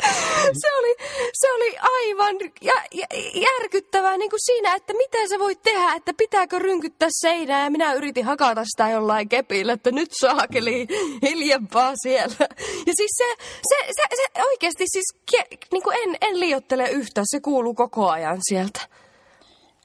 se, 0.62 0.74
oli, 0.80 0.96
se 1.34 1.54
oli 1.54 1.78
aivan 1.80 2.36
jä, 2.62 2.74
jä, 2.94 3.08
järkyttävää 3.34 4.18
niin 4.18 4.30
kuin 4.30 4.40
siinä, 4.46 4.76
että 4.76 4.94
mitä 4.94 5.18
sä 5.30 5.40
voit 5.40 5.62
tehdä, 5.62 5.94
että 5.94 6.14
pitääkö 6.14 6.60
rynkyttää 6.60 7.10
seinää. 7.12 7.64
Ja 7.64 7.70
minä 7.70 7.94
yritin 7.94 8.26
hakata 8.26 8.64
sitä 8.66 8.90
jollain 8.90 9.30
kepillä, 9.30 9.74
että 9.74 9.92
nyt 9.92 10.10
saakeli 10.22 10.88
hiljempaa 11.22 11.94
siellä. 12.04 12.48
Ja 12.88 12.94
siis 12.96 13.12
se, 13.18 13.44
se, 13.70 13.94
se, 13.94 14.16
se 14.16 14.42
oikeasti 14.44 14.84
siis 14.88 15.40
niin 15.72 15.84
kuin 15.84 15.98
en, 16.04 16.18
en 16.22 16.40
liiottele 16.40 16.90
yhtään, 16.90 17.26
se 17.30 17.40
kuuluu 17.40 17.74
koko 17.74 18.10
ajan 18.10 18.38
sieltä. 18.50 18.98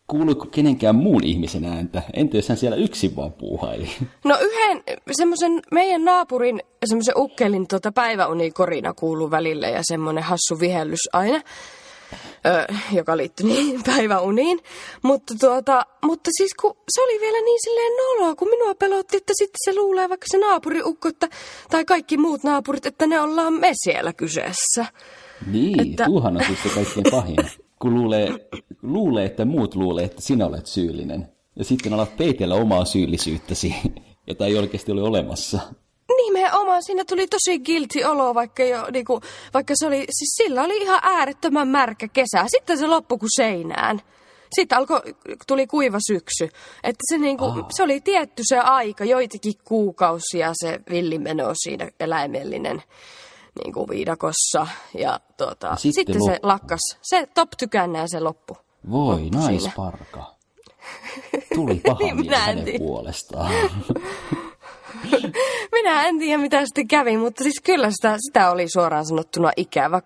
Kuuluiko 0.07 0.47
kenenkään 0.47 0.95
muun 0.97 1.25
ihmisen 1.25 1.65
ääntä? 1.65 2.03
Entä 2.15 2.37
jos 2.37 2.49
hän 2.49 2.59
siellä 2.59 2.77
yksin 2.77 3.17
vaan 3.17 3.33
puuhaili? 3.33 3.91
No 4.25 4.39
yhden 4.41 4.83
semmoisen 5.13 5.63
meidän 5.73 6.05
naapurin 6.05 6.63
semmoisen 6.85 7.15
ukkelin 7.17 7.67
tota 7.69 7.93
päiväunikorina 7.93 8.95
kuuluu 8.95 9.31
välillä 9.31 9.69
ja 9.69 9.81
semmoinen 9.83 10.25
hassu 10.25 10.61
vihellys 10.61 11.09
aina, 11.13 11.41
ö, 12.47 12.73
joka 12.93 13.17
liittyy 13.17 13.47
niin 13.47 13.83
päiväuniin. 13.97 14.61
Mutta, 15.03 15.35
tuota, 15.41 15.87
mutta 16.03 16.31
siis 16.37 16.55
kun 16.55 16.77
se 16.95 17.03
oli 17.03 17.21
vielä 17.21 17.39
niin 17.45 17.59
silleen 17.65 17.93
noloa, 17.97 18.35
kun 18.35 18.49
minua 18.49 18.75
pelotti, 18.75 19.17
että 19.17 19.33
sitten 19.37 19.59
se 19.65 19.75
luulee 19.81 20.09
vaikka 20.09 20.27
se 20.31 20.39
naapuriukko 20.39 21.09
että, 21.09 21.29
tai 21.71 21.85
kaikki 21.85 22.17
muut 22.17 22.45
naapurit, 22.45 22.87
että 22.87 23.07
ne 23.07 23.21
ollaan 23.21 23.53
me 23.53 23.71
siellä 23.75 24.13
kyseessä. 24.13 24.87
Niin, 25.53 25.81
Että- 25.81 25.91
että... 25.93 26.05
tuuhan 26.05 26.37
on 26.37 26.43
siis 26.47 26.63
se 26.63 26.69
kaikkein 26.69 27.07
pahin. 27.11 27.37
Kun 27.83 27.95
luulee, 27.95 28.49
luulee, 28.83 29.25
että 29.25 29.45
muut 29.45 29.75
luulee, 29.75 30.05
että 30.05 30.23
sinä 30.23 30.47
olet 30.47 30.67
syyllinen. 30.67 31.29
Ja 31.57 31.65
sitten 31.65 31.93
alat 31.93 32.17
peitellä 32.17 32.55
omaa 32.55 32.85
syyllisyyttäsi, 32.85 33.75
jota 34.27 34.47
ei 34.47 34.59
oikeasti 34.59 34.93
ole 34.93 35.03
olemassa. 35.03 35.61
Nimenomaan, 36.17 36.83
siinä 36.83 37.05
tuli 37.05 37.27
tosi 37.27 37.59
guilty 37.59 38.05
olo, 38.05 38.35
vaikka, 38.35 38.65
jo, 38.65 38.87
niinku, 38.93 39.21
vaikka 39.55 39.75
se 39.77 39.87
oli, 39.87 39.99
siis 39.99 40.35
sillä 40.37 40.63
oli 40.63 40.77
ihan 40.77 41.01
äärettömän 41.03 41.69
märkä 41.69 42.09
kesä. 42.09 42.45
Sitten 42.47 42.79
se 42.79 42.87
loppui 42.87 43.19
kuin 43.19 43.31
seinään. 43.37 44.01
Sitten 44.55 44.79
alkoi, 44.79 45.01
tuli 45.47 45.67
kuiva 45.67 45.99
syksy. 46.07 46.45
Että 46.83 47.03
se, 47.11 47.19
niinku, 47.19 47.45
oh. 47.45 47.67
se 47.71 47.83
oli 47.83 48.01
tietty 48.01 48.43
se 48.47 48.59
aika, 48.59 49.05
joitakin 49.05 49.55
kuukausia 49.65 50.53
se 50.55 50.81
villimeno 50.91 51.53
siinä 51.55 51.91
eläimellinen 52.01 52.83
niinku 53.65 53.89
viidakossa. 53.89 54.67
Ja 54.99 55.21
tuota, 55.37 55.77
sitten 55.77 56.15
sitten, 56.15 56.25
se 56.25 56.41
lakkas. 56.43 56.81
Se 57.03 57.27
top 57.35 57.51
tykänne 57.59 57.99
ja 57.99 58.09
se 58.09 58.21
loppu. 58.21 58.57
Voi, 58.91 59.07
Loppu 59.15 59.23
siinä. 59.23 59.41
naisparka. 59.41 60.35
Tuli 61.55 61.75
paha 61.87 61.99
Niin, 61.99 62.17
minä 62.17 62.47
en 62.51 62.65
tiedä. 62.65 62.79
puolestaan. 62.79 63.53
Minä 65.73 66.07
en 66.07 66.19
tiedä, 66.19 66.39
mitä 66.43 66.67
sitten 66.67 66.89
kävi, 66.89 67.17
mutta 67.17 67.43
siis 67.43 67.61
kyllä 67.65 67.91
sitä, 67.91 68.17
sitä 68.19 68.51
oli 68.51 68.69
suoraan 68.69 69.07
sanottuna 69.07 69.51
ikävä, 69.57 70.01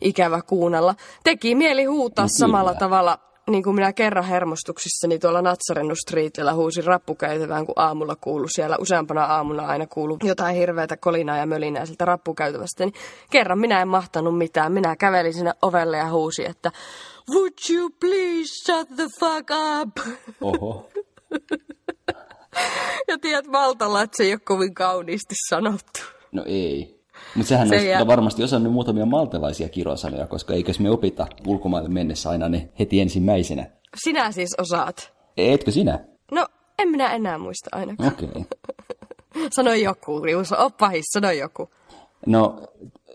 ikävä 0.00 0.42
kuunnella. 0.42 0.94
Teki 1.24 1.54
mieli 1.54 1.84
huutaa 1.84 2.22
No 2.24 2.26
no, 2.26 2.28
kyllä. 2.36 2.46
samalla 2.46 2.74
tavalla, 2.74 3.18
niin 3.50 3.62
kuin 3.62 3.74
minä 3.74 3.92
kerran 3.92 4.24
hermostuksissani 4.24 5.18
tuolla 5.18 5.42
Natsarennu 5.42 5.94
Streetillä 5.94 6.54
huusin 6.54 6.84
rappukäytävään, 6.84 7.66
kun 7.66 7.74
aamulla 7.76 8.16
kuulu 8.20 8.48
siellä. 8.48 8.76
Useampana 8.80 9.24
aamuna 9.24 9.66
aina 9.66 9.86
kuulu 9.86 10.18
jotain 10.22 10.56
hirveätä 10.56 10.96
kolinaa 10.96 11.36
ja 11.36 11.46
mölinää 11.46 11.86
sieltä 11.86 12.04
rappukäytävästä. 12.04 12.84
Niin 12.84 12.94
kerran 13.30 13.58
minä 13.58 13.82
en 13.82 13.88
mahtanut 13.88 14.38
mitään. 14.38 14.72
Minä 14.72 14.96
kävelin 14.96 15.34
sinne 15.34 15.52
ovelle 15.62 15.96
ja 15.96 16.10
huusin, 16.10 16.46
että 16.46 16.72
Would 17.30 17.52
you 17.70 17.90
please 18.00 18.48
shut 18.64 18.88
the 18.96 19.06
fuck 19.20 19.50
up? 19.80 20.06
Oho. 20.40 20.88
Ja 23.08 23.18
tiedät 23.18 23.52
Valtalla, 23.52 24.02
että 24.02 24.16
se 24.16 24.22
ei 24.22 24.32
ole 24.32 24.40
kovin 24.44 24.74
kauniisti 24.74 25.34
sanottu. 25.48 26.00
No 26.32 26.44
ei. 26.46 26.95
Mutta 27.36 27.48
sehän 27.48 27.68
Se 27.68 27.74
olisi 27.74 27.88
jää- 27.88 28.06
varmasti 28.06 28.42
osannut 28.42 28.72
muutamia 28.72 29.06
maltalaisia 29.06 29.68
kirosanoja, 29.68 30.26
koska 30.26 30.54
eikös 30.54 30.80
me 30.80 30.90
opita 30.90 31.26
ulkomaille 31.46 31.88
mennessä 31.88 32.30
aina 32.30 32.48
ne 32.48 32.68
heti 32.78 33.00
ensimmäisenä. 33.00 33.66
Sinä 34.04 34.32
siis 34.32 34.54
osaat. 34.58 35.12
Etkö 35.36 35.70
sinä? 35.70 36.04
No, 36.32 36.46
en 36.78 36.88
minä 36.88 37.12
enää 37.12 37.38
muista 37.38 37.70
ainakaan. 37.72 38.12
Okei. 38.12 38.28
Okay. 38.28 38.42
Sano 39.56 39.74
joku, 39.74 40.20
Riuso, 40.20 40.56
op 40.58 40.76
pahis, 40.76 41.04
sano 41.12 41.30
joku. 41.30 41.68
No, 42.26 42.62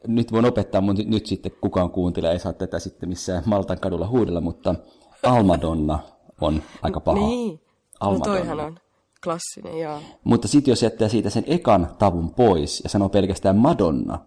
nyt 0.08 0.32
voin 0.32 0.46
opettaa, 0.46 0.82
mutta 0.82 1.04
nyt 1.06 1.26
sitten 1.26 1.52
kukaan 1.62 1.90
kuuntelee, 1.90 2.32
ei 2.32 2.40
saa 2.40 2.54
tätä 2.54 2.80
sitten 2.80 3.10
missään 3.10 3.44
Maltan 3.46 3.80
kadulla 3.80 4.08
huudella, 4.08 4.42
mutta 4.42 4.76
Almadonna 5.24 6.00
on 6.42 6.64
aika 6.82 7.00
paha. 7.00 7.28
Niin, 7.28 7.62
no 8.02 8.20
toihan 8.20 8.60
on 8.60 8.78
klassinen, 9.24 9.80
joo. 9.80 10.02
Mutta 10.24 10.48
sitten 10.48 10.72
jos 10.72 10.84
jättää 10.84 11.10
siitä 11.10 11.30
sen 11.30 11.44
ekan 11.48 11.96
tavun 12.00 12.34
pois 12.34 12.82
ja 12.84 12.90
sanoo 12.90 13.10
pelkästään 13.10 13.58
Madonna, 13.58 14.20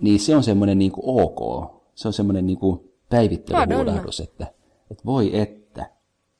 niin 0.00 0.20
se 0.20 0.36
on 0.36 0.42
semmoinen 0.42 0.78
niin 0.78 0.92
kuin 0.92 1.24
ok. 1.24 1.70
Se 1.94 2.08
on 2.08 2.12
semmoinen 2.12 2.46
niin 2.46 2.58
kuin 2.58 2.92
päivittelyhuudahdus, 3.08 4.20
että, 4.20 4.46
että 4.90 5.04
voi 5.04 5.40
että. 5.40 5.90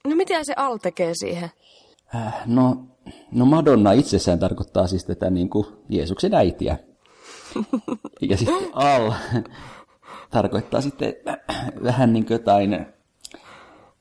No 0.05 0.17
mitä 0.17 0.45
se 0.45 0.55
al 0.57 0.79
tekee 0.79 1.15
siihen? 1.15 1.51
Äh, 2.15 2.35
no, 2.47 2.77
no 3.33 3.45
Madonna 3.45 3.93
itsessään 3.93 4.39
tarkoittaa 4.39 4.87
siis 4.87 5.05
tätä 5.05 5.31
niin 5.31 5.51
kuin 5.51 5.67
Jeesuksen 5.89 6.35
äitiä. 6.35 6.79
Ja 8.21 8.37
sitten 8.37 8.71
al 8.73 9.13
tarkoittaa 10.31 10.81
sitten 10.81 11.15
vähän 11.85 12.13
niin 12.13 12.27
kuin 12.27 12.35
jotain, 12.35 12.87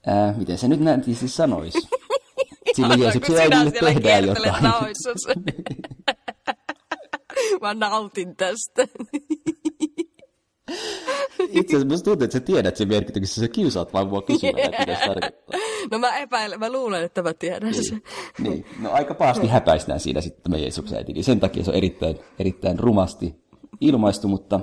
ää, 0.06 0.34
miten 0.38 0.58
se 0.58 0.68
nyt 0.68 0.80
näin 0.80 1.04
siis 1.04 1.36
sanoisi? 1.36 1.90
Sillä 2.76 2.96
Jeesuksen 2.96 3.38
äidille 3.38 3.72
tehdään 3.72 4.28
jotain. 4.28 4.54
Mä 7.62 7.74
nautin 7.74 8.36
tästä. 8.36 8.88
Itse 11.40 11.76
asiassa 11.76 11.88
musta 11.88 12.06
tuntuu, 12.06 12.24
että 12.24 12.34
sä 12.34 12.40
tiedät 12.40 12.78
sen 12.78 12.88
merkityksen, 12.88 13.42
sä 13.42 13.48
kiusaat 13.48 13.94
vaan 13.94 14.08
mua 14.08 14.22
kysymällä, 14.22 14.64
että 14.64 14.80
mitä 14.80 14.96
se 14.96 15.06
tarkoittaa. 15.06 15.60
No 15.92 16.00
mä 16.00 16.18
epäilen, 16.18 16.60
mä 16.60 16.72
luulen, 16.72 17.04
että 17.04 17.22
mä 17.22 17.34
tiedän 17.34 17.72
niin, 17.72 17.84
sen. 17.84 18.02
Niin, 18.40 18.66
no 18.80 18.92
aika 18.92 19.14
pahasti 19.14 19.48
häpäistään 19.48 20.00
siinä 20.00 20.22
sitten 20.22 20.44
tämä 20.44 20.58
Jeesuksen 20.58 20.98
äiti, 20.98 21.14
niin 21.14 21.24
sen 21.24 21.40
takia 21.40 21.64
se 21.64 21.72
on 21.72 21.78
erittäin, 21.78 22.20
erittäin 22.40 22.80
rumasti 22.80 23.36
ilmaistu, 23.82 24.28
mutta 24.28 24.60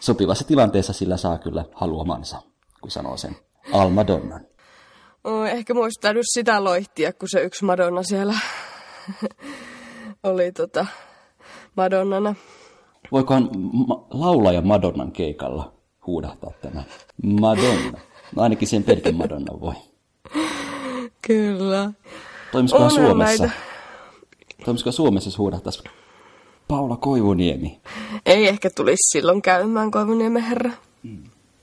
sopivassa 0.00 0.46
tilanteessa 0.46 0.92
sillä 0.92 1.16
saa 1.16 1.38
kyllä 1.38 1.64
haluamansa, 1.74 2.42
kun 2.80 2.90
sanoo 2.90 3.16
sen 3.16 3.36
Al 3.72 3.90
Oh, 5.24 5.44
ehkä 5.46 5.74
muistaa 5.74 6.12
nyt 6.12 6.22
sitä 6.34 6.64
loihtia, 6.64 7.12
kun 7.12 7.28
se 7.30 7.42
yksi 7.42 7.64
Madonna 7.64 8.02
siellä 8.02 8.34
oli 10.22 10.52
tota 10.52 10.86
Madonnana. 11.76 12.34
Voikohan 13.12 13.50
ma- 13.72 14.06
laulaja 14.10 14.60
Madonnan 14.62 15.12
keikalla 15.12 15.72
huudahtaa 16.06 16.50
tämä 16.62 16.82
Madonna? 17.40 17.98
No 18.36 18.42
ainakin 18.42 18.68
sen 18.68 18.82
pelkän 18.84 19.14
Madonna 19.14 19.60
voi. 19.60 19.74
Kyllä. 21.26 21.90
Toimisikohan 22.52 22.92
Onhan 22.92 23.06
Suomessa? 23.06 23.42
näitä. 23.44 23.56
Toimisiko 24.64 24.92
Suomessa, 24.92 25.28
jos 25.28 25.38
huudahtaisi 25.38 25.82
Paula 26.68 26.96
Koivuniemi? 26.96 27.80
Ei 28.26 28.48
ehkä 28.48 28.70
tulisi 28.70 29.10
silloin 29.12 29.42
käymään 29.42 29.90
Koivuniemen 29.90 30.42
herra. 30.42 30.70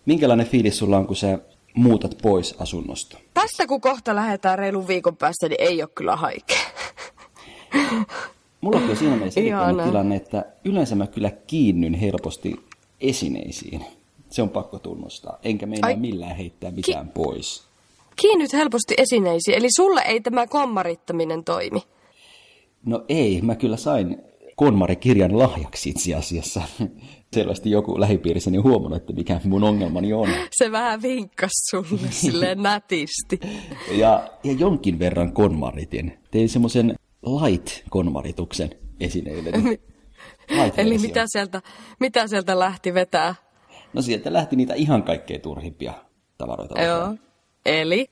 Minkälainen 0.05 0.45
fiilis 0.47 0.77
sulla 0.77 0.97
on, 0.97 1.07
kun 1.07 1.15
sä 1.15 1.39
muutat 1.73 2.17
pois 2.21 2.55
asunnosta? 2.59 3.17
Tästä 3.33 3.67
kun 3.67 3.81
kohta 3.81 4.15
lähdetään 4.15 4.59
reilun 4.59 4.87
viikon 4.87 5.17
päästä, 5.17 5.49
niin 5.49 5.61
ei 5.61 5.81
ole 5.81 5.89
kyllä 5.95 6.15
haikea. 6.15 6.57
Mulla 8.61 8.79
on 8.79 8.97
siinä 8.97 9.15
mielessä 9.15 9.41
tilanne, 9.85 10.15
että 10.15 10.45
yleensä 10.65 10.95
mä 10.95 11.07
kyllä 11.07 11.31
kiinnyn 11.47 11.93
helposti 11.93 12.65
esineisiin. 13.01 13.85
Se 14.29 14.41
on 14.41 14.49
pakko 14.49 14.79
tunnustaa. 14.79 15.39
Enkä 15.43 15.65
meinaa 15.65 15.87
Ai. 15.87 15.95
millään 15.95 16.35
heittää 16.35 16.71
mitään 16.71 17.09
pois. 17.09 17.63
Kiinnyt 18.15 18.53
helposti 18.53 18.93
esineisiin, 18.97 19.57
eli 19.57 19.67
sulle 19.75 20.01
ei 20.01 20.21
tämä 20.21 20.47
kommarittaminen 20.47 21.43
toimi. 21.43 21.83
No 22.85 23.05
ei, 23.09 23.41
mä 23.41 23.55
kyllä 23.55 23.77
sain 23.77 24.21
Konmari-kirjan 24.61 25.39
lahjaksi 25.39 25.89
itse 25.89 26.15
asiassa. 26.15 26.61
Selvästi 27.35 27.71
joku 27.71 27.99
lähipiirissäni 27.99 28.57
on 28.57 28.63
huomannut, 28.63 29.01
että 29.01 29.13
mikä 29.13 29.41
mun 29.43 29.63
ongelmani 29.63 30.13
on. 30.13 30.29
Se 30.51 30.71
vähän 30.71 31.01
vinkkas 31.01 31.51
sulle 31.69 32.11
silleen 32.21 32.63
nätisti. 32.63 33.39
Ja, 33.91 34.27
ja 34.43 34.51
jonkin 34.51 34.99
verran 34.99 35.33
konmaritin. 35.33 36.19
Tein 36.31 36.49
semmoisen 36.49 36.95
light-konmarituksen 37.25 38.69
esineille. 38.99 39.49
Eli 40.77 40.97
mitä 40.97 41.23
sieltä, 41.27 41.61
mitä 41.99 42.27
sieltä 42.27 42.59
lähti 42.59 42.93
vetää? 42.93 43.35
No 43.93 44.01
sieltä 44.01 44.33
lähti 44.33 44.55
niitä 44.55 44.73
ihan 44.73 45.03
kaikkein 45.03 45.41
turhimpia 45.41 45.93
tavaroita. 46.37 46.81
Joo. 46.81 47.15
Eli? 47.65 48.09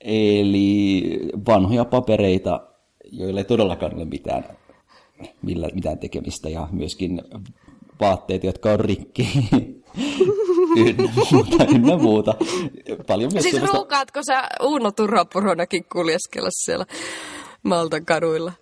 Eli 0.00 1.02
vanhoja 1.48 1.84
papereita, 1.84 2.60
joilla 3.12 3.40
ei 3.40 3.44
todellakaan 3.44 3.94
ole 3.94 4.04
mitään, 4.04 4.44
millä, 5.42 5.68
mitään 5.74 5.98
tekemistä, 5.98 6.48
ja 6.48 6.68
myöskin 6.72 7.22
vaatteet, 8.00 8.44
jotka 8.44 8.72
on 8.72 8.80
rikki. 8.80 9.28
ynnä 10.86 11.12
muuta, 11.32 11.64
ynnä 11.74 11.96
muuta. 11.96 12.34
Paljon 13.06 13.30
myös 13.32 13.42
Siis 13.42 13.54
semmoista- 13.54 13.76
ruukaatko 13.76 14.22
sä 14.22 14.48
Uuno 14.62 14.92
Turhapuronakin 14.92 15.84
kuljeskella 15.92 16.48
siellä 16.52 16.86
Maltan 17.62 18.04
kaduilla? 18.04 18.52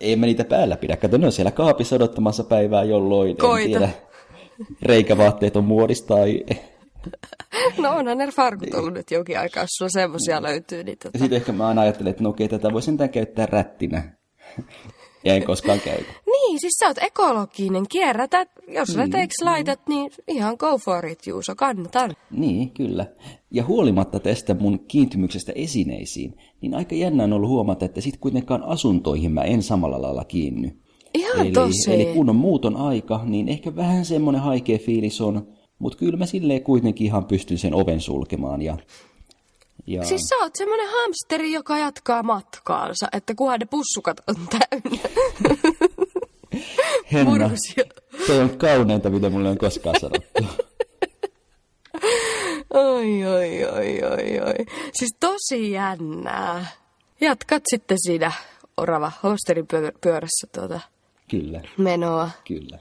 Ei 0.00 0.16
mä 0.16 0.26
niitä 0.26 0.44
päällä 0.44 0.76
pidä. 0.76 0.96
Kato, 0.96 1.16
ne 1.16 1.26
on 1.26 1.32
siellä 1.32 1.50
kaapissa 1.50 1.96
odottamassa 1.96 2.44
päivää, 2.44 2.84
jolloin 2.84 3.36
Koita. 3.36 3.64
en 3.64 3.70
tiedä. 3.70 3.88
Reikävaatteet 4.82 5.56
on 5.56 5.64
muodista 5.64 6.14
tai... 6.14 6.44
No 7.78 7.90
onhan 7.90 8.18
ne 8.18 8.30
farkut 8.30 8.74
ollut 8.74 8.94
nyt 8.94 9.10
jonkin 9.10 9.38
aikaa, 9.38 9.62
jos 9.62 9.70
sulla 9.70 9.88
semmosia 9.88 10.42
löytyy. 10.42 10.84
Niin 10.84 10.98
tota. 10.98 11.18
sitten 11.18 11.36
ehkä 11.36 11.52
mä 11.52 11.68
aina 11.68 11.80
ajattelen, 11.80 12.10
että 12.10 12.22
no 12.22 12.30
okei, 12.30 12.48
tätä 12.48 12.72
voi 12.72 12.82
sentään 12.82 13.10
käyttää 13.10 13.46
rättinä. 13.46 14.12
Ja 15.24 15.34
en 15.34 15.44
koskaan 15.44 15.80
käytä. 15.80 16.12
Niin, 16.26 16.60
siis 16.60 16.72
sä 16.80 16.86
oot 16.86 16.98
ekologinen, 16.98 17.84
kierrätät, 17.88 18.48
jos 18.68 18.96
mm, 18.96 19.00
reteiksi 19.00 19.44
laitat, 19.44 19.80
niin 19.88 20.10
ihan 20.28 20.56
go 20.58 20.78
for 20.78 21.06
it, 21.06 21.26
Juuso, 21.26 21.54
kannatan. 21.54 22.16
Niin, 22.30 22.70
kyllä. 22.70 23.06
Ja 23.50 23.64
huolimatta 23.64 24.20
tästä 24.20 24.54
mun 24.54 24.78
kiintymyksestä 24.88 25.52
esineisiin, 25.54 26.36
niin 26.60 26.74
aika 26.74 26.94
jännä 26.94 27.24
on 27.24 27.32
ollut 27.32 27.50
huomata, 27.50 27.84
että 27.84 28.00
sit 28.00 28.16
kuitenkaan 28.16 28.62
asuntoihin 28.62 29.32
mä 29.32 29.42
en 29.42 29.62
samalla 29.62 30.02
lailla 30.02 30.24
kiinny. 30.24 30.78
Ihan 31.14 31.46
eli, 31.46 31.52
tosi. 31.52 31.94
eli 31.94 32.04
kun 32.14 32.30
on 32.30 32.36
muuton 32.36 32.76
aika, 32.76 33.20
niin 33.24 33.48
ehkä 33.48 33.76
vähän 33.76 34.04
semmoinen 34.04 34.42
haikea 34.42 34.78
fiilis 34.78 35.20
on, 35.20 35.48
mutta 35.78 35.98
kyllä 35.98 36.16
mä 36.16 36.26
silleen 36.26 36.62
kuitenkin 36.62 37.06
ihan 37.06 37.24
pystyn 37.24 37.58
sen 37.58 37.74
oven 37.74 38.00
sulkemaan. 38.00 38.62
Ja, 38.62 38.76
ja... 39.88 40.04
Siis 40.04 40.20
sä 40.28 40.36
oot 40.36 40.56
semmonen 40.56 40.88
hamsteri, 40.88 41.52
joka 41.52 41.78
jatkaa 41.78 42.22
matkaansa, 42.22 43.06
että 43.12 43.34
kunhan 43.34 43.60
ne 43.60 43.66
pussukat 43.66 44.20
on 44.26 44.34
täynnä. 44.48 45.08
Henna, 47.12 47.50
se 48.26 48.40
on 48.40 48.58
kauneinta, 48.58 49.10
mitä 49.10 49.30
mulle 49.30 49.48
on 49.48 49.58
koskaan 49.58 50.00
sanottu. 50.00 50.44
Oi, 52.70 53.26
oi, 53.26 53.64
oi, 53.64 54.02
oi, 54.02 54.40
oi. 54.40 54.66
Siis 54.92 55.16
tosi 55.20 55.70
jännää. 55.70 56.66
Jatkat 57.20 57.62
sitten 57.70 57.98
siinä 58.06 58.32
orava 58.76 59.12
hamsterin 59.20 59.66
pyö- 59.66 59.98
pyörässä 60.00 60.46
tuota 60.54 60.80
kyllä, 61.30 61.60
menoa. 61.78 62.30
kyllä. 62.46 62.78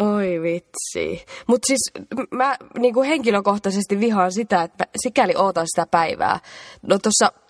Oi 0.00 0.42
vitsi. 0.42 1.24
Mutta 1.46 1.66
siis 1.66 2.06
mä 2.30 2.56
niinku 2.78 3.02
henkilökohtaisesti 3.02 4.00
vihaan 4.00 4.32
sitä, 4.32 4.62
että 4.62 4.86
sikäli 4.96 5.32
ootan 5.36 5.66
sitä 5.66 5.86
päivää. 5.90 6.40
No 6.82 6.98
tuossa 6.98 7.43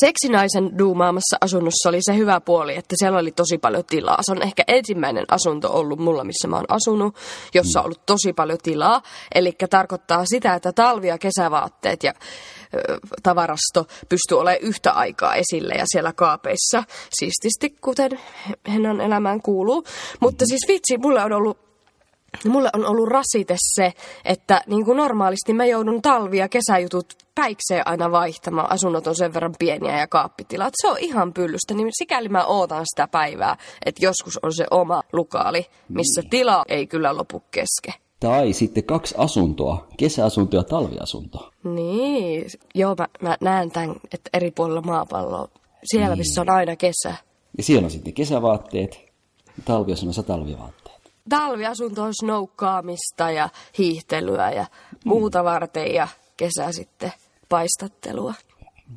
seksinaisen 0.00 0.78
duumaamassa 0.78 1.36
asunnossa 1.40 1.88
oli 1.88 1.98
se 2.00 2.16
hyvä 2.16 2.40
puoli, 2.40 2.76
että 2.76 2.94
siellä 2.98 3.18
oli 3.18 3.32
tosi 3.32 3.58
paljon 3.58 3.84
tilaa. 3.84 4.18
Se 4.22 4.32
on 4.32 4.42
ehkä 4.42 4.64
ensimmäinen 4.68 5.24
asunto 5.28 5.72
ollut 5.72 5.98
mulla, 5.98 6.24
missä 6.24 6.48
mä 6.48 6.56
oon 6.56 6.64
asunut, 6.68 7.16
jossa 7.54 7.80
on 7.80 7.84
ollut 7.84 8.06
tosi 8.06 8.32
paljon 8.32 8.58
tilaa. 8.62 9.02
Eli 9.34 9.52
tarkoittaa 9.70 10.24
sitä, 10.26 10.54
että 10.54 10.72
talvi- 10.72 11.08
ja 11.08 11.18
kesävaatteet 11.18 12.02
ja 12.02 12.12
ö, 12.74 12.98
tavarasto 13.22 13.86
pystyy 14.08 14.38
olemaan 14.38 14.62
yhtä 14.62 14.92
aikaa 14.92 15.34
esillä 15.34 15.74
ja 15.74 15.84
siellä 15.92 16.12
kaapeissa 16.12 16.84
siististi, 17.10 17.70
kuten 17.70 18.20
hennan 18.68 19.00
elämään 19.00 19.42
kuuluu. 19.42 19.84
Mutta 20.20 20.44
siis 20.48 20.68
vitsi, 20.68 20.98
mulle 20.98 21.24
on 21.24 21.32
ollut 21.32 21.67
Mulle 22.48 22.70
on 22.72 22.86
ollut 22.86 23.08
rasite 23.08 23.56
se, 23.58 23.92
että 24.24 24.62
niin 24.66 24.84
kuin 24.84 24.96
normaalisti 24.96 25.52
mä 25.52 25.66
joudun 25.66 26.02
talvi- 26.02 26.38
ja 26.38 26.48
kesäjutut 26.48 27.14
päikseen 27.34 27.86
aina 27.88 28.10
vaihtamaan. 28.10 28.72
Asunnot 28.72 29.06
on 29.06 29.16
sen 29.16 29.34
verran 29.34 29.54
pieniä 29.58 29.98
ja 29.98 30.06
kaappitilat. 30.06 30.72
Se 30.82 30.88
on 30.88 30.98
ihan 30.98 31.32
pyllystä, 31.32 31.74
niin 31.74 31.88
sikäli 31.92 32.28
mä 32.28 32.44
ootan 32.44 32.84
sitä 32.94 33.08
päivää, 33.08 33.56
että 33.84 34.06
joskus 34.06 34.38
on 34.42 34.54
se 34.54 34.66
oma 34.70 35.02
lukaali, 35.12 35.66
missä 35.88 36.22
tila 36.30 36.64
ei 36.68 36.86
kyllä 36.86 37.16
lopu 37.16 37.42
keske. 37.50 38.00
Tai 38.20 38.52
sitten 38.52 38.84
kaksi 38.84 39.14
asuntoa, 39.18 39.86
kesäasunto 39.96 40.56
ja 40.56 40.62
talviasunto. 40.62 41.50
Niin, 41.64 42.46
joo 42.74 42.94
mä, 42.98 43.08
mä 43.22 43.36
näen 43.40 43.70
tämän, 43.70 43.96
että 44.12 44.30
eri 44.32 44.50
puolilla 44.50 44.80
maapalloa, 44.80 45.48
siellä 45.84 46.16
missä 46.16 46.40
on 46.40 46.50
aina 46.50 46.76
kesä. 46.76 47.14
Ja 47.58 47.62
siellä 47.62 47.84
on 47.84 47.90
sitten 47.90 48.14
kesävaatteet, 48.14 49.00
talviasunnossa 49.64 50.22
talvivaatteet. 50.22 50.77
Talviasunto 51.28 52.02
on 52.02 52.14
snoukkaamista 52.20 53.30
ja 53.30 53.48
hiihtelyä 53.78 54.50
ja 54.50 54.66
muuta 55.04 55.44
varten 55.44 55.94
ja 55.94 56.08
kesä 56.36 56.72
sitten 56.72 57.12
paistattelua. 57.48 58.34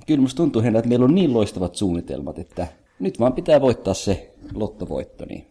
Kyllä 0.08 0.22
musta 0.22 0.38
tuntuu, 0.38 0.62
Henna, 0.62 0.80
että 0.80 0.90
meillä 0.90 1.06
on 1.06 1.16
niin 1.16 1.34
loistavat 1.34 1.76
suunnitelmat, 1.76 2.40
että 2.40 2.68
nyt 3.00 3.20
vaan 3.20 3.34
pitää 3.34 3.62
voittaa 3.62 3.94
se 3.94 4.34
lottovoitto, 4.54 5.26
niin 5.26 5.48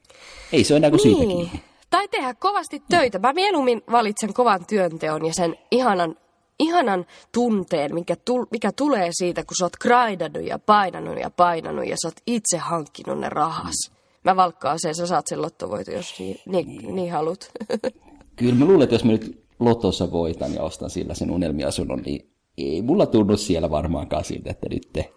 ei 0.53 0.65
se 0.65 0.75
ole 0.75 0.77
enää 0.79 0.91
kuin 0.91 1.01
Niin. 1.05 1.29
kiinni. 1.29 1.63
Tai 1.91 2.09
tehdä 2.09 2.35
kovasti 2.35 2.83
töitä. 2.89 3.19
Mä 3.19 3.33
mieluummin 3.33 3.83
valitsen 3.93 4.35
kovan 4.35 4.67
työnteon 4.67 5.27
ja 5.27 5.35
sen 5.35 5.57
ihanan, 5.71 6.17
ihanan 6.59 7.07
tunteen, 7.33 7.95
mikä, 7.95 8.17
tul, 8.25 8.47
mikä 8.51 8.73
tulee 8.73 9.09
siitä, 9.13 9.45
kun 9.45 9.57
sä 9.59 9.65
oot 9.65 9.77
grindannut 9.77 10.47
ja 10.49 10.59
painanut 10.59 11.19
ja 11.21 11.31
painanut 11.31 11.87
ja 11.87 11.97
sä 12.03 12.09
oot 12.09 12.21
itse 12.27 12.57
hankkinut 12.59 13.19
ne 13.19 13.29
rahas. 13.29 13.91
Mä 14.25 14.37
valkkaan 14.37 14.79
sen, 14.81 14.95
sä 14.95 15.07
saat 15.07 15.27
sen 15.27 15.43
lottovoiton, 15.43 15.95
jos 15.95 16.19
niin, 16.19 16.37
niin, 16.47 16.95
niin 16.95 17.13
haluat. 17.13 17.51
Kyllä 18.37 18.55
mä 18.55 18.65
luulen, 18.65 18.83
että 18.83 18.95
jos 18.95 19.05
mä 19.05 19.13
nyt 19.13 19.45
lotossa 19.61 20.13
voitan 20.13 20.55
ja 20.55 20.63
ostan 20.63 20.91
sillä 20.91 21.15
sen 21.15 21.31
unelmiasunnon, 21.31 22.03
niin 22.03 22.31
ei 22.59 22.83
mulla 22.83 23.07
tunnu 23.07 23.37
siellä 23.37 23.71
varmaankaan 23.71 24.25
siltä, 24.25 24.51
että 24.51 24.69
nyt 24.71 24.89
te... 24.93 25.13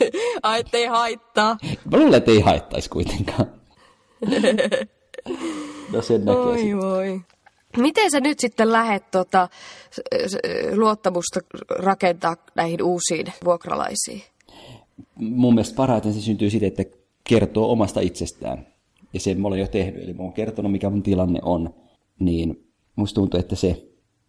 Ai, 0.42 0.60
ettei 0.60 0.86
haittaa. 0.86 1.56
Mä 1.90 1.98
luulen, 1.98 2.14
että 2.14 2.30
ei 2.30 2.40
haittaisi 2.40 2.90
kuitenkaan. 2.90 3.46
no 5.92 6.02
sen 6.02 6.24
näkee 6.24 6.40
Oi 6.42 6.58
sitten. 6.58 6.80
voi. 6.80 7.20
Miten 7.76 8.10
sä 8.10 8.20
nyt 8.20 8.38
sitten 8.38 8.72
lähet 8.72 9.10
tota, 9.10 9.48
s- 10.26 10.36
luottamusta 10.76 11.40
rakentaa 11.68 12.36
näihin 12.54 12.82
uusiin 12.82 13.26
vuokralaisiin? 13.44 14.22
Mun 15.16 15.54
mielestä 15.54 15.76
parhaiten 15.76 16.14
se 16.14 16.20
syntyy 16.20 16.50
siitä, 16.50 16.66
että 16.66 16.84
kertoo 17.28 17.72
omasta 17.72 18.00
itsestään. 18.00 18.66
Ja 19.14 19.20
sen 19.20 19.40
mä 19.40 19.48
olen 19.48 19.60
jo 19.60 19.66
tehnyt, 19.66 20.02
eli 20.02 20.12
mä 20.12 20.22
oon 20.22 20.32
kertonut, 20.32 20.72
mikä 20.72 20.90
mun 20.90 21.02
tilanne 21.02 21.40
on. 21.42 21.74
Niin 22.18 22.68
musta 22.96 23.14
tuntuu, 23.14 23.40
että 23.40 23.56
se, 23.56 23.88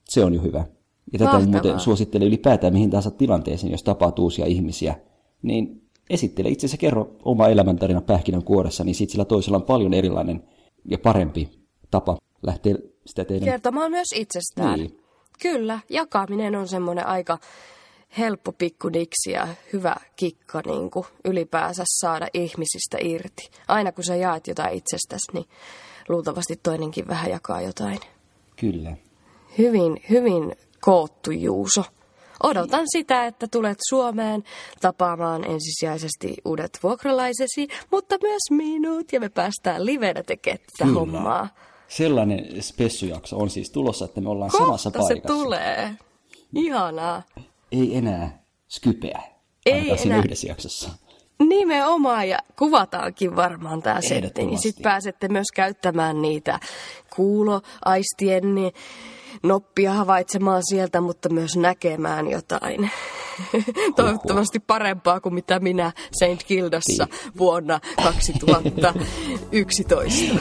se 0.09 0.25
on 0.25 0.33
jo 0.33 0.41
hyvä. 0.41 0.65
Ja 1.13 1.19
tätä 1.19 1.39
muuten 1.39 1.79
suosittelen 1.79 2.27
ylipäätään 2.27 2.73
mihin 2.73 2.89
tahansa 2.89 3.11
tilanteeseen, 3.11 3.71
jos 3.71 3.83
tapaat 3.83 4.19
uusia 4.19 4.45
ihmisiä. 4.45 4.95
Niin 5.41 5.81
esittele 6.09 6.49
itse 6.49 6.65
asiassa 6.65 6.77
kerro 6.77 7.15
oma 7.23 7.47
elämäntarina 7.47 8.01
pähkinän 8.01 8.43
kuoressa, 8.43 8.83
niin 8.83 8.95
sit 8.95 9.09
sillä 9.09 9.25
toisella 9.25 9.57
on 9.57 9.63
paljon 9.63 9.93
erilainen 9.93 10.43
ja 10.85 10.97
parempi 10.97 11.49
tapa 11.91 12.17
lähteä 12.43 12.75
sitä 13.05 13.25
teidän... 13.25 13.49
Kertomaan 13.49 13.91
myös 13.91 14.07
itsestään. 14.15 14.79
Niin. 14.79 14.99
Kyllä, 15.41 15.79
jakaminen 15.89 16.55
on 16.55 16.67
semmoinen 16.67 17.07
aika 17.07 17.37
helppo 18.17 18.51
pikkuniksi 18.51 19.31
ja 19.31 19.47
hyvä 19.73 19.95
kikka 20.15 20.61
niin 20.65 20.89
kuin 20.91 21.05
ylipäänsä 21.25 21.83
saada 21.85 22.27
ihmisistä 22.33 22.97
irti. 23.01 23.49
Aina 23.67 23.91
kun 23.91 24.03
sä 24.03 24.15
jaat 24.15 24.47
jotain 24.47 24.73
itsestäsi, 24.77 25.31
niin 25.33 25.45
luultavasti 26.09 26.59
toinenkin 26.63 27.07
vähän 27.07 27.31
jakaa 27.31 27.61
jotain. 27.61 27.99
Kyllä. 28.55 28.97
Hyvin, 29.57 30.01
hyvin 30.09 30.55
koottu 30.81 31.31
Juuso. 31.31 31.83
Odotan 32.43 32.85
sitä, 32.91 33.25
että 33.25 33.47
tulet 33.47 33.77
Suomeen 33.89 34.43
tapaamaan 34.81 35.43
ensisijaisesti 35.45 36.35
uudet 36.45 36.79
vuokralaisesi, 36.83 37.67
mutta 37.91 38.15
myös 38.21 38.41
minut, 38.51 39.13
ja 39.13 39.19
me 39.19 39.29
päästään 39.29 39.85
livenä 39.85 40.23
tekemään 40.23 40.59
tätä 40.59 40.83
Kyllä. 40.83 40.99
hommaa. 40.99 41.47
Sellainen 41.87 42.63
spessujakso 42.63 43.37
on 43.37 43.49
siis 43.49 43.71
tulossa, 43.71 44.05
että 44.05 44.21
me 44.21 44.29
ollaan 44.29 44.51
samassa 44.51 44.91
Kohta 44.91 45.07
se 45.07 45.13
paikassa. 45.13 45.33
tulee. 45.43 45.95
Ihanaa. 46.55 47.23
Ei 47.71 47.97
enää 47.97 48.43
skypeä. 48.67 49.21
Ei 49.65 49.97
siinä 49.97 50.15
enää. 50.15 50.25
yhdessä 50.25 50.47
jaksossa. 50.47 50.89
Nimenomaan, 51.39 52.29
ja 52.29 52.37
kuvataankin 52.55 53.35
varmaan 53.35 53.81
tämä 53.81 54.01
setti, 54.01 54.45
niin 54.45 54.59
sitten 54.59 54.83
pääsette 54.83 55.27
myös 55.27 55.47
käyttämään 55.55 56.21
niitä 56.21 56.59
kuuloaistien 57.15 58.55
niin 58.55 58.73
noppia 59.43 59.93
havaitsemaan 59.93 60.61
sieltä, 60.69 61.01
mutta 61.01 61.29
myös 61.29 61.57
näkemään 61.57 62.31
jotain. 62.31 62.89
Toivottavasti 63.95 64.59
parempaa 64.59 65.19
kuin 65.19 65.33
mitä 65.33 65.59
minä 65.59 65.91
St. 66.11 66.47
Gildassa 66.47 67.07
vuonna 67.37 67.79
2011. 68.03 70.35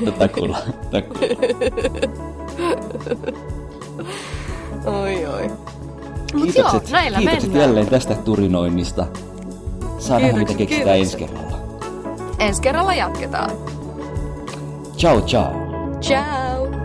No, 0.00 0.12
takulla, 0.12 0.58
takulla. 0.90 1.28
Oi 5.02 5.26
oi. 5.26 5.50
Mut 6.32 6.42
joo, 6.46 6.52
Kiitokset, 6.52 6.90
näillä 6.90 7.18
kiitokset 7.18 7.42
mennään. 7.50 7.68
jälleen 7.68 7.86
tästä 7.86 8.14
turinoinnista. 8.14 9.06
Saa 9.98 10.18
nähdä, 10.18 10.38
mitä 10.38 10.54
keksitään 10.54 10.98
ensi 10.98 11.16
kerralla. 11.16 11.58
Ensi 12.38 12.62
kerralla 12.62 12.94
jatketaan. 12.94 13.50
Ciao, 14.96 15.20
ciao. 15.20 15.52
Ciao! 16.00 16.81